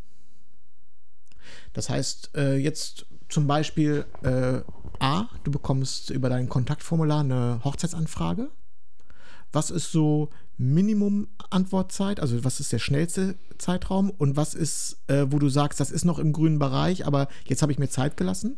Das 1.72 1.88
heißt, 1.88 2.30
äh, 2.36 2.56
jetzt 2.56 3.06
zum 3.28 3.46
Beispiel 3.46 4.06
äh, 4.22 4.60
A, 5.00 5.28
du 5.42 5.50
bekommst 5.50 6.10
über 6.10 6.28
dein 6.28 6.48
Kontaktformular 6.48 7.20
eine 7.20 7.60
Hochzeitsanfrage. 7.64 8.50
Was 9.52 9.70
ist 9.70 9.92
so 9.92 10.30
Minimum 10.56 11.28
Antwortzeit? 11.50 12.20
Also 12.20 12.44
was 12.44 12.60
ist 12.60 12.72
der 12.72 12.78
schnellste 12.78 13.36
Zeitraum? 13.58 14.10
Und 14.10 14.36
was 14.36 14.54
ist, 14.54 14.98
äh, 15.08 15.26
wo 15.30 15.38
du 15.38 15.48
sagst, 15.48 15.80
das 15.80 15.90
ist 15.90 16.04
noch 16.04 16.18
im 16.18 16.32
grünen 16.32 16.58
Bereich, 16.58 17.06
aber 17.06 17.28
jetzt 17.46 17.62
habe 17.62 17.72
ich 17.72 17.78
mir 17.78 17.88
Zeit 17.88 18.16
gelassen? 18.16 18.56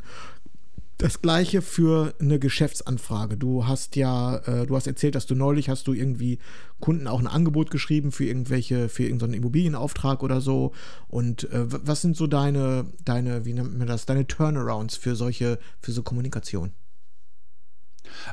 Das 0.98 1.20
gleiche 1.20 1.60
für 1.60 2.14
eine 2.20 2.38
Geschäftsanfrage. 2.38 3.36
Du 3.36 3.66
hast 3.66 3.96
ja, 3.96 4.36
äh, 4.38 4.66
du 4.66 4.76
hast 4.76 4.86
erzählt, 4.86 5.14
dass 5.14 5.26
du 5.26 5.34
neulich 5.34 5.68
hast 5.68 5.86
du 5.88 5.92
irgendwie 5.92 6.38
Kunden 6.80 7.06
auch 7.06 7.20
ein 7.20 7.26
Angebot 7.26 7.70
geschrieben 7.70 8.12
für 8.12 8.24
irgendwelche, 8.24 8.88
für 8.88 9.02
irgendeinen 9.02 9.34
Immobilienauftrag 9.34 10.22
oder 10.22 10.40
so. 10.40 10.72
Und 11.08 11.50
äh, 11.52 11.66
was 11.68 12.00
sind 12.00 12.16
so 12.16 12.26
deine, 12.26 12.86
deine, 13.04 13.44
wie 13.44 13.52
nennt 13.52 13.76
man 13.76 13.86
das, 13.86 14.06
deine 14.06 14.26
Turnarounds 14.26 14.96
für 14.96 15.16
solche, 15.16 15.58
für 15.80 15.92
so 15.92 16.02
Kommunikation? 16.02 16.72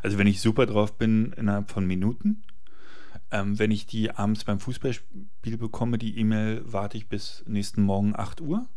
Also 0.02 0.18
wenn 0.18 0.28
ich 0.28 0.40
super 0.40 0.66
drauf 0.66 0.98
bin, 0.98 1.34
innerhalb 1.34 1.70
von 1.70 1.86
Minuten. 1.86 2.44
Ähm, 3.30 3.60
wenn 3.60 3.72
ich 3.72 3.88
die 3.88 4.12
abends 4.12 4.46
beim 4.46 4.60
Fußballspiel 4.60 5.58
bekomme, 5.58 5.98
die 5.98 6.18
E-Mail, 6.18 6.62
warte 6.66 6.96
ich 6.96 7.10
bis 7.10 7.44
nächsten 7.46 7.82
Morgen 7.82 8.16
8 8.16 8.40
Uhr 8.40 8.68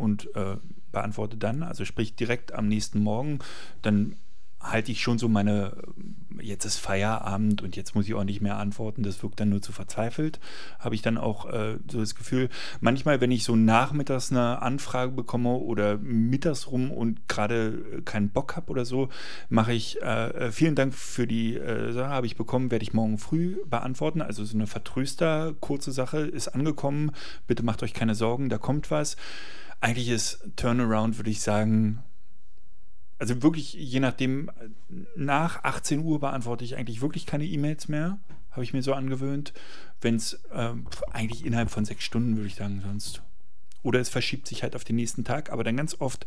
und 0.00 0.34
äh, 0.34 0.56
beantworte 0.92 1.36
dann, 1.36 1.62
also 1.62 1.84
sprich 1.84 2.16
direkt 2.16 2.52
am 2.52 2.68
nächsten 2.68 3.00
Morgen, 3.00 3.38
dann 3.82 4.16
halte 4.60 4.92
ich 4.92 5.00
schon 5.00 5.18
so 5.18 5.26
meine, 5.26 5.72
jetzt 6.38 6.66
ist 6.66 6.76
Feierabend 6.76 7.62
und 7.62 7.76
jetzt 7.76 7.94
muss 7.94 8.06
ich 8.06 8.14
auch 8.14 8.24
nicht 8.24 8.42
mehr 8.42 8.58
antworten, 8.58 9.02
das 9.02 9.22
wirkt 9.22 9.40
dann 9.40 9.48
nur 9.48 9.62
zu 9.62 9.72
verzweifelt, 9.72 10.38
habe 10.78 10.94
ich 10.94 11.00
dann 11.00 11.16
auch 11.16 11.46
äh, 11.46 11.78
so 11.90 11.98
das 11.98 12.14
Gefühl, 12.14 12.50
manchmal, 12.80 13.22
wenn 13.22 13.30
ich 13.30 13.42
so 13.42 13.56
nachmittags 13.56 14.30
eine 14.30 14.60
Anfrage 14.60 15.12
bekomme 15.12 15.54
oder 15.54 15.96
mittags 15.96 16.70
rum 16.70 16.90
und 16.90 17.26
gerade 17.26 17.82
äh, 17.98 18.02
keinen 18.02 18.28
Bock 18.28 18.54
habe 18.54 18.70
oder 18.70 18.84
so, 18.84 19.08
mache 19.48 19.72
ich, 19.72 20.00
äh, 20.02 20.28
äh, 20.28 20.52
vielen 20.52 20.74
Dank 20.74 20.94
für 20.94 21.26
die 21.26 21.56
äh, 21.56 21.92
Sache, 21.92 22.10
habe 22.10 22.26
ich 22.26 22.36
bekommen, 22.36 22.70
werde 22.70 22.82
ich 22.82 22.92
morgen 22.92 23.16
früh 23.16 23.56
beantworten, 23.64 24.20
also 24.20 24.44
so 24.44 24.56
eine 24.56 24.66
Vertröster, 24.66 25.54
kurze 25.60 25.90
Sache 25.90 26.18
ist 26.18 26.48
angekommen, 26.48 27.12
bitte 27.46 27.62
macht 27.62 27.82
euch 27.82 27.94
keine 27.94 28.14
Sorgen, 28.14 28.50
da 28.50 28.58
kommt 28.58 28.90
was. 28.90 29.16
Eigentlich 29.80 30.08
ist 30.08 30.46
Turnaround, 30.56 31.18
würde 31.18 31.30
ich 31.30 31.40
sagen, 31.40 32.02
also 33.18 33.42
wirklich, 33.42 33.74
je 33.74 34.00
nachdem, 34.00 34.50
nach 35.14 35.62
18 35.62 36.00
Uhr 36.00 36.20
beantworte 36.20 36.64
ich 36.64 36.76
eigentlich 36.76 37.02
wirklich 37.02 37.26
keine 37.26 37.44
E-Mails 37.44 37.88
mehr. 37.88 38.18
Habe 38.50 38.64
ich 38.64 38.72
mir 38.72 38.82
so 38.82 38.94
angewöhnt. 38.94 39.52
Wenn 40.00 40.16
es 40.16 40.40
ähm, 40.52 40.86
eigentlich 41.12 41.44
innerhalb 41.44 41.70
von 41.70 41.84
sechs 41.84 42.02
Stunden, 42.02 42.36
würde 42.36 42.46
ich 42.46 42.54
sagen, 42.54 42.80
sonst. 42.82 43.22
Oder 43.82 44.00
es 44.00 44.08
verschiebt 44.08 44.48
sich 44.48 44.62
halt 44.62 44.74
auf 44.74 44.84
den 44.84 44.96
nächsten 44.96 45.24
Tag, 45.24 45.52
aber 45.52 45.64
dann 45.64 45.76
ganz 45.76 46.00
oft 46.00 46.26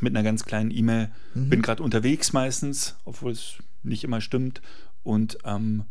mit 0.00 0.14
einer 0.14 0.22
ganz 0.22 0.44
kleinen 0.44 0.70
E-Mail. 0.70 1.10
Bin 1.48 1.62
gerade 1.62 1.82
unterwegs 1.82 2.34
meistens, 2.34 2.96
obwohl 3.04 3.32
es 3.32 3.54
nicht 3.82 4.04
immer 4.04 4.20
stimmt. 4.20 4.60
Und 5.02 5.38
ähm, 5.44 5.84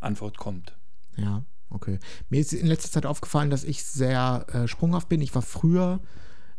Antwort 0.00 0.38
kommt. 0.38 0.76
Ja, 1.16 1.44
okay. 1.70 1.98
Mir 2.28 2.40
ist 2.40 2.52
in 2.52 2.66
letzter 2.66 2.90
Zeit 2.90 3.06
aufgefallen, 3.06 3.50
dass 3.50 3.64
ich 3.64 3.84
sehr 3.84 4.46
äh, 4.52 4.68
sprunghaft 4.68 5.08
bin. 5.08 5.20
Ich 5.20 5.34
war 5.34 5.42
früher 5.42 6.00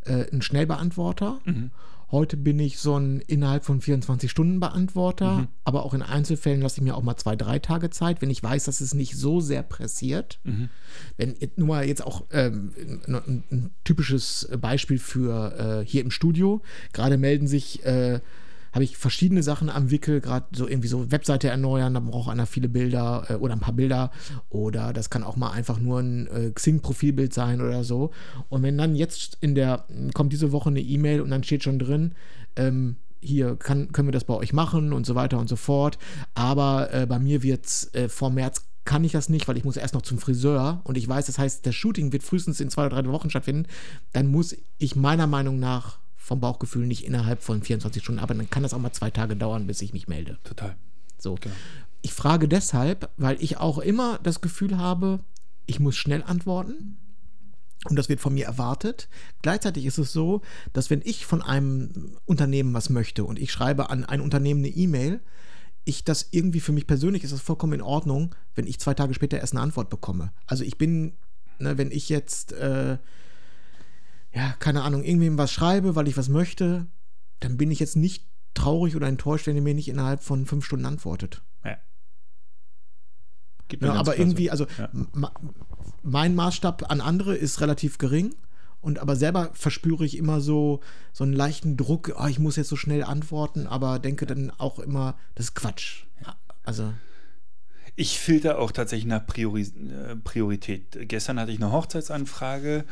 äh, 0.05 0.25
ein 0.31 0.41
Schnellbeantworter. 0.41 1.39
Heute 2.11 2.37
bin 2.37 2.59
ich 2.59 2.77
so 2.79 2.97
ein 2.97 3.19
innerhalb 3.21 3.65
von 3.65 3.81
24 3.81 4.29
Stunden 4.29 4.59
Beantworter, 4.59 5.47
aber 5.63 5.83
auch 5.83 5.93
in 5.95 6.03
Einzelfällen 6.03 6.61
lasse 6.61 6.77
ich 6.77 6.83
mir 6.83 6.95
auch 6.95 7.01
mal 7.01 7.17
zwei, 7.17 7.35
drei 7.35 7.57
Tage 7.57 7.89
Zeit, 7.89 8.21
wenn 8.21 8.29
ich 8.29 8.43
weiß, 8.43 8.65
dass 8.65 8.79
es 8.79 8.93
nicht 8.93 9.17
so 9.17 9.41
sehr 9.41 9.63
pressiert. 9.63 10.39
Wenn 11.17 11.35
jetzt 11.39 11.57
nur 11.57 11.67
mal 11.67 11.85
jetzt 11.87 12.05
auch 12.05 12.25
ähm, 12.31 12.73
ein, 13.07 13.15
ein, 13.15 13.43
ein 13.51 13.71
typisches 13.83 14.47
Beispiel 14.61 14.99
für 14.99 15.81
äh, 15.81 15.85
hier 15.85 16.01
im 16.01 16.11
Studio, 16.11 16.61
gerade 16.93 17.17
melden 17.17 17.47
sich, 17.47 17.83
äh, 17.85 18.19
habe 18.75 18.83
ich 18.83 18.97
verschiedene 18.97 19.41
Sachen 19.41 19.69
am 19.69 19.89
Wickel, 19.89 20.19
gerade 20.19 20.47
so 20.51 20.67
irgendwie 20.67 20.89
so 20.89 21.09
Webseite 21.09 21.47
erneuern, 21.47 21.93
da 21.93 22.01
braucht 22.01 22.29
einer 22.29 22.45
viele 22.45 22.67
Bilder 22.67 23.25
äh, 23.29 23.33
oder 23.35 23.53
ein 23.53 23.61
paar 23.61 23.73
Bilder 23.73 24.11
oder 24.49 24.91
das 24.91 25.09
kann 25.09 25.23
auch 25.23 25.37
mal 25.37 25.51
einfach 25.51 25.79
nur 25.79 25.99
ein 25.99 26.27
äh, 26.27 26.51
Xing-Profilbild 26.51 27.33
sein 27.33 27.61
oder 27.61 27.85
so. 27.85 28.11
Und 28.49 28.63
wenn 28.63 28.77
dann 28.77 28.95
jetzt 28.95 29.37
in 29.39 29.55
der, 29.55 29.85
kommt 30.13 30.33
diese 30.33 30.51
Woche 30.51 30.69
eine 30.69 30.81
E-Mail 30.81 31.21
und 31.21 31.29
dann 31.29 31.43
steht 31.43 31.63
schon 31.63 31.79
drin, 31.79 32.15
ähm, 32.57 32.97
hier 33.21 33.55
kann, 33.55 33.93
können 33.93 34.09
wir 34.09 34.11
das 34.13 34.25
bei 34.25 34.33
euch 34.33 34.51
machen 34.51 34.91
und 34.91 35.05
so 35.05 35.15
weiter 35.15 35.39
und 35.39 35.47
so 35.47 35.55
fort. 35.55 35.97
Aber 36.33 36.93
äh, 36.93 37.05
bei 37.05 37.17
mir 37.17 37.43
wird 37.43 37.65
es 37.65 37.93
äh, 37.93 38.09
vor 38.09 38.29
März 38.29 38.65
kann 38.83 39.05
ich 39.05 39.13
das 39.13 39.29
nicht, 39.29 39.47
weil 39.47 39.57
ich 39.57 39.63
muss 39.63 39.77
erst 39.77 39.95
noch 39.95 40.03
zum 40.03 40.19
Friseur 40.19 40.81
und 40.83 40.97
ich 40.97 41.07
weiß, 41.07 41.25
das 41.25 41.39
heißt, 41.39 41.65
das 41.65 41.73
Shooting 41.73 42.11
wird 42.11 42.23
frühestens 42.23 42.59
in 42.59 42.69
zwei 42.69 42.85
oder 42.85 43.01
drei 43.01 43.09
Wochen 43.09 43.31
stattfinden. 43.31 43.67
Dann 44.11 44.27
muss 44.27 44.55
ich 44.77 44.95
meiner 44.95 45.27
Meinung 45.27 45.59
nach 45.59 45.97
vom 46.25 46.39
Bauchgefühl 46.39 46.87
nicht 46.87 47.05
innerhalb 47.05 47.43
von 47.43 47.61
24 47.61 48.01
Stunden 48.01 48.19
arbeiten. 48.19 48.39
Dann 48.39 48.49
kann 48.49 48.63
das 48.63 48.73
auch 48.73 48.79
mal 48.79 48.91
zwei 48.91 49.11
Tage 49.11 49.35
dauern, 49.35 49.67
bis 49.67 49.83
ich 49.83 49.93
mich 49.93 50.07
melde. 50.07 50.39
Total. 50.43 50.75
So. 51.19 51.35
Genau. 51.39 51.53
Ich 52.01 52.13
frage 52.13 52.47
deshalb, 52.47 53.11
weil 53.17 53.41
ich 53.43 53.57
auch 53.57 53.77
immer 53.77 54.19
das 54.23 54.41
Gefühl 54.41 54.79
habe, 54.79 55.19
ich 55.67 55.79
muss 55.79 55.95
schnell 55.95 56.23
antworten. 56.23 56.97
Und 57.87 57.95
das 57.95 58.09
wird 58.09 58.21
von 58.21 58.33
mir 58.33 58.45
erwartet. 58.45 59.07
Gleichzeitig 59.43 59.85
ist 59.85 59.99
es 59.99 60.13
so, 60.13 60.41
dass 60.73 60.89
wenn 60.89 61.03
ich 61.05 61.27
von 61.27 61.43
einem 61.43 62.17
Unternehmen 62.25 62.73
was 62.73 62.89
möchte 62.89 63.23
und 63.23 63.37
ich 63.37 63.51
schreibe 63.51 63.91
an 63.91 64.03
ein 64.03 64.19
Unternehmen 64.19 64.61
eine 64.61 64.73
E-Mail, 64.73 65.19
ich 65.83 66.03
das 66.03 66.29
irgendwie 66.31 66.59
für 66.59 66.71
mich 66.71 66.87
persönlich 66.87 67.23
ist 67.23 67.33
das 67.33 67.41
vollkommen 67.41 67.73
in 67.73 67.81
Ordnung, 67.83 68.33
wenn 68.55 68.65
ich 68.65 68.79
zwei 68.79 68.95
Tage 68.95 69.13
später 69.13 69.37
erst 69.37 69.53
eine 69.53 69.61
Antwort 69.61 69.91
bekomme. 69.91 70.31
Also 70.47 70.63
ich 70.63 70.79
bin, 70.79 71.13
ne, 71.59 71.77
wenn 71.77 71.91
ich 71.91 72.09
jetzt, 72.09 72.53
äh, 72.53 72.97
ja, 74.35 74.53
keine 74.59 74.83
Ahnung, 74.83 75.03
irgendwem 75.03 75.37
was 75.37 75.51
schreibe, 75.51 75.95
weil 75.95 76.07
ich 76.07 76.17
was 76.17 76.29
möchte, 76.29 76.85
dann 77.39 77.57
bin 77.57 77.71
ich 77.71 77.79
jetzt 77.79 77.95
nicht 77.95 78.25
traurig 78.53 78.95
oder 78.95 79.07
enttäuscht, 79.07 79.47
wenn 79.47 79.55
er 79.55 79.61
mir 79.61 79.73
nicht 79.73 79.87
innerhalb 79.87 80.21
von 80.23 80.45
fünf 80.45 80.65
Stunden 80.65 80.85
antwortet. 80.85 81.41
Ja. 81.63 81.77
Ja, 83.81 83.93
aber 83.93 84.17
irgendwie, 84.17 84.51
also 84.51 84.67
Ja. 84.77 84.89
mein 86.03 86.35
Maßstab 86.35 86.91
an 86.91 87.01
andere 87.01 87.35
ist 87.35 87.61
relativ 87.61 87.97
gering. 87.97 88.35
Und 88.81 88.99
aber 88.99 89.15
selber 89.15 89.49
verspüre 89.53 90.05
ich 90.05 90.15
immer 90.15 90.41
so, 90.41 90.79
so 91.11 91.23
einen 91.23 91.33
leichten 91.33 91.75
Druck, 91.75 92.13
ah, 92.17 92.27
ich 92.29 92.37
muss 92.37 92.55
jetzt 92.55 92.69
so 92.69 92.75
schnell 92.75 93.03
antworten, 93.03 93.65
aber 93.65 93.97
denke 93.97 94.27
dann 94.27 94.51
auch 94.51 94.77
immer, 94.77 95.17
das 95.33 95.47
ist 95.47 95.55
Quatsch. 95.55 96.03
Also, 96.63 96.93
Ich 97.95 98.19
filter 98.19 98.59
auch 98.59 98.71
tatsächlich 98.71 99.07
nach 99.07 99.25
Priori 99.25 99.63
äh, 99.63 100.15
Priorität. 100.17 100.97
Gestern 101.09 101.39
hatte 101.39 101.51
ich 101.51 101.57
eine 101.59 101.71
Hochzeitsanfrage, 101.71 102.85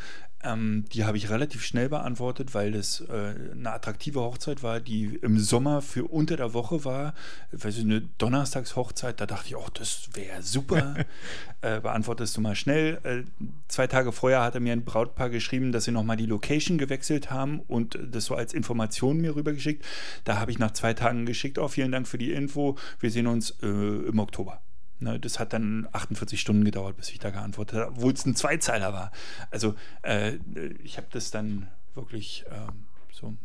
ähm, 0.44 0.84
die 0.92 1.04
habe 1.04 1.16
ich 1.16 1.30
relativ 1.30 1.64
schnell 1.64 1.88
beantwortet, 1.88 2.54
weil 2.54 2.72
das 2.72 3.00
äh, 3.00 3.34
eine 3.52 3.72
attraktive 3.72 4.20
Hochzeit 4.20 4.62
war, 4.62 4.80
die 4.80 5.18
im 5.22 5.38
Sommer 5.38 5.82
für 5.82 6.04
unter 6.04 6.36
der 6.36 6.54
Woche 6.54 6.84
war. 6.84 7.14
Weiß 7.52 7.76
ich, 7.76 7.84
eine 7.84 8.02
Donnerstagshochzeit, 8.18 9.20
da 9.20 9.26
dachte 9.26 9.48
ich, 9.48 9.56
oh, 9.56 9.66
das 9.74 10.10
wäre 10.14 10.42
super. 10.42 10.94
äh, 11.60 11.80
beantwortest 11.80 12.36
du 12.36 12.40
mal 12.40 12.54
schnell. 12.54 13.00
Äh, 13.02 13.24
zwei 13.68 13.86
Tage 13.86 14.12
vorher 14.12 14.42
hatte 14.42 14.60
mir 14.60 14.72
ein 14.72 14.84
Brautpaar 14.84 15.30
geschrieben, 15.30 15.72
dass 15.72 15.84
sie 15.84 15.92
nochmal 15.92 16.16
die 16.16 16.26
Location 16.26 16.78
gewechselt 16.78 17.30
haben 17.30 17.60
und 17.60 17.98
das 18.10 18.26
so 18.26 18.34
als 18.34 18.52
Information 18.54 19.20
mir 19.20 19.34
rübergeschickt. 19.34 19.84
Da 20.24 20.38
habe 20.38 20.50
ich 20.50 20.58
nach 20.58 20.72
zwei 20.72 20.94
Tagen 20.94 21.26
geschickt, 21.26 21.58
oh, 21.58 21.68
vielen 21.68 21.92
Dank 21.92 22.06
für 22.06 22.18
die 22.18 22.32
Info, 22.32 22.76
wir 23.00 23.10
sehen 23.10 23.26
uns 23.26 23.50
äh, 23.62 23.66
im 23.66 24.18
Oktober. 24.18 24.60
Ne, 25.00 25.18
das 25.18 25.38
hat 25.38 25.52
dann 25.52 25.88
48 25.92 26.40
Stunden 26.40 26.64
gedauert, 26.64 26.96
bis 26.96 27.10
ich 27.10 27.18
da 27.18 27.30
geantwortet 27.30 27.80
habe, 27.80 27.90
obwohl 27.92 28.12
es 28.12 28.24
ein 28.24 28.36
Zweizeiler 28.36 28.92
war. 28.92 29.10
Also 29.50 29.74
äh, 30.02 30.36
ich 30.82 30.96
habe 30.96 31.08
das 31.10 31.30
dann 31.30 31.68
wirklich 31.94 32.44
ähm, 32.50 32.86
so 33.12 33.36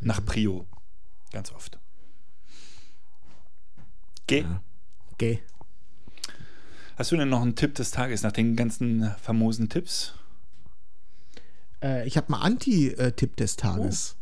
nach 0.00 0.24
Prio 0.24 0.66
ganz 1.30 1.52
oft. 1.52 1.78
Geh. 4.26 4.44
okay. 5.12 5.42
Hast 6.96 7.12
du 7.12 7.16
denn 7.16 7.28
noch 7.28 7.42
einen 7.42 7.56
Tipp 7.56 7.74
des 7.74 7.90
Tages 7.90 8.22
nach 8.22 8.32
den 8.32 8.56
ganzen 8.56 9.10
famosen 9.20 9.68
Tipps? 9.68 10.14
Äh, 11.82 12.06
ich 12.06 12.16
habe 12.16 12.30
mal 12.30 12.40
Anti-Tipp 12.40 13.36
des 13.36 13.56
Tages. 13.56 14.16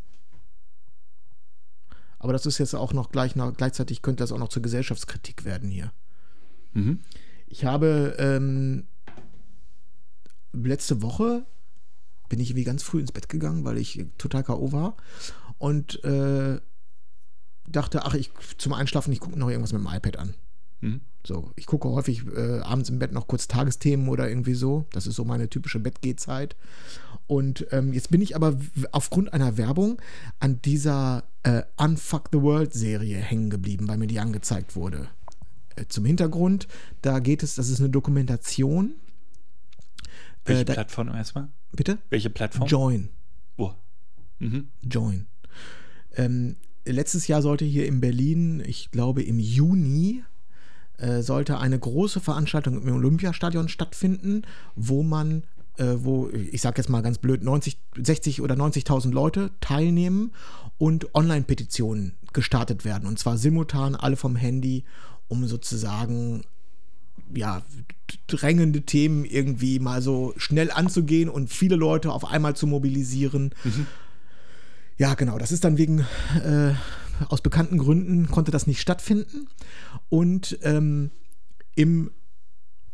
Aber 2.19 2.33
das 2.33 2.47
ist 2.47 2.59
jetzt 2.59 2.75
auch 2.75 2.93
noch 2.93 3.11
gleich, 3.11 3.37
noch, 3.37 3.53
gleichzeitig 3.53 4.03
könnte 4.03 4.23
das 4.23 4.33
auch 4.33 4.39
noch 4.39 4.49
zur 4.49 4.63
Gesellschaftskritik 4.63 5.45
werden 5.45 5.71
hier. 5.71 5.93
Mhm. 6.73 7.01
Ich 7.47 7.65
habe 7.65 8.17
ähm, 8.19 8.85
letzte 10.53 11.03
Woche 11.03 11.47
bin 12.29 12.41
ich 12.41 12.51
irgendwie 12.51 12.65
ganz 12.65 12.83
früh 12.83 13.01
ins 13.01 13.13
Bett 13.13 13.29
gegangen, 13.29 13.65
weil 13.65 13.79
ich 13.79 14.05
total 14.19 14.45
K.O. 14.45 14.73
war 14.73 14.97
und 15.57 16.03
äh, 16.05 16.61
dachte, 17.67 18.05
ach, 18.05 18.15
ich 18.15 18.31
zum 18.59 18.73
Einschlafen, 18.73 19.13
ich 19.13 19.21
gucke 19.21 19.39
noch 19.39 19.49
irgendwas 19.49 19.73
mit 19.73 19.83
dem 19.83 19.89
iPad 19.91 20.19
an. 20.19 20.35
Mhm. 20.81 21.01
So, 21.27 21.51
ich 21.57 21.67
gucke 21.67 21.89
häufig 21.89 22.27
äh, 22.27 22.61
abends 22.61 22.89
im 22.89 22.99
Bett 22.99 23.13
noch 23.13 23.27
kurz 23.27 23.49
Tagesthemen 23.49 24.09
oder 24.09 24.29
irgendwie 24.29 24.55
so. 24.55 24.87
Das 24.93 25.07
ist 25.07 25.17
so 25.17 25.25
meine 25.25 25.49
typische 25.49 25.81
Bettgehzeit. 25.81 26.57
Und 27.27 27.67
ähm, 27.73 27.93
jetzt 27.93 28.11
bin 28.11 28.23
ich 28.23 28.37
aber 28.37 28.57
aufgrund 28.93 29.33
einer 29.33 29.59
Werbung 29.59 30.01
an 30.39 30.63
dieser 30.63 31.25
äh, 31.43 31.63
Unfuck 31.77 32.29
the 32.33 32.41
World 32.41 32.73
Serie 32.73 33.19
hängen 33.19 33.51
geblieben, 33.51 33.89
weil 33.89 33.99
mir 33.99 34.07
die 34.07 34.21
angezeigt 34.21 34.77
wurde. 34.77 35.09
Äh, 35.79 35.87
zum 35.89 36.05
Hintergrund, 36.05 36.69
da 37.03 37.19
geht 37.21 37.43
es, 37.43 37.55
das 37.55 37.69
ist 37.69 37.81
eine 37.81 37.91
Dokumentation. 37.91 38.95
Welche 40.45 40.63
Äh, 40.63 40.65
da, 40.65 40.73
Plattform 40.75 41.09
erstmal? 41.09 41.49
bitte? 41.73 41.99
Welche 42.11 42.31
Plattform? 42.31 42.67
Join. 42.69 43.09
Oh. 43.57 43.73
Mhm. 44.39 44.69
Join. 44.83 45.27
Ähm, 46.17 46.57
letztes 46.85 47.29
Jahr 47.29 47.43
sollte 47.43 47.65
hier 47.65 47.87
in 47.87 48.01
Berlin, 48.01 48.63
ich 48.65 48.91
glaube 48.91 49.23
im 49.23 49.39
Juni, 49.39 50.23
äh, 50.97 51.23
sollte 51.23 51.59
eine 51.59 51.79
große 51.79 52.21
Veranstaltung 52.21 52.83
im 52.83 52.95
Olympiastadion 52.95 53.69
stattfinden, 53.69 54.43
wo 54.75 55.03
man, 55.03 55.45
äh, 55.77 55.95
wo, 55.99 56.29
ich 56.31 56.61
sag 56.63 56.79
jetzt 56.79 56.89
mal 56.89 57.03
ganz 57.03 57.19
blöd, 57.19 57.43
90, 57.43 57.79
60 57.97 58.41
oder 58.41 58.55
90.000 58.57 59.13
Leute 59.13 59.51
teilnehmen 59.61 60.33
und 60.79 61.15
Online-Petitionen 61.15 62.15
gestartet 62.33 62.85
werden. 62.85 63.07
Und 63.07 63.19
zwar 63.19 63.37
simultan 63.39 63.95
alle 63.95 64.17
vom 64.17 64.35
Handy, 64.35 64.85
um 65.29 65.47
sozusagen 65.47 66.43
ja, 67.35 67.63
drängende 68.27 68.83
Themen 68.83 69.25
irgendwie 69.25 69.79
mal 69.79 70.03
so 70.03 70.35
schnell 70.37 70.71
anzugehen 70.71 71.29
und 71.29 71.51
viele 71.51 71.77
Leute 71.77 72.13
auf 72.13 72.25
einmal 72.25 72.57
zu 72.57 72.67
mobilisieren. 72.67 73.55
Ja, 74.97 75.15
genau, 75.15 75.39
das 75.39 75.53
ist 75.53 75.65
dann 75.65 75.79
wegen, 75.79 76.01
äh, 76.43 76.73
aus 77.29 77.41
bekannten 77.41 77.79
Gründen 77.79 78.29
konnte 78.29 78.51
das 78.51 78.67
nicht 78.67 78.81
stattfinden. 78.81 79.49
Und 80.09 80.59
ähm, 80.63 81.11
im 81.75 82.11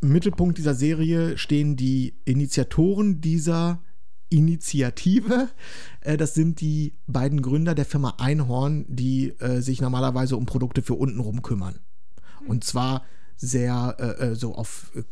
Mittelpunkt 0.01 0.59
dieser 0.59 0.75
Serie 0.75 1.39
stehen 1.39 1.77
die 1.77 2.15
Initiatoren 2.25 3.21
dieser 3.21 3.81
Initiative. 4.29 5.49
Äh, 6.01 6.17
das 6.17 6.35
sind 6.35 6.61
die 6.61 6.95
beiden 7.07 7.41
Gründer 7.41 7.75
der 7.75 7.87
Firma 7.87 8.17
Einhorn, 8.19 8.85
die 8.89 9.31
äh, 9.39 9.61
sich 9.61 9.81
normalerweise 9.81 10.37
um 10.37 10.45
Produkte 10.45 10.83
für 10.83 10.95
untenrum 10.95 11.43
kümmern. 11.43 11.79
Und 12.47 12.65
zwar 12.65 13.03
sehr 13.37 13.97
äh, 13.99 14.27
äh, 14.27 14.35
so 14.35 14.55
auf 14.55 14.93
äh, 14.95 15.03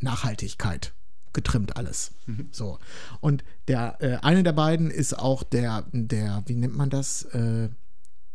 Nachhaltigkeit 0.00 0.92
getrimmt 1.32 1.76
alles. 1.76 2.12
So. 2.52 2.78
Und 3.20 3.44
der 3.68 3.96
äh, 4.00 4.16
eine 4.22 4.42
der 4.42 4.52
beiden 4.52 4.90
ist 4.90 5.18
auch 5.18 5.42
der, 5.42 5.84
der, 5.92 6.42
wie 6.46 6.54
nennt 6.54 6.76
man 6.76 6.90
das? 6.90 7.24
Äh, 7.24 7.68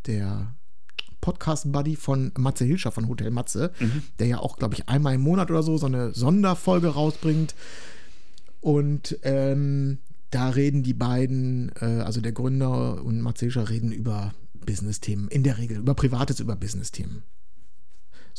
der 0.06 0.56
Podcast-Buddy 1.22 1.96
von 1.96 2.32
Matze 2.38 2.66
Hilscher 2.66 2.92
von 2.92 3.10
Hotel 3.10 3.32
Matze, 3.32 3.72
der 4.20 4.28
ja 4.28 4.40
auch, 4.40 4.58
glaube 4.58 4.76
ich, 4.76 4.88
einmal 4.88 5.16
im 5.16 5.22
Monat 5.22 5.52
oder 5.52 5.64
so 5.64 5.78
so 5.78 5.86
eine 5.86 6.14
Sonderfolge 6.14 6.88
rausbringt. 6.88 7.56
Und 8.62 9.20
ähm, 9.24 10.00
da 10.32 10.50
reden 10.50 10.84
die 10.84 10.94
beiden, 10.94 11.72
äh, 11.82 12.02
also 12.04 12.22
der 12.22 12.32
Gründer 12.32 13.04
und 13.04 13.22
Matze 13.22 13.46
Hilscher, 13.46 13.70
reden 13.70 13.92
über 13.92 14.34
Business-Themen, 14.66 15.28
in 15.28 15.44
der 15.44 15.58
Regel 15.58 15.78
über 15.78 15.94
Privates, 15.94 16.40
über 16.40 16.56
Business-Themen. 16.56 17.24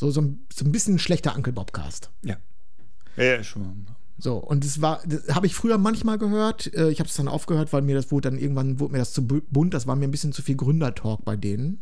So, 0.01 0.09
so, 0.09 0.19
ein- 0.21 0.39
so 0.51 0.65
ein 0.65 0.71
bisschen 0.71 0.97
schlechter 0.97 1.35
Uncle 1.35 1.53
Bobcast. 1.53 2.09
Ja. 2.23 2.37
Ja, 3.17 3.43
schon 3.43 3.61
mal. 3.61 3.95
So, 4.17 4.37
und 4.37 4.65
das 4.65 4.81
war, 4.81 4.99
das 5.05 5.35
habe 5.35 5.45
ich 5.45 5.53
früher 5.53 5.77
manchmal 5.77 6.17
gehört. 6.17 6.73
Äh, 6.73 6.89
Ich 6.89 6.97
habe 6.99 7.07
es 7.07 7.15
dann 7.15 7.27
aufgehört, 7.27 7.71
weil 7.71 7.83
mir 7.83 7.93
das 7.93 8.11
wurde 8.11 8.31
dann 8.31 8.39
irgendwann 8.39 8.79
wurde 8.79 8.93
mir 8.93 8.97
das 8.97 9.13
zu 9.13 9.27
bu- 9.27 9.41
bunt, 9.51 9.75
das 9.75 9.85
war 9.85 9.95
mir 9.95 10.05
ein 10.07 10.11
bisschen 10.11 10.33
zu 10.33 10.41
viel 10.41 10.55
Gründertalk 10.55 11.23
bei 11.23 11.35
denen. 11.35 11.81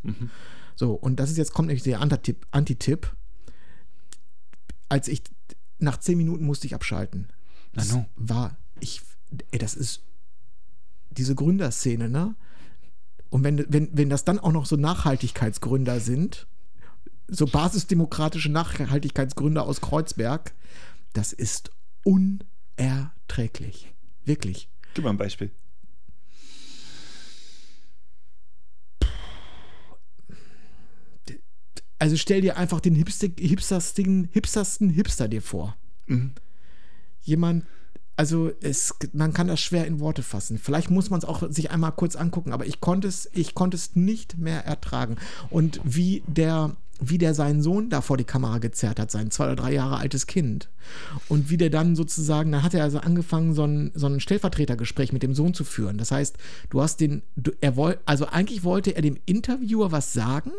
So, 0.76 0.95
und 0.95 1.17
das 1.17 1.32
ist 1.32 1.38
jetzt 1.38 1.53
kommt 1.53 1.67
nämlich 1.70 1.84
der 1.84 2.01
Antitipp, 2.01 2.45
Antitipp. 2.51 3.15
Als 4.89 5.07
ich 5.07 5.22
nach 5.78 5.97
zehn 5.97 6.17
Minuten 6.17 6.43
musste 6.45 6.67
ich 6.67 6.76
abschalten. 6.76 7.28
Das 7.74 7.89
war, 8.17 8.57
ich, 8.82 9.01
ey, 9.51 9.59
das 9.59 9.76
ist 9.76 10.01
diese 11.11 11.36
Gründerszene, 11.36 12.09
ne? 12.09 12.36
Und 13.30 13.45
wenn, 13.45 13.65
wenn, 13.72 13.89
wenn 13.93 14.09
das 14.09 14.26
dann 14.26 14.39
auch 14.39 14.51
noch 14.51 14.65
so 14.65 14.76
Nachhaltigkeitsgründer 14.76 16.01
sind, 16.01 16.47
so 17.30 17.45
basisdemokratische 17.45 18.49
Nachhaltigkeitsgründe 18.49 19.61
aus 19.61 19.82
Kreuzberg, 19.82 20.53
das 21.13 21.34
ist 21.34 21.71
unerträglich. 22.03 23.93
Wirklich. 24.25 24.69
Gib 24.93 25.03
mal 25.03 25.11
ein 25.11 25.17
Beispiel. 25.17 25.51
Also 31.99 32.15
stell 32.15 32.41
dir 32.41 32.57
einfach 32.57 32.80
den 32.80 32.95
Hipster, 32.95 33.27
hipstersten, 33.38 34.30
hipstersten 34.32 34.89
Hipster 34.89 35.27
dir 35.27 35.41
vor. 35.41 35.75
Mhm. 36.07 36.32
Jemand, 37.21 37.65
also 38.15 38.51
es, 38.61 38.95
man 39.11 39.34
kann 39.34 39.47
das 39.47 39.59
schwer 39.59 39.86
in 39.86 39.99
Worte 39.99 40.23
fassen. 40.23 40.57
Vielleicht 40.57 40.89
muss 40.89 41.09
man 41.09 41.19
es 41.19 41.25
auch 41.25 41.51
sich 41.51 41.71
einmal 41.71 41.91
kurz 41.91 42.15
angucken, 42.15 42.53
aber 42.53 42.65
ich 42.65 42.80
konnte 42.80 43.09
es, 43.09 43.30
ich 43.34 43.53
konnte 43.53 43.75
es 43.75 43.97
nicht 43.97 44.38
mehr 44.38 44.65
ertragen. 44.65 45.17
Und 45.49 45.82
wie 45.84 46.23
der 46.25 46.77
wie 46.99 47.17
der 47.17 47.33
seinen 47.33 47.61
Sohn 47.61 47.89
da 47.89 48.01
vor 48.01 48.17
die 48.17 48.23
Kamera 48.23 48.57
gezerrt 48.57 48.99
hat, 48.99 49.11
sein 49.11 49.31
zwei 49.31 49.45
oder 49.45 49.55
drei 49.55 49.73
Jahre 49.73 49.97
altes 49.97 50.27
Kind. 50.27 50.69
Und 51.27 51.49
wie 51.49 51.57
der 51.57 51.69
dann 51.69 51.95
sozusagen, 51.95 52.51
dann 52.51 52.63
hat 52.63 52.73
er 52.73 52.83
also 52.83 52.99
angefangen, 52.99 53.53
so 53.53 53.63
ein, 53.63 53.91
so 53.95 54.07
ein 54.07 54.19
Stellvertretergespräch 54.19 55.13
mit 55.13 55.23
dem 55.23 55.33
Sohn 55.33 55.53
zu 55.53 55.63
führen. 55.63 55.97
Das 55.97 56.11
heißt, 56.11 56.37
du 56.69 56.81
hast 56.81 56.99
den, 56.99 57.21
du, 57.35 57.51
er 57.61 57.75
wollte, 57.75 57.99
also 58.05 58.25
eigentlich 58.27 58.63
wollte 58.63 58.95
er 58.95 59.01
dem 59.01 59.17
Interviewer 59.25 59.91
was 59.91 60.13
sagen 60.13 60.51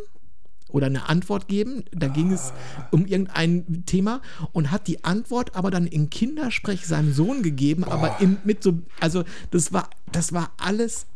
oder 0.73 0.87
eine 0.87 1.09
Antwort 1.09 1.49
geben. 1.49 1.85
Da 1.91 2.09
ging 2.09 2.33
es 2.33 2.53
um 2.91 3.07
irgendein 3.07 3.85
Thema 3.87 4.23
und 4.53 4.71
hat 4.71 4.87
die 4.87 5.05
Antwort 5.05 5.57
aber 5.57 5.71
dann 5.71 5.87
in 5.87 6.11
Kindersprech 6.11 6.87
seinem 6.87 7.13
Sohn 7.13 7.43
gegeben, 7.43 7.85
aber 7.85 8.21
in, 8.21 8.39
mit 8.45 8.63
so, 8.63 8.79
also 9.01 9.25
das 9.51 9.73
war, 9.73 9.91
das 10.13 10.33
war 10.33 10.53
alles. 10.59 11.07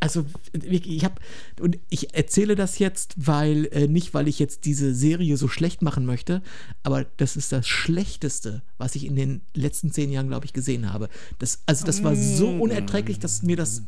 Also 0.00 0.24
ich 0.52 1.04
habe 1.04 1.20
und 1.60 1.78
ich 1.90 2.14
erzähle 2.14 2.54
das 2.54 2.78
jetzt, 2.78 3.14
weil 3.16 3.66
äh, 3.72 3.88
nicht, 3.88 4.14
weil 4.14 4.28
ich 4.28 4.38
jetzt 4.38 4.64
diese 4.64 4.94
Serie 4.94 5.36
so 5.36 5.48
schlecht 5.48 5.82
machen 5.82 6.06
möchte, 6.06 6.42
aber 6.82 7.04
das 7.16 7.36
ist 7.36 7.52
das 7.52 7.66
Schlechteste, 7.68 8.62
was 8.78 8.94
ich 8.94 9.06
in 9.06 9.16
den 9.16 9.42
letzten 9.54 9.92
zehn 9.92 10.10
Jahren, 10.10 10.28
glaube 10.28 10.46
ich, 10.46 10.52
gesehen 10.52 10.92
habe. 10.92 11.08
Das, 11.38 11.62
also 11.66 11.84
das 11.84 12.02
war 12.02 12.16
so 12.16 12.48
unerträglich, 12.48 13.18
dass 13.18 13.42
mir 13.42 13.56
das 13.56 13.82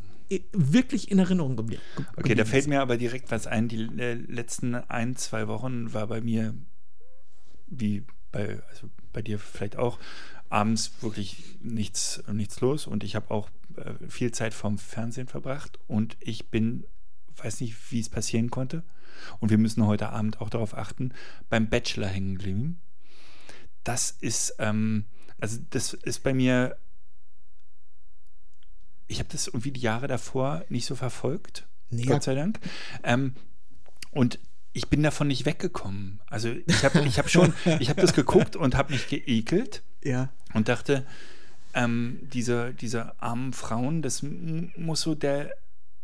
wirklich 0.53 1.11
in 1.11 1.19
Erinnerung 1.19 1.57
geblieben. 1.57 1.83
Okay, 2.17 2.35
da 2.35 2.45
fällt 2.45 2.67
mir 2.67 2.83
aber 2.83 2.99
direkt 2.99 3.31
was 3.31 3.47
ein. 3.47 3.69
Die 3.69 3.89
äh, 3.99 4.15
letzten 4.15 4.75
ein, 4.75 5.17
zwei 5.17 5.49
Wochen 5.49 5.93
war 5.95 6.07
bei 6.07 6.21
mir, 6.21 6.55
wie 7.67 8.05
bei, 8.31 8.61
also 8.69 8.91
bei 9.13 9.23
dir 9.23 9.39
vielleicht 9.39 9.77
auch, 9.77 9.99
abends 10.51 10.93
wirklich 11.03 11.59
nichts, 11.61 12.23
nichts 12.33 12.61
los 12.61 12.87
und 12.87 13.05
ich 13.05 13.15
habe 13.15 13.31
auch 13.31 13.51
viel 14.09 14.33
Zeit 14.33 14.55
vorm 14.55 14.79
Fernsehen 14.79 15.29
verbracht 15.29 15.79
und 15.87 16.17
ich 16.21 16.51
bin, 16.51 16.87
weiß 17.37 17.61
nicht, 17.61 17.77
wie 17.93 18.01
es 18.01 18.09
passieren 18.09 18.51
konnte. 18.51 18.83
Und 19.41 19.51
wir 19.51 19.59
müssen 19.59 19.85
heute 19.87 20.11
Abend 20.11 20.41
auch 20.41 20.51
darauf 20.51 20.77
achten, 20.77 21.13
beim 21.49 21.69
Bachelor 21.69 22.07
hängen 22.09 22.37
geblieben. 22.37 22.81
Das 23.85 24.11
ist, 24.11 24.55
ähm, 24.59 25.07
also 25.41 25.59
das 25.71 25.93
ist 25.95 26.23
bei 26.23 26.33
mir 26.35 26.77
ich 29.09 29.19
habe 29.19 29.29
das 29.33 29.47
irgendwie 29.47 29.73
die 29.73 29.81
Jahre 29.81 30.07
davor 30.07 30.65
nicht 30.69 30.87
so 30.87 30.95
verfolgt, 30.95 31.67
Nee, 31.91 32.05
Gott 32.05 32.23
sei 32.23 32.35
Dank. 32.35 32.61
Ähm, 33.03 33.33
und 34.11 34.39
ich 34.75 34.89
bin 34.89 35.03
davon 35.03 35.29
nicht 35.29 35.47
weggekommen. 35.47 36.21
Also 36.27 36.51
ich 36.51 36.85
habe 36.85 37.01
ich 37.07 37.19
hab 37.19 37.31
schon, 37.31 37.55
ich 37.81 37.89
habe 37.89 38.03
das 38.03 38.13
geguckt 38.13 38.57
und 38.57 38.75
habe 38.75 38.93
mich 38.93 39.09
geekelt 39.09 39.83
Ja. 40.05 40.29
und 40.53 40.69
dachte, 40.69 41.07
ähm, 41.75 42.21
diese, 42.33 42.75
diese 42.75 43.21
armen 43.21 43.53
Frauen, 43.53 44.03
das 44.03 44.23
muss 44.23 45.03
so 45.03 45.15
der 45.15 45.51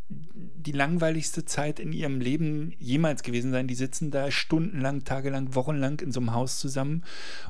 die 0.09 0.73
langweiligste 0.73 1.45
Zeit 1.45 1.79
in 1.79 1.93
ihrem 1.93 2.21
Leben 2.21 2.73
jemals 2.79 3.23
gewesen 3.23 3.53
sein. 3.53 3.67
Die 3.67 3.75
sitzen 3.75 4.11
da 4.11 4.31
stundenlang, 4.31 5.05
tagelang, 5.05 5.55
wochenlang 5.55 6.01
in 6.01 6.13
so 6.13 6.21
einem 6.21 6.33
Haus 6.33 6.59
zusammen 6.59 7.05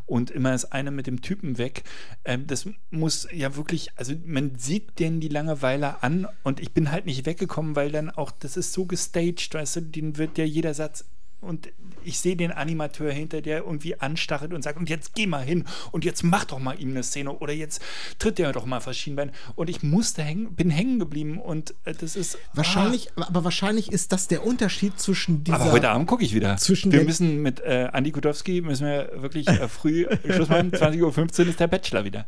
und 0.07 0.31
immer 0.31 0.55
ist 0.55 0.67
einer 0.67 0.91
mit 0.91 1.07
dem 1.07 1.23
Typen 1.23 1.59
weg. 1.59 1.85
Ähm, 2.25 2.47
das 2.47 2.69
muss 2.91 3.29
ja 3.33 3.57
wirklich, 3.57 3.91
also 3.97 4.15
man 4.25 4.57
sieht 4.57 4.99
denen 4.99 5.21
die 5.21 5.29
Langeweile 5.29 6.03
an 6.03 6.27
und 6.43 6.61
ich 6.61 6.73
bin 6.73 6.91
halt 6.91 7.07
nicht 7.07 7.27
weggekommen, 7.27 7.77
weil 7.77 7.91
dann 7.91 8.11
auch, 8.11 8.31
das 8.31 8.57
ist 8.57 8.73
so 8.73 8.85
gestaged, 8.85 9.55
weißt 9.55 9.77
du, 9.77 9.81
den 9.83 10.17
wird 10.17 10.39
ja 10.39 10.45
jeder 10.45 10.75
Satz 10.75 11.05
und 11.45 11.69
ich 12.05 12.21
sehe 12.21 12.37
den 12.37 12.53
Animateur 12.53 13.11
hinter, 13.13 13.41
der 13.41 13.59
irgendwie 13.61 13.99
anstachelt 14.01 14.53
und 14.53 14.63
sagt, 14.63 14.79
und 14.79 14.91
jetzt 14.91 15.15
geh 15.15 15.27
mal 15.27 15.43
hin 15.43 15.65
und 15.91 16.05
jetzt 16.05 16.23
mach 16.23 16.45
doch 16.45 16.59
mal 16.59 16.79
ihm 16.79 16.91
eine 16.91 17.03
Szene 17.03 17.33
oder 17.33 17.53
jetzt 17.53 17.81
tritt 18.19 18.39
der 18.39 18.53
doch 18.53 18.67
mal 18.67 18.81
Verschienbein. 18.81 19.31
Und 19.55 19.71
ich 19.71 19.83
musste 19.83 20.23
hängen, 20.23 20.55
bin 20.55 20.71
hängen 20.71 20.99
geblieben 20.99 21.39
und 21.39 21.75
äh, 21.85 21.95
das 21.95 22.17
ist. 22.17 22.39
Wahrscheinlich, 22.53 23.11
aber 23.17 23.45
wahrscheinlich 23.45 23.91
ist 23.91 24.13
das 24.13 24.29
der 24.29 24.45
Unterschied 24.47 24.99
zwischen 25.01 25.37
Ah, 25.37 25.41
dieser. 25.45 25.61
aber 25.61 25.73
heute 25.73 25.91
Abend 25.91 26.07
gucke 26.07 26.25
ich 26.25 26.35
wieder. 26.35 26.57
Zwischen 26.57 26.93
wir 26.93 27.05
müssen 27.05 27.41
mit 27.43 27.61
äh, 27.61 27.89
Andi 27.93 28.13
Kudowski, 28.13 28.61
müssen 28.61 28.87
wir 28.87 29.11
wirklich 29.23 29.49
äh, 29.49 29.69
früh 29.69 30.07
Schluss 30.29 30.49
machen. 30.49 30.71
20.15 30.73 31.41
Uhr 31.41 31.49
ist 31.49 31.61
der 31.61 31.69
Bachelor 31.69 32.05
wieder. 32.05 32.27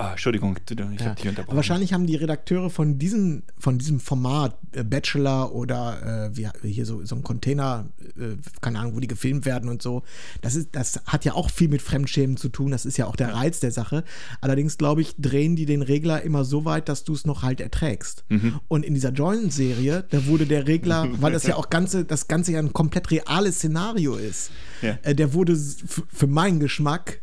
Ah, 0.00 0.12
Entschuldigung, 0.12 0.56
ich 0.70 0.78
Ja. 1.00 1.06
habe 1.06 1.16
dich 1.20 1.28
unterbrochen. 1.28 1.56
Wahrscheinlich 1.56 1.92
haben 1.92 2.06
die 2.06 2.14
Redakteure 2.14 2.70
von 2.70 3.00
diesem, 3.00 3.42
von 3.58 3.78
diesem 3.78 3.98
Format, 3.98 4.56
äh, 4.72 4.84
Bachelor 4.84 5.52
oder 5.52 6.30
äh, 6.32 6.36
wie, 6.36 6.48
hier 6.70 6.86
so, 6.86 7.04
so 7.04 7.16
ein 7.16 7.24
Container, 7.24 7.88
äh, 8.16 8.36
keine 8.60 8.78
Ahnung, 8.78 8.94
wo 8.94 9.00
die 9.00 9.08
gefilmt 9.08 9.44
werden 9.44 9.68
und 9.68 9.82
so, 9.82 10.04
das, 10.40 10.54
ist, 10.54 10.68
das 10.72 11.02
hat 11.06 11.24
ja 11.24 11.32
auch 11.34 11.50
viel 11.50 11.68
mit 11.68 11.82
Fremdschämen 11.82 12.36
zu 12.36 12.48
tun. 12.48 12.70
Das 12.70 12.86
ist 12.86 12.96
ja 12.96 13.06
auch 13.06 13.16
der 13.16 13.34
Reiz 13.34 13.58
der 13.58 13.72
Sache. 13.72 14.04
Allerdings, 14.40 14.78
glaube 14.78 15.00
ich, 15.00 15.16
drehen 15.18 15.56
die 15.56 15.66
den 15.66 15.82
Regler 15.82 16.22
immer 16.22 16.44
so 16.44 16.64
weit, 16.64 16.88
dass 16.88 17.02
du 17.02 17.12
es 17.14 17.24
noch 17.24 17.42
halt 17.42 17.60
erträgst. 17.60 18.24
Mhm. 18.28 18.60
Und 18.68 18.84
in 18.84 18.94
dieser 18.94 19.10
Joint-Serie, 19.10 20.04
da 20.10 20.26
wurde 20.26 20.46
der 20.46 20.68
Regler, 20.68 21.08
weil 21.20 21.32
das 21.32 21.44
ja 21.44 21.56
auch 21.56 21.70
ganze, 21.70 22.04
das 22.04 22.28
Ganze 22.28 22.52
ja 22.52 22.60
ein 22.60 22.72
komplett 22.72 23.10
reales 23.10 23.56
Szenario 23.56 24.14
ist, 24.14 24.52
Ja. 24.80 24.96
äh, 25.02 25.16
der 25.16 25.32
wurde 25.34 25.56
für 25.56 26.28
meinen 26.28 26.60
Geschmack 26.60 27.20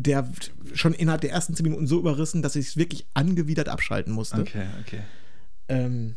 der 0.00 0.28
schon 0.74 0.94
innerhalb 0.94 1.20
der 1.22 1.30
ersten 1.32 1.54
zehn 1.54 1.64
Minuten 1.64 1.86
so 1.86 1.98
überrissen, 1.98 2.40
dass 2.42 2.54
ich 2.56 2.68
es 2.68 2.76
wirklich 2.76 3.06
angewidert 3.14 3.68
abschalten 3.68 4.12
musste. 4.12 4.40
Okay, 4.40 4.66
okay. 4.80 5.00
Ähm, 5.68 6.14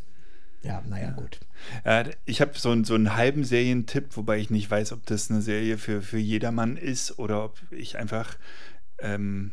ja, 0.63 0.83
naja, 0.87 1.11
gut. 1.11 1.39
Äh, 1.83 2.11
ich 2.25 2.41
habe 2.41 2.51
so, 2.57 2.69
einen- 2.69 2.83
so 2.85 2.93
einen 2.93 3.15
halben 3.15 3.43
Serientipp, 3.43 4.15
wobei 4.15 4.37
ich 4.39 4.51
nicht 4.51 4.69
weiß, 4.69 4.91
ob 4.91 5.05
das 5.07 5.31
eine 5.31 5.41
Serie 5.41 5.77
für, 5.79 6.01
für 6.03 6.19
jedermann 6.19 6.77
ist 6.77 7.17
oder 7.17 7.43
ob 7.43 7.57
ich 7.71 7.97
einfach 7.97 8.37
ähm, 8.99 9.51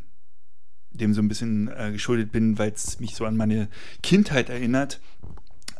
dem 0.90 1.14
so 1.14 1.22
ein 1.22 1.28
bisschen 1.28 1.68
äh, 1.68 1.92
geschuldet 1.92 2.30
bin, 2.30 2.58
weil 2.58 2.72
es 2.72 3.00
mich 3.00 3.14
so 3.14 3.24
an 3.24 3.36
meine 3.36 3.68
Kindheit 4.02 4.50
erinnert. 4.50 5.00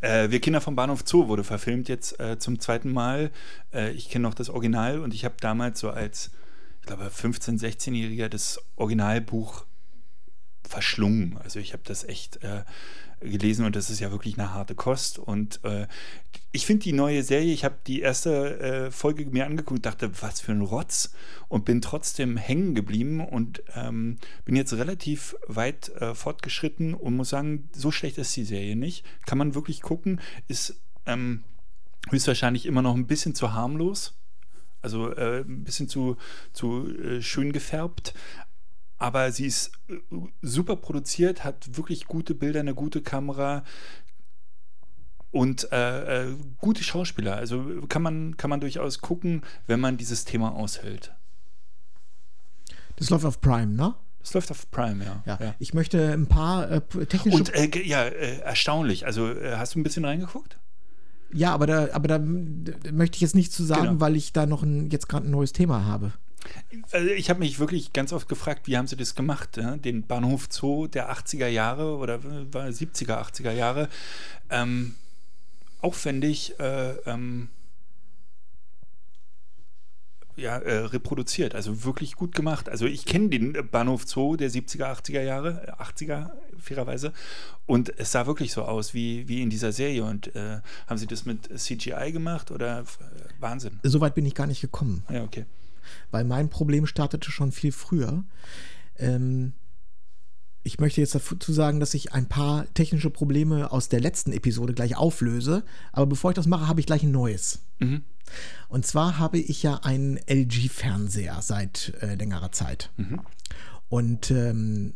Äh, 0.01 0.31
Wir 0.31 0.41
Kinder 0.41 0.61
vom 0.63 0.77
Bahnhof 0.77 1.03
Zoo 1.05 1.29
wurde 1.29 1.45
verfilmt 1.45 1.89
jetzt 1.91 2.19
äh, 2.21 2.39
zum 2.39 2.61
zweiten 2.61 2.91
Mal. 2.93 3.31
Äh, 3.75 3.91
ich 3.93 4.09
kenne 4.09 4.23
noch 4.23 4.35
das 4.35 4.49
Original 4.49 5.01
und 5.01 5.13
ich 5.13 5.25
habe 5.27 5.35
damals 5.41 5.81
so 5.81 5.91
als, 5.91 6.31
glaube, 6.89 7.09
15-, 7.09 7.61
16-Jähriger 7.61 8.29
das 8.29 8.61
Originalbuch 8.77 9.65
verschlungen. 10.69 11.39
Also 11.43 11.61
ich 11.61 11.73
habe 11.73 11.83
das 11.87 12.05
echt 12.05 12.43
äh, 12.43 12.65
gelesen 13.21 13.65
und 13.65 13.75
das 13.75 13.91
ist 13.91 14.01
ja 14.01 14.11
wirklich 14.11 14.39
eine 14.39 14.53
harte 14.53 14.75
Kost. 14.75 15.19
Und 15.19 15.61
äh, 15.65 15.87
ich 16.53 16.67
finde 16.67 16.85
die 16.85 16.93
neue 16.93 17.23
Serie, 17.23 17.53
ich 17.53 17.65
habe 17.65 17.77
die 17.87 18.01
erste 18.01 18.61
äh, 18.61 18.91
Folge 18.91 19.27
mir 19.27 19.47
angeguckt 19.47 19.87
dachte, 19.87 20.11
was 20.21 20.41
für 20.41 20.53
ein 20.53 20.61
Rotz 20.61 21.13
und 21.49 21.65
bin 21.65 21.81
trotzdem 21.81 22.37
hängen 22.37 22.75
geblieben 22.75 23.21
und 23.21 23.63
ähm, 23.75 24.19
bin 24.45 24.57
jetzt 24.57 24.73
relativ 24.75 25.37
weit 25.47 25.89
äh, 26.01 26.15
fortgeschritten 26.15 26.95
und 26.95 27.17
muss 27.17 27.31
sagen, 27.31 27.69
so 27.73 27.91
schlecht 27.91 28.19
ist 28.19 28.37
die 28.37 28.45
Serie 28.45 28.77
nicht. 28.77 29.05
Kann 29.27 29.39
man 29.39 29.55
wirklich 29.55 29.81
gucken, 29.83 30.21
ist 30.47 30.81
ähm, 31.07 31.45
höchstwahrscheinlich 32.11 32.67
immer 32.67 32.83
noch 32.83 32.95
ein 32.95 33.07
bisschen 33.07 33.35
zu 33.35 33.53
harmlos. 33.53 34.18
Also 34.81 35.13
äh, 35.15 35.41
ein 35.41 35.65
bisschen 35.65 35.89
zu, 35.89 36.17
zu 36.53 36.89
äh, 36.89 37.21
schön 37.21 37.53
gefärbt, 37.53 38.15
aber 38.97 39.33
sie 39.33 39.47
ist 39.47 39.73
äh, 39.89 39.97
super 40.43 40.77
produziert, 40.77 41.45
hat 41.45 41.77
wirklich 41.77 42.07
gute 42.07 42.35
Bilder, 42.35 42.61
eine 42.61 42.75
gute 42.75 43.03
Kamera 43.03 43.65
und 45.31 45.71
äh, 45.73 46.31
äh, 46.31 46.37
gute 46.59 46.83
Schauspieler. 46.83 47.37
Also 47.37 47.83
kann 47.89 48.03
man, 48.03 48.37
kann 48.37 48.51
man 48.51 48.61
durchaus 48.61 49.01
gucken, 49.01 49.43
wenn 49.67 49.81
man 49.81 49.97
dieses 49.97 50.25
Thema 50.25 50.55
aushält. 50.55 51.13
Das 52.97 53.11
läuft 53.11 53.25
auf 53.25 53.41
Prime, 53.41 53.75
ne? 53.75 53.95
Das 54.21 54.35
läuft 54.35 54.51
auf 54.51 54.71
Prime, 54.71 55.05
ja. 55.05 55.23
Ja. 55.27 55.55
Ich 55.59 55.75
möchte 55.75 56.13
ein 56.13 56.27
paar 56.27 56.71
äh, 56.71 56.81
technische. 57.07 57.39
Und 57.39 57.55
äh, 57.55 57.83
ja, 57.83 58.05
äh, 58.05 58.39
erstaunlich. 58.39 59.07
Also 59.07 59.33
hast 59.57 59.75
du 59.75 59.81
ein 59.81 59.85
bisschen 59.85 60.05
reingeguckt? 60.05 60.59
Ja, 61.33 61.53
aber 61.53 61.67
da, 61.67 61.89
aber 61.93 62.09
da 62.09 62.19
möchte 62.19 63.17
ich 63.17 63.21
jetzt 63.21 63.35
nichts 63.35 63.55
zu 63.55 63.65
sagen, 63.65 63.83
Genau. 63.85 64.01
weil 64.01 64.17
ich 64.17 64.33
da 64.33 64.47
noch 64.47 64.63
ein, 64.63 64.91
jetzt 64.91 65.09
gerade 65.09 65.27
ein 65.27 65.31
neues 65.31 65.53
Thema 65.53 65.85
habe. 65.85 66.13
Also 66.93 67.09
ich 67.11 67.29
habe 67.31 67.41
mich 67.41 67.59
wirklich 67.59 67.93
ganz 67.93 68.13
oft 68.13 68.29
gefragt, 68.29 68.67
wie 68.67 68.77
haben 68.79 68.87
sie 68.87 68.97
das 68.97 69.15
gemacht? 69.15 69.57
Ja? 69.57 69.77
Den 69.77 70.07
Bahnhof 70.07 70.47
Zoo 70.51 70.87
der 70.87 71.13
80er 71.13 71.49
Jahre 71.49 71.97
oder 71.97 72.15
äh, 72.15 72.53
war 72.53 72.67
70er, 72.67 73.21
80er 73.21 73.53
Jahre. 73.53 73.89
Ähm, 74.49 74.95
aufwendig 75.81 76.55
äh, 76.59 76.93
ähm, 77.07 77.49
ja, 80.39 80.59
äh, 80.59 80.85
reproduziert, 80.87 81.55
also 81.55 81.85
wirklich 81.85 82.17
gut 82.17 82.35
gemacht. 82.35 82.69
Also 82.69 82.87
ich 82.87 83.05
kenne 83.05 83.29
den 83.29 83.69
Bahnhof 83.71 84.07
Zoo 84.07 84.37
der 84.37 84.51
70er, 84.51 84.85
80er 84.85 85.23
Jahre, 85.23 85.67
äh, 85.67 85.83
80er 85.83 86.31
fairerweise 86.59 87.13
und 87.67 87.93
es 87.99 88.13
sah 88.13 88.27
wirklich 88.27 88.53
so 88.53 88.63
aus 88.63 88.95
wie, 88.95 89.29
wie 89.29 89.43
in 89.43 89.51
dieser 89.51 89.73
Serie 89.73 90.05
und 90.05 90.35
äh, 90.35 90.61
haben 90.87 90.99
sie 90.99 91.07
das 91.07 91.27
mit 91.27 91.49
CGI 91.59 92.13
gemacht 92.13 92.51
oder 92.51 92.81
äh, 92.81 92.85
Wahnsinn? 93.41 93.79
Soweit 93.83 94.15
bin 94.15 94.25
ich 94.27 94.35
gar 94.35 94.47
nicht 94.47 94.61
gekommen. 94.61 95.05
Ja, 95.11 95.23
okay. 95.25 95.45
weil 96.11 96.25
mein 96.25 96.49
Problem 96.49 96.87
startete 96.87 97.31
schon 97.31 97.53
viel 97.53 97.73
früher. 97.73 98.25
Ähm, 98.99 99.53
ich 100.69 100.79
möchte 100.79 101.01
jetzt 101.01 101.15
dazu 101.15 101.53
sagen, 101.53 101.81
dass 101.81 101.95
ich 101.95 102.13
ein 102.13 102.29
paar 102.29 102.67
technische 102.75 103.09
Probleme 103.09 103.73
aus 103.73 103.89
der 103.89 104.01
letzten 104.01 104.33
Episode 104.33 104.75
gleich 104.75 104.99
auflöse. 104.99 105.65
Aber 105.93 106.05
bevor 106.05 106.31
ich 106.31 106.35
das 106.35 106.47
mache, 106.47 106.69
habe 106.69 106.81
ich 106.81 106.87
gleich 106.87 107.03
ein 107.03 107.11
neues. 107.11 107.61
Mhm. 107.79 108.03
Und 108.69 108.87
zwar 108.87 109.19
habe 109.19 109.39
ich 109.39 109.63
ja 109.63 109.77
einen 109.77 110.19
LG-Fernseher 110.29 111.41
seit 111.41 111.95
äh, 112.03 112.17
längerer 112.17 112.53
Zeit. 112.53 112.91
Und 113.89 114.31
ähm, 114.31 114.93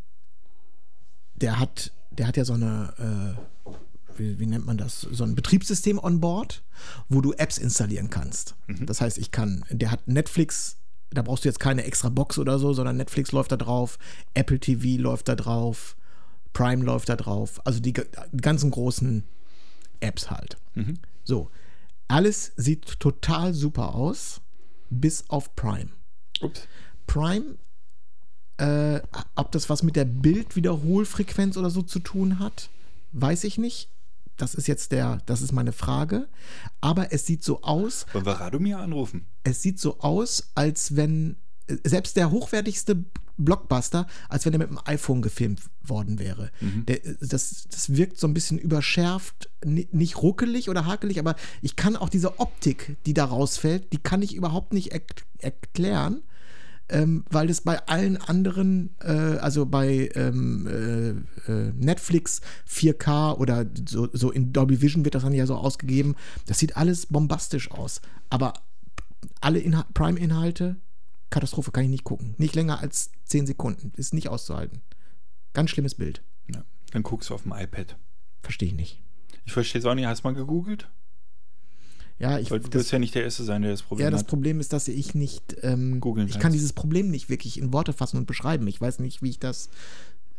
der 1.36 1.58
hat, 1.58 1.92
der 2.10 2.26
hat 2.26 2.36
ja 2.36 2.44
so 2.44 2.52
eine, 2.52 3.36
äh, 3.66 3.72
wie, 4.18 4.38
wie 4.38 4.46
nennt 4.46 4.66
man 4.66 4.76
das, 4.76 5.00
so 5.00 5.24
ein 5.24 5.34
Betriebssystem 5.34 5.98
on 5.98 6.20
board, 6.20 6.62
wo 7.08 7.22
du 7.22 7.32
Apps 7.32 7.56
installieren 7.56 8.10
kannst. 8.10 8.56
Das 8.84 9.00
heißt, 9.00 9.16
ich 9.16 9.30
kann, 9.30 9.64
der 9.70 9.90
hat 9.90 10.06
Netflix, 10.06 10.76
da 11.14 11.22
brauchst 11.22 11.44
du 11.44 11.48
jetzt 11.48 11.60
keine 11.60 11.84
extra 11.84 12.08
Box 12.08 12.38
oder 12.38 12.58
so, 12.58 12.72
sondern 12.72 12.96
Netflix 12.96 13.32
läuft 13.32 13.52
da 13.52 13.56
drauf, 13.56 13.98
Apple 14.34 14.58
TV 14.60 15.00
läuft 15.02 15.28
da 15.28 15.34
drauf, 15.34 15.96
Prime 16.52 16.84
läuft 16.84 17.08
da 17.08 17.16
drauf, 17.16 17.60
also 17.66 17.80
die, 17.80 17.92
ga- 17.92 18.04
die 18.32 18.36
ganzen 18.42 18.70
großen 18.70 19.24
Apps 20.00 20.30
halt. 20.30 20.56
So, 21.24 21.50
alles 22.08 22.52
sieht 22.56 22.98
total 23.00 23.54
super 23.54 23.94
aus, 23.94 24.40
bis 24.90 25.28
auf 25.30 25.54
Prime. 25.56 25.90
Ups. 26.40 26.66
Prime, 27.06 27.56
äh, 28.58 29.00
ob 29.34 29.52
das 29.52 29.70
was 29.70 29.82
mit 29.82 29.96
der 29.96 30.04
Bildwiederholfrequenz 30.04 31.56
oder 31.56 31.70
so 31.70 31.82
zu 31.82 31.98
tun 32.00 32.38
hat, 32.38 32.68
weiß 33.12 33.44
ich 33.44 33.58
nicht. 33.58 33.88
Das 34.36 34.54
ist 34.54 34.66
jetzt 34.68 34.92
der, 34.92 35.18
das 35.26 35.42
ist 35.42 35.52
meine 35.52 35.72
Frage. 35.72 36.28
Aber 36.80 37.12
es 37.12 37.26
sieht 37.26 37.44
so 37.44 37.62
aus, 37.62 38.06
Wollen 38.12 38.26
wir 38.26 38.32
Radomir 38.32 38.78
anrufen? 38.78 39.26
es 39.44 39.62
sieht 39.62 39.78
so 39.78 40.00
aus, 40.00 40.50
als 40.54 40.96
wenn 40.96 41.36
selbst 41.84 42.16
der 42.16 42.30
hochwertigste 42.30 43.04
Blockbuster, 43.38 44.06
als 44.28 44.44
wenn 44.44 44.52
er 44.52 44.58
mit 44.58 44.68
dem 44.68 44.78
iPhone 44.84 45.22
gefilmt 45.22 45.62
worden 45.82 46.18
wäre. 46.18 46.50
Der, 46.60 47.04
äh, 47.04 47.14
das, 47.20 47.66
das 47.70 47.94
wirkt 47.94 48.18
so 48.18 48.26
ein 48.26 48.34
bisschen 48.34 48.58
überschärft, 48.58 49.48
ni- 49.64 49.88
nicht 49.90 50.22
ruckelig 50.22 50.68
oder 50.68 50.86
hakelig, 50.86 51.18
aber 51.18 51.34
ich 51.62 51.76
kann 51.76 51.96
auch 51.96 52.08
diese 52.08 52.38
Optik, 52.40 52.96
die 53.06 53.14
da 53.14 53.24
rausfällt, 53.24 53.92
die 53.92 53.98
kann 53.98 54.22
ich 54.22 54.34
überhaupt 54.34 54.72
nicht 54.72 54.92
erk 54.92 55.24
erklären. 55.38 56.22
Ähm, 56.92 57.24
weil 57.30 57.46
das 57.46 57.62
bei 57.62 57.78
allen 57.86 58.18
anderen, 58.18 58.94
äh, 59.00 59.38
also 59.38 59.64
bei 59.66 60.10
ähm, 60.14 60.66
äh, 60.66 61.50
äh, 61.50 61.72
Netflix 61.74 62.42
4K 62.68 63.38
oder 63.38 63.66
so, 63.88 64.08
so 64.12 64.30
in 64.30 64.52
Dolby 64.52 64.82
Vision 64.82 65.04
wird 65.04 65.14
das 65.14 65.22
dann 65.22 65.32
ja 65.32 65.46
so 65.46 65.56
ausgegeben, 65.56 66.16
das 66.46 66.58
sieht 66.58 66.76
alles 66.76 67.06
bombastisch 67.06 67.70
aus. 67.70 68.02
Aber 68.28 68.52
alle 69.40 69.58
Inha 69.58 69.86
Prime-Inhalte, 69.94 70.76
Katastrophe, 71.30 71.72
kann 71.72 71.84
ich 71.84 71.90
nicht 71.90 72.04
gucken. 72.04 72.34
Nicht 72.38 72.54
länger 72.54 72.80
als 72.80 73.10
10 73.24 73.46
Sekunden. 73.46 73.92
Ist 73.96 74.12
nicht 74.12 74.28
auszuhalten. 74.28 74.82
Ganz 75.54 75.70
schlimmes 75.70 75.94
Bild. 75.94 76.22
Ja. 76.54 76.64
Dann 76.92 77.02
guckst 77.02 77.30
du 77.30 77.34
auf 77.34 77.42
dem 77.42 77.52
iPad. 77.52 77.96
Verstehe 78.42 78.68
ich 78.68 78.74
nicht. 78.74 79.02
Ich 79.44 79.52
verstehe 79.52 79.78
es 79.80 79.86
auch 79.86 79.94
nicht. 79.94 80.06
Hast 80.06 80.24
du 80.24 80.28
mal 80.28 80.34
gegoogelt? 80.34 80.88
Ja, 82.18 82.38
ich, 82.38 82.50
Weil 82.50 82.60
du 82.60 82.68
das, 82.68 82.82
wirst 82.82 82.92
ja 82.92 82.98
nicht 82.98 83.14
der 83.14 83.24
Erste 83.24 83.42
sein, 83.42 83.62
der 83.62 83.72
das 83.72 83.82
Problem 83.82 84.04
ja, 84.04 84.10
das 84.10 84.20
hat. 84.20 84.28
Problem 84.28 84.60
ist, 84.60 84.72
dass 84.72 84.88
ich 84.88 85.14
nicht, 85.14 85.56
ähm, 85.62 86.00
Googeln 86.00 86.28
ich 86.28 86.34
kann 86.34 86.42
kannst. 86.42 86.56
dieses 86.56 86.72
Problem 86.72 87.10
nicht 87.10 87.28
wirklich 87.28 87.58
in 87.58 87.72
Worte 87.72 87.92
fassen 87.92 88.16
und 88.16 88.26
beschreiben. 88.26 88.66
Ich 88.68 88.80
weiß 88.80 89.00
nicht, 89.00 89.22
wie 89.22 89.30
ich 89.30 89.38
das, 89.38 89.70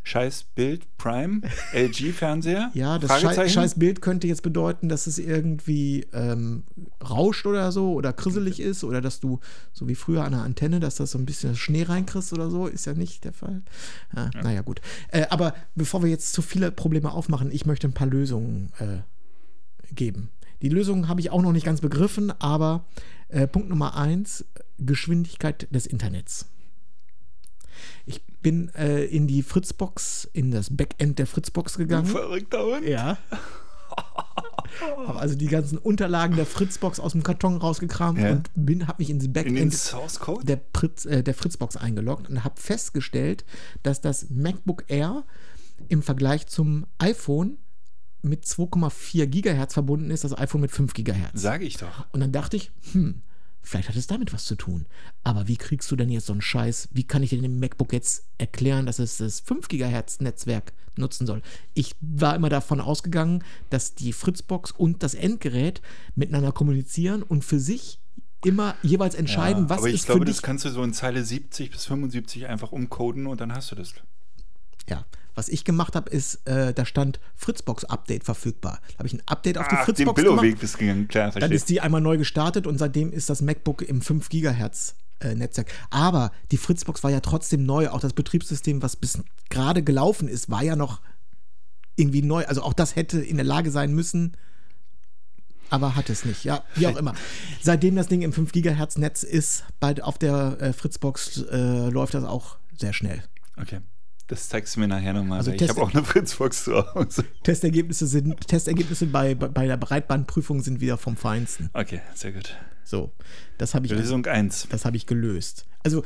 Scheiß 0.05 0.47
Bild, 0.55 0.85
Prime, 0.97 1.41
LG-Fernseher? 1.73 2.71
ja, 2.73 2.99
das 2.99 3.09
Schei 3.09 3.19
Fragezeichen? 3.21 3.53
scheiß 3.53 3.75
Bild 3.79 4.01
könnte 4.01 4.27
jetzt 4.27 4.43
bedeuten, 4.43 4.89
dass 4.89 5.07
es 5.07 5.17
irgendwie 5.17 6.05
ähm, 6.13 6.63
rauscht 7.01 7.45
oder 7.45 7.71
so 7.71 7.93
oder 7.93 8.11
krisselig 8.11 8.59
ist 8.59 8.83
oder 8.83 8.99
dass 8.99 9.21
du, 9.21 9.39
so 9.71 9.87
wie 9.87 9.95
früher 9.95 10.25
an 10.25 10.33
der 10.33 10.41
Antenne, 10.41 10.81
dass 10.81 10.95
das 10.95 11.11
so 11.11 11.17
ein 11.17 11.25
bisschen 11.25 11.55
Schnee 11.55 11.83
reinkriegst 11.83 12.33
oder 12.33 12.49
so, 12.49 12.67
ist 12.67 12.85
ja 12.85 12.93
nicht 12.93 13.23
der 13.23 13.31
Fall. 13.31 13.61
Ja, 14.13 14.29
Naja, 14.43 14.61
gut. 14.61 14.81
Äh, 15.07 15.25
aber 15.29 15.55
bevor 15.73 16.03
wir 16.03 16.09
jetzt 16.09 16.33
zu 16.33 16.41
viele 16.41 16.71
Probleme 16.71 17.11
aufmachen, 17.11 17.49
ich 17.49 17.65
möchte 17.65 17.87
ein 17.87 17.93
paar 17.93 18.07
Lösungen 18.07 18.73
äh, 18.79 18.97
geben. 19.95 20.31
Die 20.63 20.69
Lösungen 20.69 21.07
habe 21.07 21.19
ich 21.21 21.29
auch 21.29 21.41
noch 21.41 21.51
nicht 21.51 21.65
ganz 21.65 21.81
begriffen, 21.81 22.31
aber 22.39 22.85
äh, 23.27 23.47
Punkt 23.47 23.69
Nummer 23.69 23.95
eins, 23.95 24.45
Geschwindigkeit 24.79 25.67
des 25.71 25.85
Internets. 25.85 26.47
Ich 28.05 28.23
bin 28.41 28.69
äh, 28.75 29.03
in 29.05 29.27
die 29.27 29.43
Fritzbox, 29.43 30.27
in 30.33 30.51
das 30.51 30.75
Backend 30.75 31.19
der 31.19 31.27
Fritzbox 31.27 31.77
gegangen. 31.77 32.05
Verrückter 32.07 32.63
Hund. 32.65 32.87
Ja. 32.87 33.17
Habe 35.05 35.19
also 35.19 35.35
die 35.35 35.47
ganzen 35.47 35.77
Unterlagen 35.77 36.35
der 36.35 36.45
Fritzbox 36.45 36.99
aus 36.99 37.11
dem 37.11 37.23
Karton 37.23 37.57
rausgekramt 37.57 38.19
Ja. 38.19 38.31
und 38.31 38.49
bin, 38.55 38.87
habe 38.87 39.01
mich 39.03 39.09
ins 39.09 39.25
In 39.25 39.33
Backend 39.33 39.93
Code? 40.19 40.45
der, 40.45 40.61
Fritz, 40.75 41.05
äh, 41.05 41.23
der 41.23 41.33
Fritzbox 41.33 41.77
eingeloggt 41.77 42.29
und 42.29 42.43
habe 42.43 42.59
festgestellt, 42.59 43.45
dass 43.83 44.01
das 44.01 44.29
MacBook 44.29 44.85
Air 44.87 45.23
im 45.89 46.01
Vergleich 46.01 46.47
zum 46.47 46.85
iPhone 46.97 47.57
mit 48.23 48.45
2,4 48.45 49.27
Gigahertz 49.27 49.73
verbunden 49.73 50.09
ist, 50.09 50.23
das 50.23 50.37
iPhone 50.37 50.61
mit 50.61 50.71
5 50.71 50.93
Gigahertz. 50.93 51.41
Sage 51.41 51.65
ich 51.65 51.77
doch. 51.77 52.05
Und 52.11 52.21
dann 52.21 52.31
dachte 52.31 52.57
ich, 52.57 52.71
hm, 52.93 53.21
vielleicht 53.61 53.89
hat 53.89 53.95
es 53.95 54.07
damit 54.07 54.33
was 54.33 54.45
zu 54.45 54.55
tun. 54.55 54.85
Aber 55.23 55.47
wie 55.47 55.57
kriegst 55.57 55.91
du 55.91 55.95
denn 55.95 56.09
jetzt 56.09 56.27
so 56.27 56.33
einen 56.33 56.41
Scheiß? 56.41 56.89
Wie 56.91 57.03
kann 57.03 57.23
ich 57.23 57.31
denn 57.31 57.41
dem 57.41 57.59
MacBook 57.59 57.93
jetzt 57.93 58.25
erklären, 58.37 58.85
dass 58.85 58.99
es 58.99 59.17
das 59.17 59.41
5 59.41 59.67
Gigahertz 59.67 60.21
Netzwerk 60.21 60.73
nutzen 60.95 61.27
soll? 61.27 61.41
Ich 61.73 61.95
war 62.01 62.35
immer 62.35 62.49
davon 62.49 62.79
ausgegangen, 62.79 63.43
dass 63.69 63.93
die 63.93 64.13
Fritzbox 64.13 64.71
und 64.71 65.03
das 65.03 65.13
Endgerät 65.13 65.81
miteinander 66.15 66.51
kommunizieren 66.51 67.23
und 67.23 67.43
für 67.43 67.59
sich 67.59 67.99
immer 68.45 68.75
jeweils 68.83 69.15
entscheiden, 69.15 69.63
Ja, 69.63 69.69
was 69.69 69.77
aber 69.79 69.87
ich 69.89 69.95
ist 69.95 70.05
glaube, 70.05 70.21
für 70.21 70.25
das 70.25 70.41
kannst 70.41 70.65
du 70.65 70.69
so 70.69 70.83
in 70.83 70.93
Zeile 70.93 71.23
70 71.23 71.71
bis 71.71 71.85
75 71.85 72.47
einfach 72.47 72.71
umcoden 72.71 73.27
und 73.27 73.39
dann 73.39 73.53
hast 73.53 73.71
du 73.71 73.75
das. 73.75 73.93
Ja, 74.89 75.05
was 75.35 75.49
ich 75.49 75.63
gemacht 75.65 75.95
habe, 75.95 76.09
ist, 76.09 76.45
äh, 76.47 76.73
da 76.73 76.85
stand 76.85 77.19
Fritzbox 77.35 77.85
Update 77.85 78.23
verfügbar. 78.23 78.79
Da 78.93 78.99
habe 78.99 79.07
ich 79.07 79.13
ein 79.13 79.21
Update 79.25 79.57
auf 79.57 79.67
die 79.67 79.75
Ach, 79.75 79.85
den 79.85 79.95
Fritzbox 79.95 80.21
gemacht. 80.21 80.39
Billo-Weg 80.41 80.59
bist 80.59 80.77
gegangen, 80.77 81.07
klar, 81.07 81.25
Dann 81.25 81.33
verstehe. 81.33 81.55
ist 81.55 81.69
die 81.69 81.81
einmal 81.81 82.01
neu 82.01 82.17
gestartet 82.17 82.67
und 82.67 82.77
seitdem 82.77 83.11
ist 83.11 83.29
das 83.29 83.41
MacBook 83.41 83.81
im 83.81 84.01
5 84.01 84.29
Gigahertz 84.29 84.95
äh, 85.19 85.35
Netzwerk. 85.35 85.71
Aber 85.89 86.31
die 86.51 86.57
Fritzbox 86.57 87.03
war 87.03 87.11
ja 87.11 87.19
trotzdem 87.19 87.65
neu. 87.65 87.89
Auch 87.89 87.99
das 87.99 88.13
Betriebssystem, 88.13 88.81
was 88.81 88.95
bis 88.95 89.19
gerade 89.49 89.83
gelaufen 89.83 90.27
ist, 90.27 90.49
war 90.49 90.63
ja 90.63 90.75
noch 90.75 91.01
irgendwie 91.95 92.21
neu. 92.21 92.45
Also 92.45 92.61
auch 92.61 92.73
das 92.73 92.95
hätte 92.95 93.19
in 93.19 93.37
der 93.37 93.45
Lage 93.45 93.71
sein 93.71 93.93
müssen, 93.93 94.35
aber 95.69 95.95
hat 95.95 96.09
es 96.11 96.23
nicht. 96.23 96.43
Ja, 96.43 96.63
wie 96.75 96.85
auch 96.85 96.97
immer. 96.97 97.15
Seitdem 97.61 97.95
das 97.95 98.07
Ding 98.07 98.21
im 98.21 98.31
5 98.31 98.51
Gigahertz 98.51 98.97
Netz 98.97 99.23
ist, 99.23 99.65
bei, 99.79 100.01
auf 100.03 100.19
der 100.19 100.57
äh, 100.61 100.73
Fritzbox 100.73 101.45
äh, 101.51 101.89
läuft 101.89 102.13
das 102.13 102.25
auch 102.25 102.57
sehr 102.77 102.93
schnell. 102.93 103.23
Okay. 103.57 103.79
Das 104.33 104.49
zeigst 104.49 104.75
du 104.75 104.79
mir 104.79 104.87
nachher 104.87 105.13
nochmal. 105.13 105.37
Also 105.37 105.51
ich 105.51 105.69
habe 105.69 105.79
auch 105.79 105.93
eine 105.93 106.03
Fritzbox 106.03 106.63
zu 106.63 106.95
Hause. 106.95 107.23
Testergebnisse 107.43 108.07
sind 108.07 108.47
Testergebnisse 108.47 109.05
bei, 109.05 109.35
bei, 109.35 109.67
der 109.67 109.77
Breitbandprüfung 109.77 110.63
sind 110.63 110.81
wieder 110.81 110.97
vom 110.97 111.15
Feinsten. 111.15 111.69
Okay, 111.73 112.01
sehr 112.15 112.31
gut. 112.31 112.57
So, 112.83 113.11
das 113.59 113.75
habe 113.75 113.85
ich 113.85 113.91
Lösung 113.91 114.25
1. 114.25 114.69
Das 114.71 114.85
habe 114.85 114.97
ich 114.97 115.05
gelöst. 115.05 115.67
Also, 115.83 116.03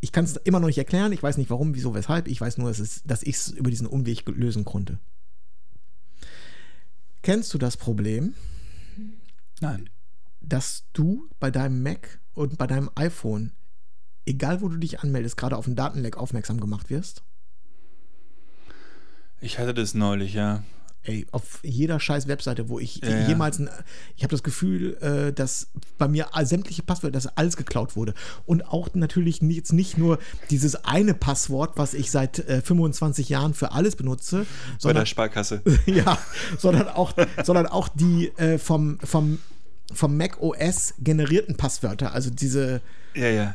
ich 0.00 0.12
kann 0.12 0.24
es 0.24 0.36
immer 0.36 0.60
noch 0.60 0.68
nicht 0.68 0.78
erklären. 0.78 1.10
Ich 1.10 1.20
weiß 1.20 1.36
nicht 1.36 1.50
warum, 1.50 1.74
wieso, 1.74 1.94
weshalb. 1.94 2.28
Ich 2.28 2.40
weiß 2.40 2.58
nur, 2.58 2.68
dass, 2.68 2.78
es, 2.78 3.02
dass 3.02 3.24
ich 3.24 3.34
es 3.34 3.48
über 3.48 3.70
diesen 3.70 3.88
Umweg 3.88 4.28
lösen 4.28 4.64
konnte. 4.64 5.00
Kennst 7.22 7.52
du 7.52 7.58
das 7.58 7.76
Problem, 7.76 8.34
Nein. 9.60 9.90
dass 10.40 10.84
du 10.92 11.28
bei 11.40 11.50
deinem 11.50 11.82
Mac 11.82 12.20
und 12.34 12.56
bei 12.56 12.68
deinem 12.68 12.88
iPhone, 12.94 13.50
egal 14.30 14.60
wo 14.62 14.68
du 14.68 14.76
dich 14.76 15.00
anmeldest, 15.00 15.36
gerade 15.36 15.56
auf 15.56 15.66
einen 15.66 15.76
Datenleck 15.76 16.16
aufmerksam 16.16 16.60
gemacht 16.60 16.90
wirst? 16.90 17.22
Ich 19.40 19.58
hatte 19.58 19.74
das 19.74 19.94
neulich, 19.94 20.34
ja. 20.34 20.62
Ey, 21.02 21.26
auf 21.32 21.60
jeder 21.62 21.98
scheiß 21.98 22.28
Webseite, 22.28 22.68
wo 22.68 22.78
ich 22.78 22.96
Ja, 22.96 23.26
jemals, 23.26 23.58
ein, 23.58 23.70
ich 24.16 24.22
habe 24.22 24.32
das 24.32 24.42
Gefühl, 24.42 24.98
äh, 25.00 25.32
dass 25.32 25.68
bei 25.96 26.08
mir 26.08 26.34
all- 26.34 26.44
sämtliche 26.44 26.82
Passwörter, 26.82 27.14
dass 27.14 27.38
alles 27.38 27.56
geklaut 27.56 27.96
wurde. 27.96 28.12
Und 28.44 28.62
auch 28.68 28.90
natürlich 28.92 29.40
jetzt 29.40 29.72
nicht 29.72 29.96
nur 29.96 30.18
dieses 30.50 30.84
eine 30.84 31.14
Passwort, 31.14 31.78
was 31.78 31.94
ich 31.94 32.10
seit 32.10 32.40
äh, 32.40 32.60
25 32.60 33.30
Jahren 33.30 33.54
für 33.54 33.72
alles 33.72 33.96
benutze, 33.96 34.40
Bei 34.40 34.44
der 34.44 34.78
sondern, 34.78 35.06
Sparkasse. 35.06 35.62
ja, 35.86 36.18
sondern 36.58 36.88
auch, 36.88 37.14
sondern 37.44 37.66
auch 37.66 37.88
die 37.88 38.28
äh, 38.36 38.58
vom, 38.58 38.98
vom, 39.02 39.38
vom 39.90 40.16
Mac 40.18 40.42
OS 40.42 40.92
generierten 40.98 41.56
Passwörter, 41.56 42.12
also 42.12 42.28
diese 42.28 42.82
ja, 43.14 43.28
ja. 43.28 43.54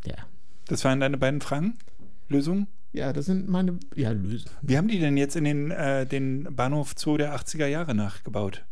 Ja. 0.06 0.16
Das 0.70 0.86
waren 0.86 1.00
deine 1.00 1.18
beiden 1.18 1.42
Fragen? 1.42 1.78
Lösungen? 2.30 2.68
Ja, 2.94 3.12
das 3.12 3.26
sind 3.26 3.50
meine. 3.50 3.80
Ja, 3.96 4.12
Lösen. 4.12 4.50
Wie 4.62 4.78
haben 4.78 4.88
die 4.88 5.00
denn 5.00 5.18
jetzt 5.18 5.36
in 5.36 5.44
den, 5.44 5.72
äh, 5.72 6.06
den 6.06 6.48
Bahnhof 6.56 6.94
Zoo 6.98 7.18
der 7.18 7.36
80er 7.36 7.68
Jahre 7.68 7.94
nachgebaut? 7.94 8.66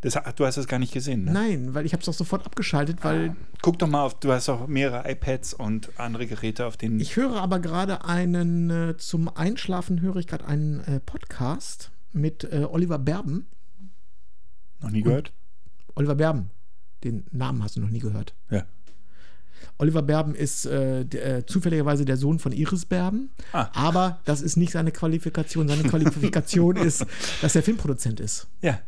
Das, 0.00 0.16
ach, 0.16 0.32
du 0.32 0.46
hast 0.46 0.56
das 0.56 0.68
gar 0.68 0.78
nicht 0.78 0.92
gesehen, 0.92 1.24
ne? 1.24 1.32
Nein, 1.32 1.74
weil 1.74 1.84
ich 1.84 1.92
habe 1.92 2.00
es 2.00 2.06
doch 2.06 2.12
sofort 2.14 2.46
abgeschaltet, 2.46 3.02
weil 3.02 3.34
Guck 3.62 3.80
doch 3.80 3.88
mal 3.88 4.04
auf, 4.04 4.18
du 4.20 4.30
hast 4.30 4.48
auch 4.48 4.68
mehrere 4.68 5.10
iPads 5.10 5.54
und 5.54 5.90
andere 5.98 6.28
Geräte, 6.28 6.66
auf 6.66 6.76
denen. 6.76 7.00
ich 7.00 7.16
höre 7.16 7.34
aber 7.40 7.58
gerade 7.58 8.04
einen, 8.04 8.70
äh, 8.70 8.96
zum 8.96 9.28
Einschlafen 9.28 10.00
höre 10.00 10.16
ich 10.16 10.28
gerade 10.28 10.46
einen 10.46 10.80
äh, 10.84 11.00
Podcast 11.00 11.90
mit 12.12 12.44
äh, 12.44 12.64
Oliver 12.70 12.98
Berben. 13.00 13.46
noch 14.80 14.90
nie 14.90 15.02
gehört? 15.02 15.32
Oliver 15.96 16.14
Berben, 16.14 16.50
den 17.02 17.24
Namen 17.32 17.64
hast 17.64 17.74
du 17.74 17.80
noch 17.80 17.90
nie 17.90 17.98
gehört. 17.98 18.34
Ja. 18.50 18.66
Oliver 19.78 20.02
Berben 20.02 20.34
ist 20.34 20.66
äh, 20.66 21.04
der, 21.04 21.36
äh, 21.38 21.46
zufälligerweise 21.46 22.04
der 22.04 22.16
Sohn 22.16 22.38
von 22.38 22.52
Iris 22.52 22.84
Berben, 22.84 23.30
Ah. 23.52 23.68
aber 23.74 24.18
das 24.24 24.40
ist 24.42 24.56
nicht 24.56 24.72
seine 24.72 24.90
Qualifikation. 24.92 25.68
Seine 25.68 25.84
Qualifikation 25.84 26.76
ist, 26.88 27.04
dass 27.42 27.54
er 27.54 27.62
Filmproduzent 27.62 28.20
ist. 28.20 28.46
Ja, 28.62 28.80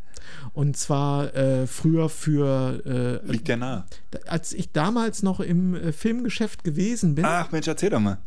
Und 0.52 0.76
zwar 0.76 1.34
äh, 1.34 1.66
früher 1.66 2.08
für, 2.08 3.20
äh, 3.24 3.30
liegt 3.30 3.48
ja 3.48 3.56
nahe. 3.56 3.84
als 4.26 4.52
ich 4.52 4.72
damals 4.72 5.22
noch 5.22 5.40
im 5.40 5.74
äh, 5.74 5.92
Filmgeschäft 5.92 6.64
gewesen 6.64 7.14
bin, 7.14 7.24
Ach 7.24 7.50
Mensch, 7.52 7.68
erzähl 7.68 7.90
doch 7.90 8.00
mal. 8.00 8.18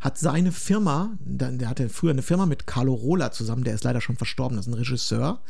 Hat 0.00 0.18
seine 0.18 0.52
Firma, 0.52 1.16
der 1.20 1.68
hatte 1.68 1.88
früher 1.88 2.10
eine 2.10 2.22
Firma 2.22 2.44
mit 2.46 2.66
Carlo 2.66 2.92
Rola 2.92 3.32
zusammen, 3.32 3.64
der 3.64 3.74
ist 3.74 3.84
leider 3.84 4.00
schon 4.00 4.16
verstorben, 4.16 4.56
das 4.56 4.66
ist 4.66 4.72
ein 4.72 4.76
Regisseur. 4.76 5.40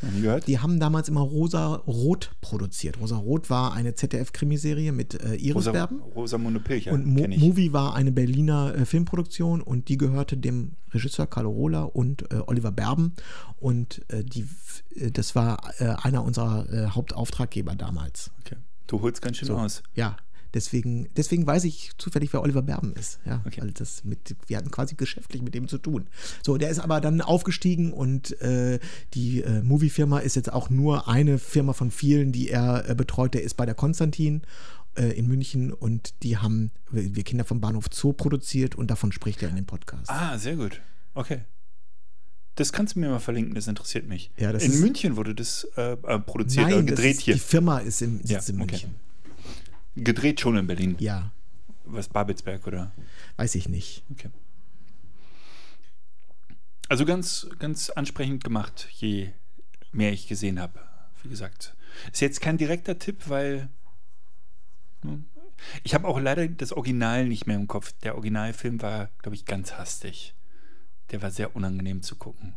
Die 0.47 0.59
haben 0.61 0.79
damals 0.79 1.09
immer 1.09 1.23
Rosa 1.23 1.75
Rot 1.87 2.31
produziert. 2.41 3.01
Rosa 3.01 3.17
Rot 3.17 3.51
war 3.51 3.73
eine 3.75 3.95
ZDF-Krimiserie 3.95 4.93
mit 4.93 5.15
äh, 5.23 5.35
Iris 5.35 5.57
Rosa, 5.57 5.73
Berben. 5.73 6.01
Rosamunde 6.15 6.61
Pilcher, 6.61 6.93
Und 6.93 7.07
Mo. 7.07 7.27
Movie 7.29 7.73
war 7.73 7.95
eine 7.95 8.13
Berliner 8.13 8.75
äh, 8.77 8.85
Filmproduktion 8.87 9.61
und 9.61 9.89
die 9.89 9.99
gehörte 9.99 10.37
dem 10.37 10.73
Regisseur 10.93 11.27
Carlo 11.27 11.51
Rola 11.51 11.83
und 11.83 12.31
äh, 12.33 12.37
Oliver 12.47 12.71
Berben. 12.71 13.15
Und 13.59 14.03
äh, 14.13 14.23
die, 14.23 14.47
äh, 14.95 15.11
das 15.11 15.35
war 15.35 15.59
äh, 15.79 15.87
einer 16.03 16.23
unserer 16.25 16.95
Hauptauftraggeber 16.95 17.75
damals. 17.75 18.31
Okay. 18.45 18.57
Du 18.87 19.01
holst 19.03 19.23
ganz 19.23 19.39
schön 19.39 19.49
So. 19.49 19.57
aus. 19.57 19.83
Ja, 19.95 20.17
deswegen, 20.55 21.09
deswegen 21.17 21.47
weiß 21.47 21.65
ich 21.65 21.91
zufällig, 21.99 22.33
wer 22.33 22.43
Oliver 22.43 22.63
Berben 22.63 22.95
ist. 22.95 23.19
Ja, 23.27 23.43
Okay. 23.47 23.61
weil 23.61 23.73
das 23.73 24.05
mit, 24.05 24.37
wir 24.47 24.57
hatten 24.57 24.71
quasi 24.71 24.95
geschäftlich 24.95 25.43
mit 25.43 25.55
dem 25.55 25.69
zu 25.69 25.79
tun. 25.79 26.07
So, 26.45 26.57
der 26.57 26.71
ist 26.71 26.79
aber 26.79 27.01
dann 27.01 27.21
aufgestiegen 27.21 27.93
und 27.93 28.41
äh, 28.41 28.79
die 29.15 29.43
äh, 29.43 29.63
Movie-Firma 29.63 30.21
ist 30.21 30.37
jetzt 30.37 30.53
auch 30.53 30.71
nur 30.71 31.09
eine 31.09 31.39
Firma 31.39 31.73
von 31.73 31.91
vielen, 31.91 32.33
die 32.33 32.49
er 32.49 32.89
äh, 32.89 32.95
betreut. 32.95 33.35
Der 33.35 33.43
ist 33.43 33.55
bei 33.57 33.67
der 33.67 33.75
Konstantin 33.75 34.43
äh, 34.97 35.11
in 35.19 35.27
München 35.27 35.73
und 35.73 36.15
die 36.23 36.39
haben 36.39 36.71
wir 36.91 37.23
Kinder 37.25 37.45
vom 37.45 37.61
Bahnhof 37.61 37.87
Zoo 37.93 38.13
produziert 38.13 38.75
und 38.77 38.91
davon 38.91 39.13
spricht 39.13 39.43
er 39.43 39.49
in 39.51 39.57
dem 39.57 39.67
Podcast. 39.67 40.09
Ah, 40.11 40.39
sehr 40.39 40.57
gut. 40.57 40.81
Okay. 41.15 41.41
Das 42.57 42.73
kannst 42.73 42.95
du 42.95 43.01
mir 43.01 43.09
mal 43.09 43.19
verlinken, 43.19 43.55
das 43.57 43.67
interessiert 43.67 44.07
mich. 44.07 44.31
Ja, 44.37 44.53
das 44.53 44.63
in 44.63 44.79
München 44.81 45.17
wurde 45.17 45.35
das 45.35 45.67
äh, 45.77 45.95
äh, 45.95 46.19
produziert, 46.21 46.69
äh, 46.69 46.77
das 46.77 46.87
gedreht 46.87 47.17
ist, 47.17 47.23
hier. 47.23 47.35
die 47.35 47.41
Firma 47.41 47.79
ist 47.79 48.01
im, 48.01 48.19
sitzt 48.25 48.49
Ja, 48.49 48.55
in 48.55 48.63
okay. 48.63 48.87
Gedreht 49.97 50.41
schon 50.41 50.57
in 50.57 50.67
Berlin. 50.67 50.97
Ja, 50.99 51.31
Was, 51.85 52.09
Babelsberg 52.09 52.67
oder? 52.67 52.93
weiß 53.37 53.55
ich 53.55 53.69
nicht. 53.69 54.03
Okay. 54.11 54.31
Also 56.89 57.05
ganz, 57.05 57.49
ganz 57.59 57.91
ansprechend 57.91 58.45
gemacht, 58.45 58.89
je 58.93 59.31
mehr 59.93 60.13
ich 60.13 60.27
gesehen 60.29 60.61
habe. 60.61 60.81
Wie 61.23 61.29
gesagt. 61.29 61.75
Ist 62.13 62.21
jetzt 62.21 62.41
kein 62.41 62.59
direkter 62.59 62.99
Tipp, 62.99 63.29
weil. 63.29 63.69
ne, 65.03 65.25
Ich 65.85 65.95
habe 65.95 66.09
auch 66.09 66.19
leider 66.19 66.47
das 66.49 66.73
Original 66.73 67.27
nicht 67.27 67.47
mehr 67.47 67.57
im 67.57 67.69
Kopf. 67.69 67.93
Der 68.03 68.15
Originalfilm 68.15 68.83
war, 68.83 69.11
glaube 69.23 69.37
ich, 69.37 69.45
ganz 69.47 69.75
hastig. 69.75 70.35
Der 71.11 71.23
war 71.23 71.31
sehr 71.31 71.55
unangenehm 71.55 72.03
zu 72.03 72.17
gucken. 72.17 72.55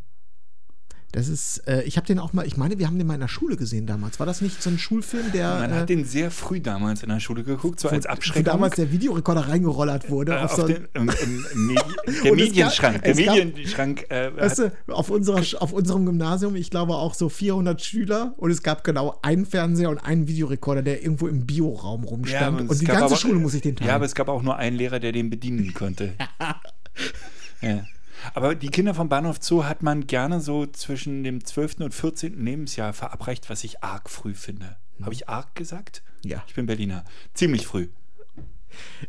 Das 1.13 1.29
ist, 1.29 1.65
äh, 1.67 1.83
ich 1.83 1.95
habe 1.95 2.05
den 2.05 2.19
auch 2.19 2.33
mal, 2.33 2.45
ich 2.45 2.57
meine, 2.57 2.77
wir 2.79 2.85
haben 2.85 2.97
den 2.97 3.07
mal 3.07 3.13
in 3.13 3.21
der 3.21 3.29
Schule 3.29 3.55
gesehen 3.55 3.87
damals. 3.87 4.19
War 4.19 4.25
das 4.25 4.41
nicht 4.41 4.61
so 4.61 4.69
ein 4.69 4.77
Schulfilm, 4.77 5.31
der. 5.31 5.55
Man 5.59 5.71
äh, 5.71 5.75
hat 5.75 5.89
den 5.89 6.03
sehr 6.03 6.29
früh 6.31 6.59
damals 6.59 7.01
in 7.01 7.07
der 7.09 7.21
Schule 7.21 7.43
geguckt, 7.45 7.79
so 7.79 7.87
als 7.87 8.03
wo 8.05 8.09
Abschreckung. 8.09 8.43
damals 8.43 8.75
der 8.75 8.91
Videorekorder 8.91 9.47
reingerollert 9.47 10.09
wurde. 10.09 10.33
äh, 10.33 10.39
auf 10.39 10.51
so, 10.53 10.67
den, 10.67 10.87
im, 10.93 11.09
im, 11.09 11.45
Medi 11.67 11.81
der 11.81 11.83
Und 12.03 12.11
es 12.11 12.21
gab- 12.23 12.35
Medienschrank. 12.35 13.01
Der 13.03 13.11
es 13.13 13.25
gab- 13.25 13.35
Medienschrank 13.35 14.11
äh, 14.11 14.35
weißt 14.35 14.59
du, 14.59 14.71
auf, 14.93 15.09
unserer, 15.09 15.41
auf 15.61 15.71
unserem 15.71 16.05
Gymnasium, 16.05 16.55
ich 16.57 16.69
glaube 16.69 16.95
auch 16.95 17.13
so 17.13 17.29
400 17.29 17.81
Schüler 17.81 18.33
und 18.37 18.51
es 18.51 18.61
gab 18.61 18.83
genau 18.83 19.17
einen 19.21 19.45
Fernseher 19.45 19.89
und 19.89 19.99
einen 19.99 20.27
Videorekorder, 20.27 20.81
der 20.81 21.01
irgendwo 21.01 21.27
im 21.27 21.45
Bioraum 21.45 22.03
rumstand. 22.03 22.59
und 22.59 22.67
und 22.67 22.71
es 22.73 22.79
die 22.79 22.85
ganze 22.85 23.05
aber- 23.05 23.15
Schule 23.15 23.39
muss 23.39 23.53
sich 23.53 23.61
den 23.61 23.77
teilen. 23.77 23.87
Ja, 23.89 23.95
aber 23.95 24.05
es 24.05 24.13
gab 24.13 24.27
auch 24.27 24.41
nur 24.43 24.57
einen 24.57 24.75
Lehrer, 24.75 24.99
der 24.99 25.13
den 25.13 25.29
bedienen 25.29 25.73
konnte. 25.73 26.13
ja. 27.61 27.85
Aber 28.33 28.55
die 28.55 28.69
Kinder 28.69 28.93
vom 28.93 29.09
Bahnhof 29.09 29.37
Zoo 29.41 29.63
hat 29.63 29.83
man 29.83 30.07
gerne 30.07 30.41
so 30.41 30.65
zwischen 30.65 31.23
dem 31.23 31.43
12. 31.43 31.79
und 31.79 31.93
14. 31.93 32.43
Lebensjahr 32.43 32.93
verabreicht, 32.93 33.49
was 33.49 33.63
ich 33.63 33.83
arg 33.83 34.09
früh 34.09 34.33
finde. 34.33 34.77
Habe 35.01 35.13
ich 35.13 35.29
arg 35.29 35.55
gesagt? 35.55 36.03
Ja. 36.23 36.43
Ich 36.47 36.55
bin 36.55 36.65
Berliner. 36.65 37.05
Ziemlich 37.33 37.67
früh. 37.67 37.89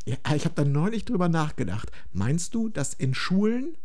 Ja, 0.05 0.17
ich 0.35 0.45
habe 0.45 0.55
da 0.55 0.65
neulich 0.65 1.05
drüber 1.05 1.29
nachgedacht. 1.29 1.91
Meinst 2.13 2.55
du, 2.55 2.69
dass 2.69 2.95
in 2.95 3.15
Schulen, 3.15 3.77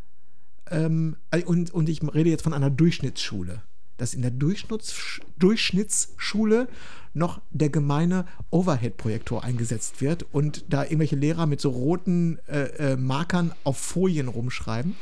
ähm, 0.70 1.16
äh, 1.30 1.42
und, 1.44 1.72
und 1.72 1.88
ich 1.88 2.02
rede 2.02 2.30
jetzt 2.30 2.42
von 2.42 2.54
einer 2.54 2.70
Durchschnittsschule, 2.70 3.62
dass 3.96 4.14
in 4.14 4.22
der 4.22 4.30
Durchschnitts, 4.30 5.20
Durchschnittsschule 5.38 6.68
noch 7.12 7.40
der 7.50 7.68
gemeine 7.68 8.26
Overhead-Projektor 8.50 9.44
eingesetzt 9.44 10.00
wird 10.00 10.24
und 10.32 10.64
da 10.68 10.82
irgendwelche 10.82 11.16
Lehrer 11.16 11.46
mit 11.46 11.60
so 11.60 11.70
roten 11.70 12.38
äh, 12.48 12.92
äh, 12.92 12.96
Markern 12.96 13.52
auf 13.62 13.78
Folien 13.78 14.28
rumschreiben? 14.28 14.96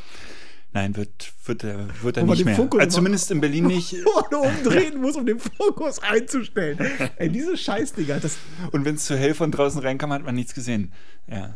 Nein, 0.75 0.97
wird, 0.97 1.33
wird, 1.45 1.65
er- 1.65 1.87
wird 2.03 2.17
er 2.17 2.25
nicht 2.25 2.45
mehr. 2.47 2.57
Fokus 2.57 2.81
Also 2.81 2.97
zumindest 2.99 3.31
in 3.31 3.41
Berlin 3.41 3.67
nicht. 3.67 3.95
Man 4.31 4.41
umdrehen 4.41 5.01
muss, 5.01 5.17
um 5.17 5.27
den 5.27 5.39
Fokus 5.39 5.99
einzustellen. 6.03 6.79
Ey, 7.17 7.29
diese 7.31 7.57
Scheißdinger, 7.57 8.21
das, 8.21 8.37
Und 8.73 8.85
wenn 8.87 8.95
es 8.95 9.05
zu 9.05 9.17
hell 9.17 9.35
von 9.35 9.51
draußen 9.53 9.81
reinkam, 9.81 10.13
hat 10.13 10.25
man 10.25 10.35
nichts 10.35 10.55
gesehen. 10.55 10.93
Ja. 11.29 11.55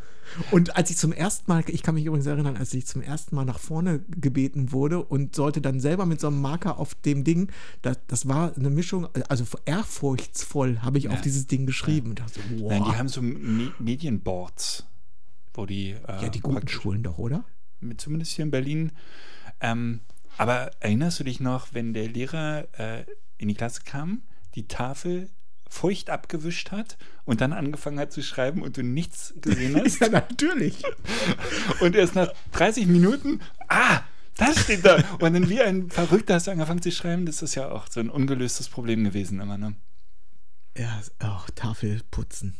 Und 0.51 0.77
als 0.77 0.91
ich 0.91 0.97
zum 0.97 1.12
ersten 1.12 1.51
Mal, 1.51 1.64
ich 1.68 1.83
kann 1.83 1.95
mich 1.95 2.05
übrigens 2.05 2.27
erinnern, 2.27 2.57
als 2.57 2.74
ich 2.74 2.87
zum 2.87 3.03
ersten 3.03 3.35
Mal 3.35 3.45
nach 3.45 3.59
vorne 3.59 4.01
gebeten 4.09 4.72
wurde 4.72 5.03
und 5.03 5.35
sollte 5.35 5.61
dann 5.61 5.81
selber 5.81 6.07
mit 6.07 6.20
so 6.20 6.27
einem 6.27 6.41
Marker 6.41 6.79
auf 6.79 6.95
dem 6.95 7.24
Ding, 7.24 7.51
das, 7.83 7.99
das 8.07 8.29
war 8.29 8.55
eine 8.57 8.70
Mischung, 8.70 9.09
also 9.29 9.45
ehrfurchtsvoll 9.64 10.81
habe 10.83 10.99
ich 10.99 11.09
auf 11.09 11.20
dieses 11.20 11.47
Ding 11.47 11.66
geschrieben. 11.66 12.14
Dachte, 12.14 12.41
so, 12.41 12.62
wow. 12.62 12.70
Nein, 12.70 12.85
die 12.85 12.97
haben 12.97 13.09
so 13.09 13.22
Me 13.22 13.72
Medienboards, 13.79 14.85
wo 15.55 15.66
die. 15.66 15.91
Äh, 15.91 16.22
ja, 16.22 16.29
die 16.29 16.41
guten 16.41 16.68
Schulen 16.68 17.03
doch, 17.03 17.18
oder? 17.18 17.45
mit- 17.81 18.01
zumindest 18.01 18.33
hier 18.33 18.45
in 18.45 18.51
Berlin. 18.51 18.93
Ähm, 19.61 20.01
aber 20.39 20.70
erinnerst 20.81 21.20
du 21.20 21.24
dich 21.24 21.41
noch, 21.41 21.68
wenn 21.72 21.95
der 21.95 22.09
Lehrer 22.09 22.66
äh, 22.79 23.05
in 23.39 23.49
die 23.49 23.55
Klasse 23.55 23.83
kam, 23.85 24.22
die 24.55 24.66
Tafel 24.68 25.31
feucht 25.69 26.11
abgewischt 26.11 26.71
hat 26.71 26.97
und 27.25 27.41
dann 27.41 27.53
angefangen 27.53 27.99
hat 27.99 28.12
zu 28.12 28.23
schreiben 28.23 28.62
und 28.62 28.77
du 28.77 28.83
nichts 28.83 29.35
gesehen 29.41 29.77
hast? 29.85 30.01
Ja, 30.01 30.09
natürlich. 30.09 30.83
und 31.81 31.95
erst 31.97 32.14
nach 32.14 32.33
30 32.53 32.87
Minuten, 32.87 33.41
ah, 33.69 34.01
das 34.37 34.61
steht 34.62 34.85
da. 34.85 34.97
Und 35.19 35.33
dann 35.35 35.49
wie 35.49 35.61
ein 35.61 35.91
Verrückter 35.91 36.35
hast 36.35 36.47
du 36.47 36.51
angefangen 36.51 36.83
zu 36.83 36.93
schreiben. 36.93 37.27
Das 37.27 37.43
ist 37.43 37.55
ja 37.55 37.71
auch 37.71 37.87
so 37.91 38.01
ein 38.01 38.11
ungelöstes 38.11 38.69
Problem 38.69 39.03
gewesen 39.05 39.41
immer. 39.41 39.57
Ne? 39.59 39.75
Ja, 40.77 41.01
auch 41.21 41.49
Tafel 41.51 42.03
putzen. 42.11 42.55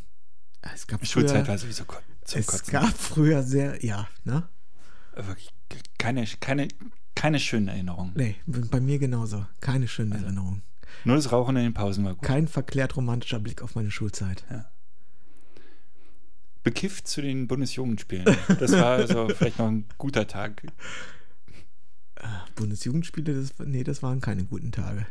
Es 0.75 0.87
gab 0.87 1.07
Schulzeit 1.07 1.45
früher, 1.45 1.49
war 1.49 1.59
sowieso 1.59 1.85
zum 2.25 2.41
es 2.41 2.47
Kotzen. 2.47 2.73
gab 2.73 2.97
früher 2.97 3.43
sehr, 3.43 3.85
ja, 3.85 4.09
ne? 4.25 4.49
Wirklich 5.15 5.51
keine, 5.99 6.27
keine, 6.41 6.69
keine 7.15 7.39
schönen 7.41 7.69
Erinnerungen. 7.69 8.13
Nee, 8.17 8.37
bei 8.47 8.81
mir 8.81 8.99
genauso. 8.99 9.47
Keine 9.61 9.87
schöne 9.87 10.15
Also. 10.15 10.27
Erinnerung. 10.27 10.63
Nur 11.05 11.17
das 11.17 11.31
Rauchen 11.33 11.57
in 11.57 11.63
den 11.65 11.75
Pausen 11.75 12.05
war 12.05 12.15
gut. 12.15 12.23
Kein 12.23 12.49
verklärt 12.49 12.97
romantischer 12.97 13.39
Blick 13.39 13.63
auf 13.63 13.75
meine 13.75 13.91
Schulzeit. 13.91 14.45
bekifft 16.63 17.07
zu 17.07 17.23
den 17.23 17.47
Bundesjugendspielen. 17.47 18.25
Das 18.59 18.73
war 18.73 18.87
also 18.97 19.29
vielleicht 19.37 19.59
noch 19.59 19.69
ein 19.69 19.85
guter 19.99 20.27
Tag. 20.27 20.63
Bundesjugendspiele, 22.57 23.35
das, 23.35 23.55
nee, 23.65 23.85
das 23.85 24.03
waren 24.03 24.21
keine 24.21 24.45
guten 24.45 24.73
Tage. 24.73 25.07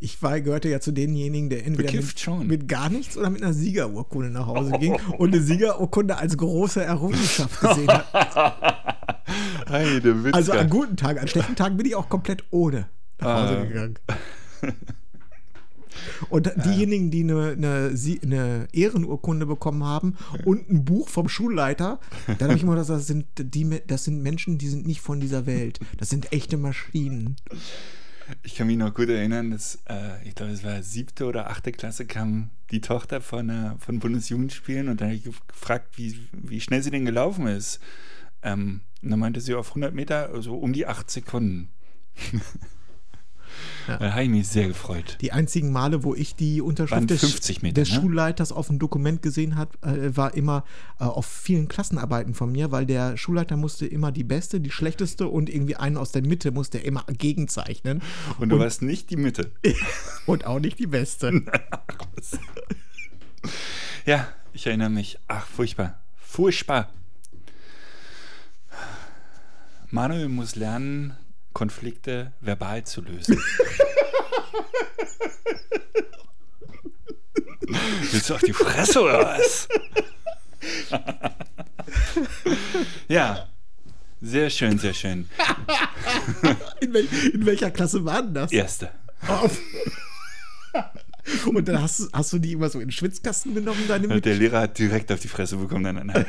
Ich 0.00 0.22
war, 0.22 0.40
gehörte 0.40 0.68
ja 0.68 0.80
zu 0.80 0.92
denjenigen, 0.92 1.50
der 1.50 1.66
entweder 1.66 1.92
mit, 1.92 2.46
mit 2.48 2.68
gar 2.68 2.88
nichts 2.88 3.16
oder 3.18 3.30
mit 3.30 3.42
einer 3.42 3.52
Siegerurkunde 3.52 4.30
nach 4.30 4.46
Hause 4.46 4.70
ging 4.78 4.94
und 5.18 5.34
eine 5.34 5.42
Siegerurkunde 5.42 6.16
als 6.16 6.36
große 6.36 6.82
Errungenschaft 6.82 7.60
gesehen 7.60 7.88
hat. 7.88 8.06
Heide. 9.68 10.30
Also 10.32 10.52
an 10.52 10.70
guten 10.70 10.96
Tagen, 10.96 11.18
an 11.18 11.26
schlechten 11.28 11.56
Tagen 11.56 11.76
bin 11.76 11.84
ich 11.84 11.96
auch 11.96 12.08
komplett 12.08 12.44
ohne 12.50 12.88
nach 13.20 13.42
Hause 13.42 13.58
Ah. 13.58 13.64
gegangen. 13.64 13.98
Und 16.30 16.52
diejenigen, 16.64 17.10
die 17.10 17.22
eine, 17.22 17.52
eine, 17.52 17.94
eine 18.22 18.68
Ehrenurkunde 18.72 19.46
bekommen 19.46 19.84
haben 19.84 20.16
und 20.44 20.70
ein 20.70 20.84
Buch 20.84 21.08
vom 21.08 21.28
Schulleiter, 21.28 22.00
dann 22.38 22.48
habe 22.48 22.54
ich 22.54 22.62
immer 22.62 22.76
gesagt, 22.76 23.00
das 23.00 23.06
sind, 23.06 23.26
die, 23.38 23.80
das 23.86 24.04
sind 24.04 24.22
Menschen, 24.22 24.58
die 24.58 24.68
sind 24.68 24.86
nicht 24.86 25.00
von 25.00 25.20
dieser 25.20 25.46
Welt. 25.46 25.80
Das 25.98 26.10
sind 26.10 26.32
echte 26.32 26.56
Maschinen. 26.56 27.36
Ich 28.42 28.56
kann 28.56 28.66
mich 28.66 28.76
noch 28.76 28.92
gut 28.92 29.08
erinnern, 29.08 29.50
dass, 29.50 29.78
äh, 29.88 30.22
ich 30.28 30.34
glaube, 30.34 30.52
es 30.52 30.62
war 30.62 30.82
siebte 30.82 31.24
oder 31.24 31.48
achte 31.48 31.72
Klasse, 31.72 32.04
kam 32.04 32.50
die 32.70 32.82
Tochter 32.82 33.22
von, 33.22 33.48
äh, 33.48 33.70
von 33.78 34.00
Bundesjugendspielen 34.00 34.88
und 34.88 35.00
dann 35.00 35.08
habe 35.08 35.16
ich 35.16 35.24
gef- 35.24 35.46
gefragt, 35.48 35.96
wie, 35.96 36.28
wie 36.32 36.60
schnell 36.60 36.82
sie 36.82 36.90
denn 36.90 37.06
gelaufen 37.06 37.46
ist. 37.46 37.80
Ähm, 38.42 38.82
und 39.02 39.10
dann 39.10 39.18
meinte 39.18 39.40
sie 39.40 39.54
auf 39.54 39.68
100 39.70 39.94
Meter, 39.94 40.28
also 40.30 40.56
um 40.56 40.74
die 40.74 40.86
acht 40.86 41.10
Sekunden. 41.10 41.70
Da 43.86 44.12
habe 44.12 44.24
ich 44.24 44.28
mich 44.28 44.48
sehr 44.48 44.68
gefreut. 44.68 45.16
Die 45.20 45.32
einzigen 45.32 45.72
Male, 45.72 46.04
wo 46.04 46.14
ich 46.14 46.34
die 46.34 46.60
Unterschrift 46.60 47.10
des, 47.10 47.20
50 47.20 47.62
Meter, 47.62 47.74
des 47.74 47.90
ne? 47.90 48.00
Schulleiters 48.00 48.52
auf 48.52 48.66
dem 48.66 48.78
Dokument 48.78 49.22
gesehen 49.22 49.56
habe, 49.56 49.70
äh, 49.82 50.16
war 50.16 50.34
immer 50.34 50.64
äh, 51.00 51.04
auf 51.04 51.26
vielen 51.26 51.68
Klassenarbeiten 51.68 52.34
von 52.34 52.52
mir, 52.52 52.70
weil 52.70 52.86
der 52.86 53.16
Schulleiter 53.16 53.56
musste 53.56 53.86
immer 53.86 54.12
die 54.12 54.24
beste, 54.24 54.60
die 54.60 54.70
schlechteste 54.70 55.28
und 55.28 55.48
irgendwie 55.48 55.76
einen 55.76 55.96
aus 55.96 56.12
der 56.12 56.22
Mitte 56.22 56.50
musste 56.50 56.78
er 56.78 56.84
immer 56.84 57.04
gegenzeichnen. 57.06 58.02
Und 58.38 58.50
du 58.50 58.58
warst 58.58 58.82
nicht 58.82 59.10
die 59.10 59.16
Mitte. 59.16 59.52
Und 60.26 60.44
auch 60.44 60.60
nicht 60.60 60.78
die 60.78 60.86
beste. 60.86 61.42
Ja, 64.04 64.26
ich 64.54 64.66
erinnere 64.66 64.88
mich. 64.88 65.18
Ach, 65.28 65.46
furchtbar. 65.46 66.00
Furchtbar. 66.16 66.88
Manuel 69.90 70.28
muss 70.28 70.56
lernen, 70.56 71.14
Konflikte 71.58 72.30
verbal 72.40 72.84
zu 72.84 73.00
lösen. 73.02 73.36
Willst 78.12 78.30
du 78.30 78.34
auf 78.36 78.42
die 78.42 78.52
Fresse 78.52 79.00
oder 79.02 79.18
was? 79.24 79.66
ja, 83.08 83.48
sehr 84.20 84.50
schön, 84.50 84.78
sehr 84.78 84.94
schön. 84.94 85.28
In, 86.80 86.92
wel 86.94 87.08
in 87.34 87.44
welcher 87.44 87.72
Klasse 87.72 88.04
war 88.04 88.22
denn 88.22 88.34
das? 88.34 88.52
Erste. 88.52 88.92
Auf. 89.26 89.58
Und 91.44 91.66
dann 91.66 91.82
hast, 91.82 91.98
du- 91.98 92.08
hast 92.12 92.32
du 92.32 92.38
die 92.38 92.52
immer 92.52 92.68
so 92.70 92.78
in 92.78 92.86
den 92.86 92.92
Schwitzkasten 92.92 93.52
genommen, 93.52 93.82
deine 93.88 94.06
Mit 94.06 94.24
der 94.24 94.36
Lehrer 94.36 94.60
hat 94.60 94.78
direkt 94.78 95.10
auf 95.10 95.18
die 95.18 95.26
Fresse 95.28 95.56
bekommen. 95.56 95.82
Nein, 95.82 96.06
nein, 96.06 96.24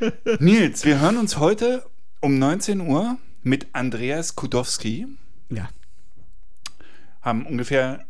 nein. 0.00 0.12
Nils, 0.40 0.86
wir 0.86 0.98
hören 1.00 1.18
uns 1.18 1.36
heute 1.36 1.84
um 2.20 2.38
19 2.38 2.80
Uhr 2.80 3.18
mit 3.46 3.68
Andreas 3.74 4.34
Kudowski. 4.34 5.06
Ja. 5.50 5.68
Haben 7.22 7.46
ungefähr, 7.46 8.04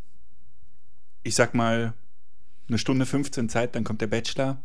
ich 1.22 1.34
sag 1.34 1.54
mal, 1.54 1.92
eine 2.68 2.78
Stunde 2.78 3.04
15 3.04 3.50
Zeit, 3.50 3.74
dann 3.74 3.84
kommt 3.84 4.00
der 4.00 4.06
Bachelor. 4.06 4.62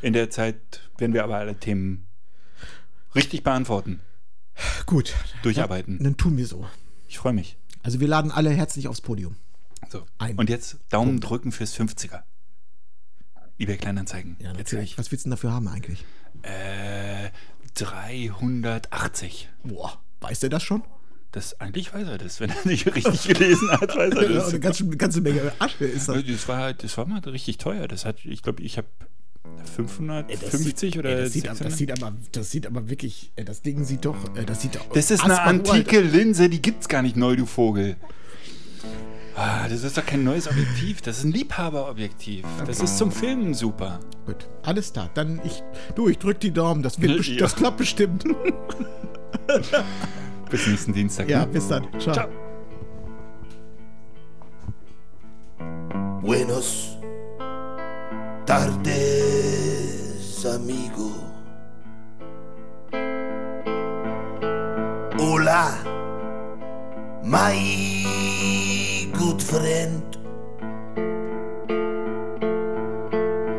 In 0.00 0.14
der 0.14 0.30
Zeit 0.30 0.90
werden 0.96 1.12
wir 1.12 1.22
aber 1.22 1.36
alle 1.36 1.54
Themen 1.54 2.06
richtig 3.14 3.44
beantworten, 3.44 4.00
Gut. 4.86 5.14
durcharbeiten. 5.42 6.02
Dann 6.02 6.16
tun 6.16 6.38
wir 6.38 6.46
so. 6.46 6.66
Ich 7.06 7.18
freue 7.18 7.34
mich. 7.34 7.58
Also 7.82 8.00
wir 8.00 8.08
laden 8.08 8.30
alle 8.30 8.50
herzlich 8.50 8.88
aufs 8.88 9.02
Podium. 9.02 9.36
So. 9.90 10.06
Ein 10.18 10.36
Und 10.38 10.48
jetzt 10.48 10.78
Daumen 10.88 11.20
drücken 11.20 11.52
fürs 11.52 11.78
50er. 11.78 12.22
eBay 13.58 13.76
Kleinanzeigen. 13.76 14.36
Ja, 14.40 14.48
jetzt 14.48 14.58
natürlich. 14.58 14.94
gleich. 14.94 14.98
Was 14.98 15.12
willst 15.12 15.26
du 15.26 15.28
denn 15.28 15.32
dafür 15.32 15.52
haben 15.52 15.68
eigentlich? 15.68 16.04
Äh, 16.42 17.30
380. 17.74 19.48
Boah, 19.64 19.98
weiß 20.20 20.40
der 20.40 20.50
das 20.50 20.62
schon? 20.62 20.82
Das 21.32 21.60
eigentlich 21.60 21.94
weiß 21.94 22.08
er 22.08 22.18
das, 22.18 22.40
wenn 22.40 22.50
er 22.50 22.56
nicht 22.66 22.86
richtig 22.94 23.22
gelesen 23.28 23.70
hat, 23.70 23.96
weiß 23.96 24.14
er 24.14 24.22
Ja, 24.30 24.34
das. 24.40 24.48
eine 24.50 24.60
ganze, 24.60 24.86
ganze 24.88 25.20
Menge 25.20 25.52
Asche 25.58 25.84
ist 25.84 26.08
das. 26.08 26.24
Das 26.24 26.48
war, 26.48 26.72
das 26.74 26.96
war 26.98 27.06
mal 27.06 27.20
richtig 27.20 27.58
teuer. 27.58 27.86
Das 27.88 28.04
hat, 28.04 28.24
ich 28.24 28.42
glaube, 28.42 28.62
ich 28.62 28.76
habe 28.78 28.88
550 29.74 30.98
oder 30.98 31.10
Ey, 31.10 31.22
das, 31.24 31.32
sieht, 31.32 31.48
aber- 31.48 31.56
600. 31.56 31.70
das, 31.72 31.78
sieht 31.78 31.92
aber, 32.02 32.16
das 32.32 32.50
sieht 32.50 32.66
aber 32.66 32.90
wirklich, 32.90 33.32
das 33.36 33.62
Ding 33.62 33.84
sieht 33.84 34.04
doch, 34.04 34.16
das 34.46 34.62
sieht 34.62 34.74
doch. 34.74 34.86
Das 34.92 35.10
ist 35.10 35.22
eine 35.22 35.40
antike 35.42 36.00
Linse, 36.00 36.48
die 36.48 36.60
gibt's 36.60 36.88
gar 36.88 37.02
nicht 37.02 37.16
neu, 37.16 37.36
du 37.36 37.46
Vogel. 37.46 37.96
Ah, 39.36 39.66
das 39.68 39.84
ist 39.84 39.96
doch 39.96 40.04
kein 40.04 40.22
neues 40.24 40.48
Objektiv, 40.48 41.00
das 41.02 41.18
ist 41.18 41.24
ein 41.24 41.32
Liebhaberobjektiv. 41.32 42.44
Das 42.66 42.80
ist 42.80 42.98
zum 42.98 43.10
Filmen 43.12 43.54
super. 43.54 44.00
Gut, 44.26 44.48
alles 44.62 44.92
da. 44.92 45.08
Dann 45.14 45.40
ich, 45.44 45.62
du, 45.94 46.08
ich 46.08 46.18
drück 46.18 46.40
die 46.40 46.50
Daumen. 46.52 46.82
Das, 46.82 47.00
wird, 47.00 47.26
Ja. 47.26 47.38
das 47.40 47.56
klappt 47.56 47.78
bestimmt. 47.78 48.24
Bis 50.50 50.66
nächsten 50.66 50.92
Dienstag. 50.92 51.28
ja, 51.28 51.40
ne? 51.40 51.46
bis 51.46 51.68
dann. 51.68 51.86
Ciao. 52.00 52.12
Ciao. 52.14 52.28
Buenos 56.22 56.98
tardes, 58.46 58.84
amigo. 60.44 61.12
Hola, 65.18 65.74
my 67.22 68.29
good 69.30 69.42
friend. 69.42 70.02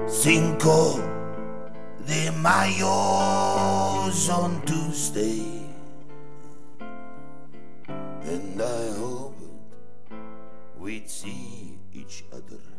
Cinco 0.10 1.00
de 2.06 2.32
Mayo's 2.32 4.30
on 4.30 4.62
Tuesday. 4.66 5.66
And 8.24 8.62
I 8.62 8.92
hope 9.00 9.38
we'd 10.78 11.10
see 11.10 11.80
each 11.94 12.26
other. 12.34 12.71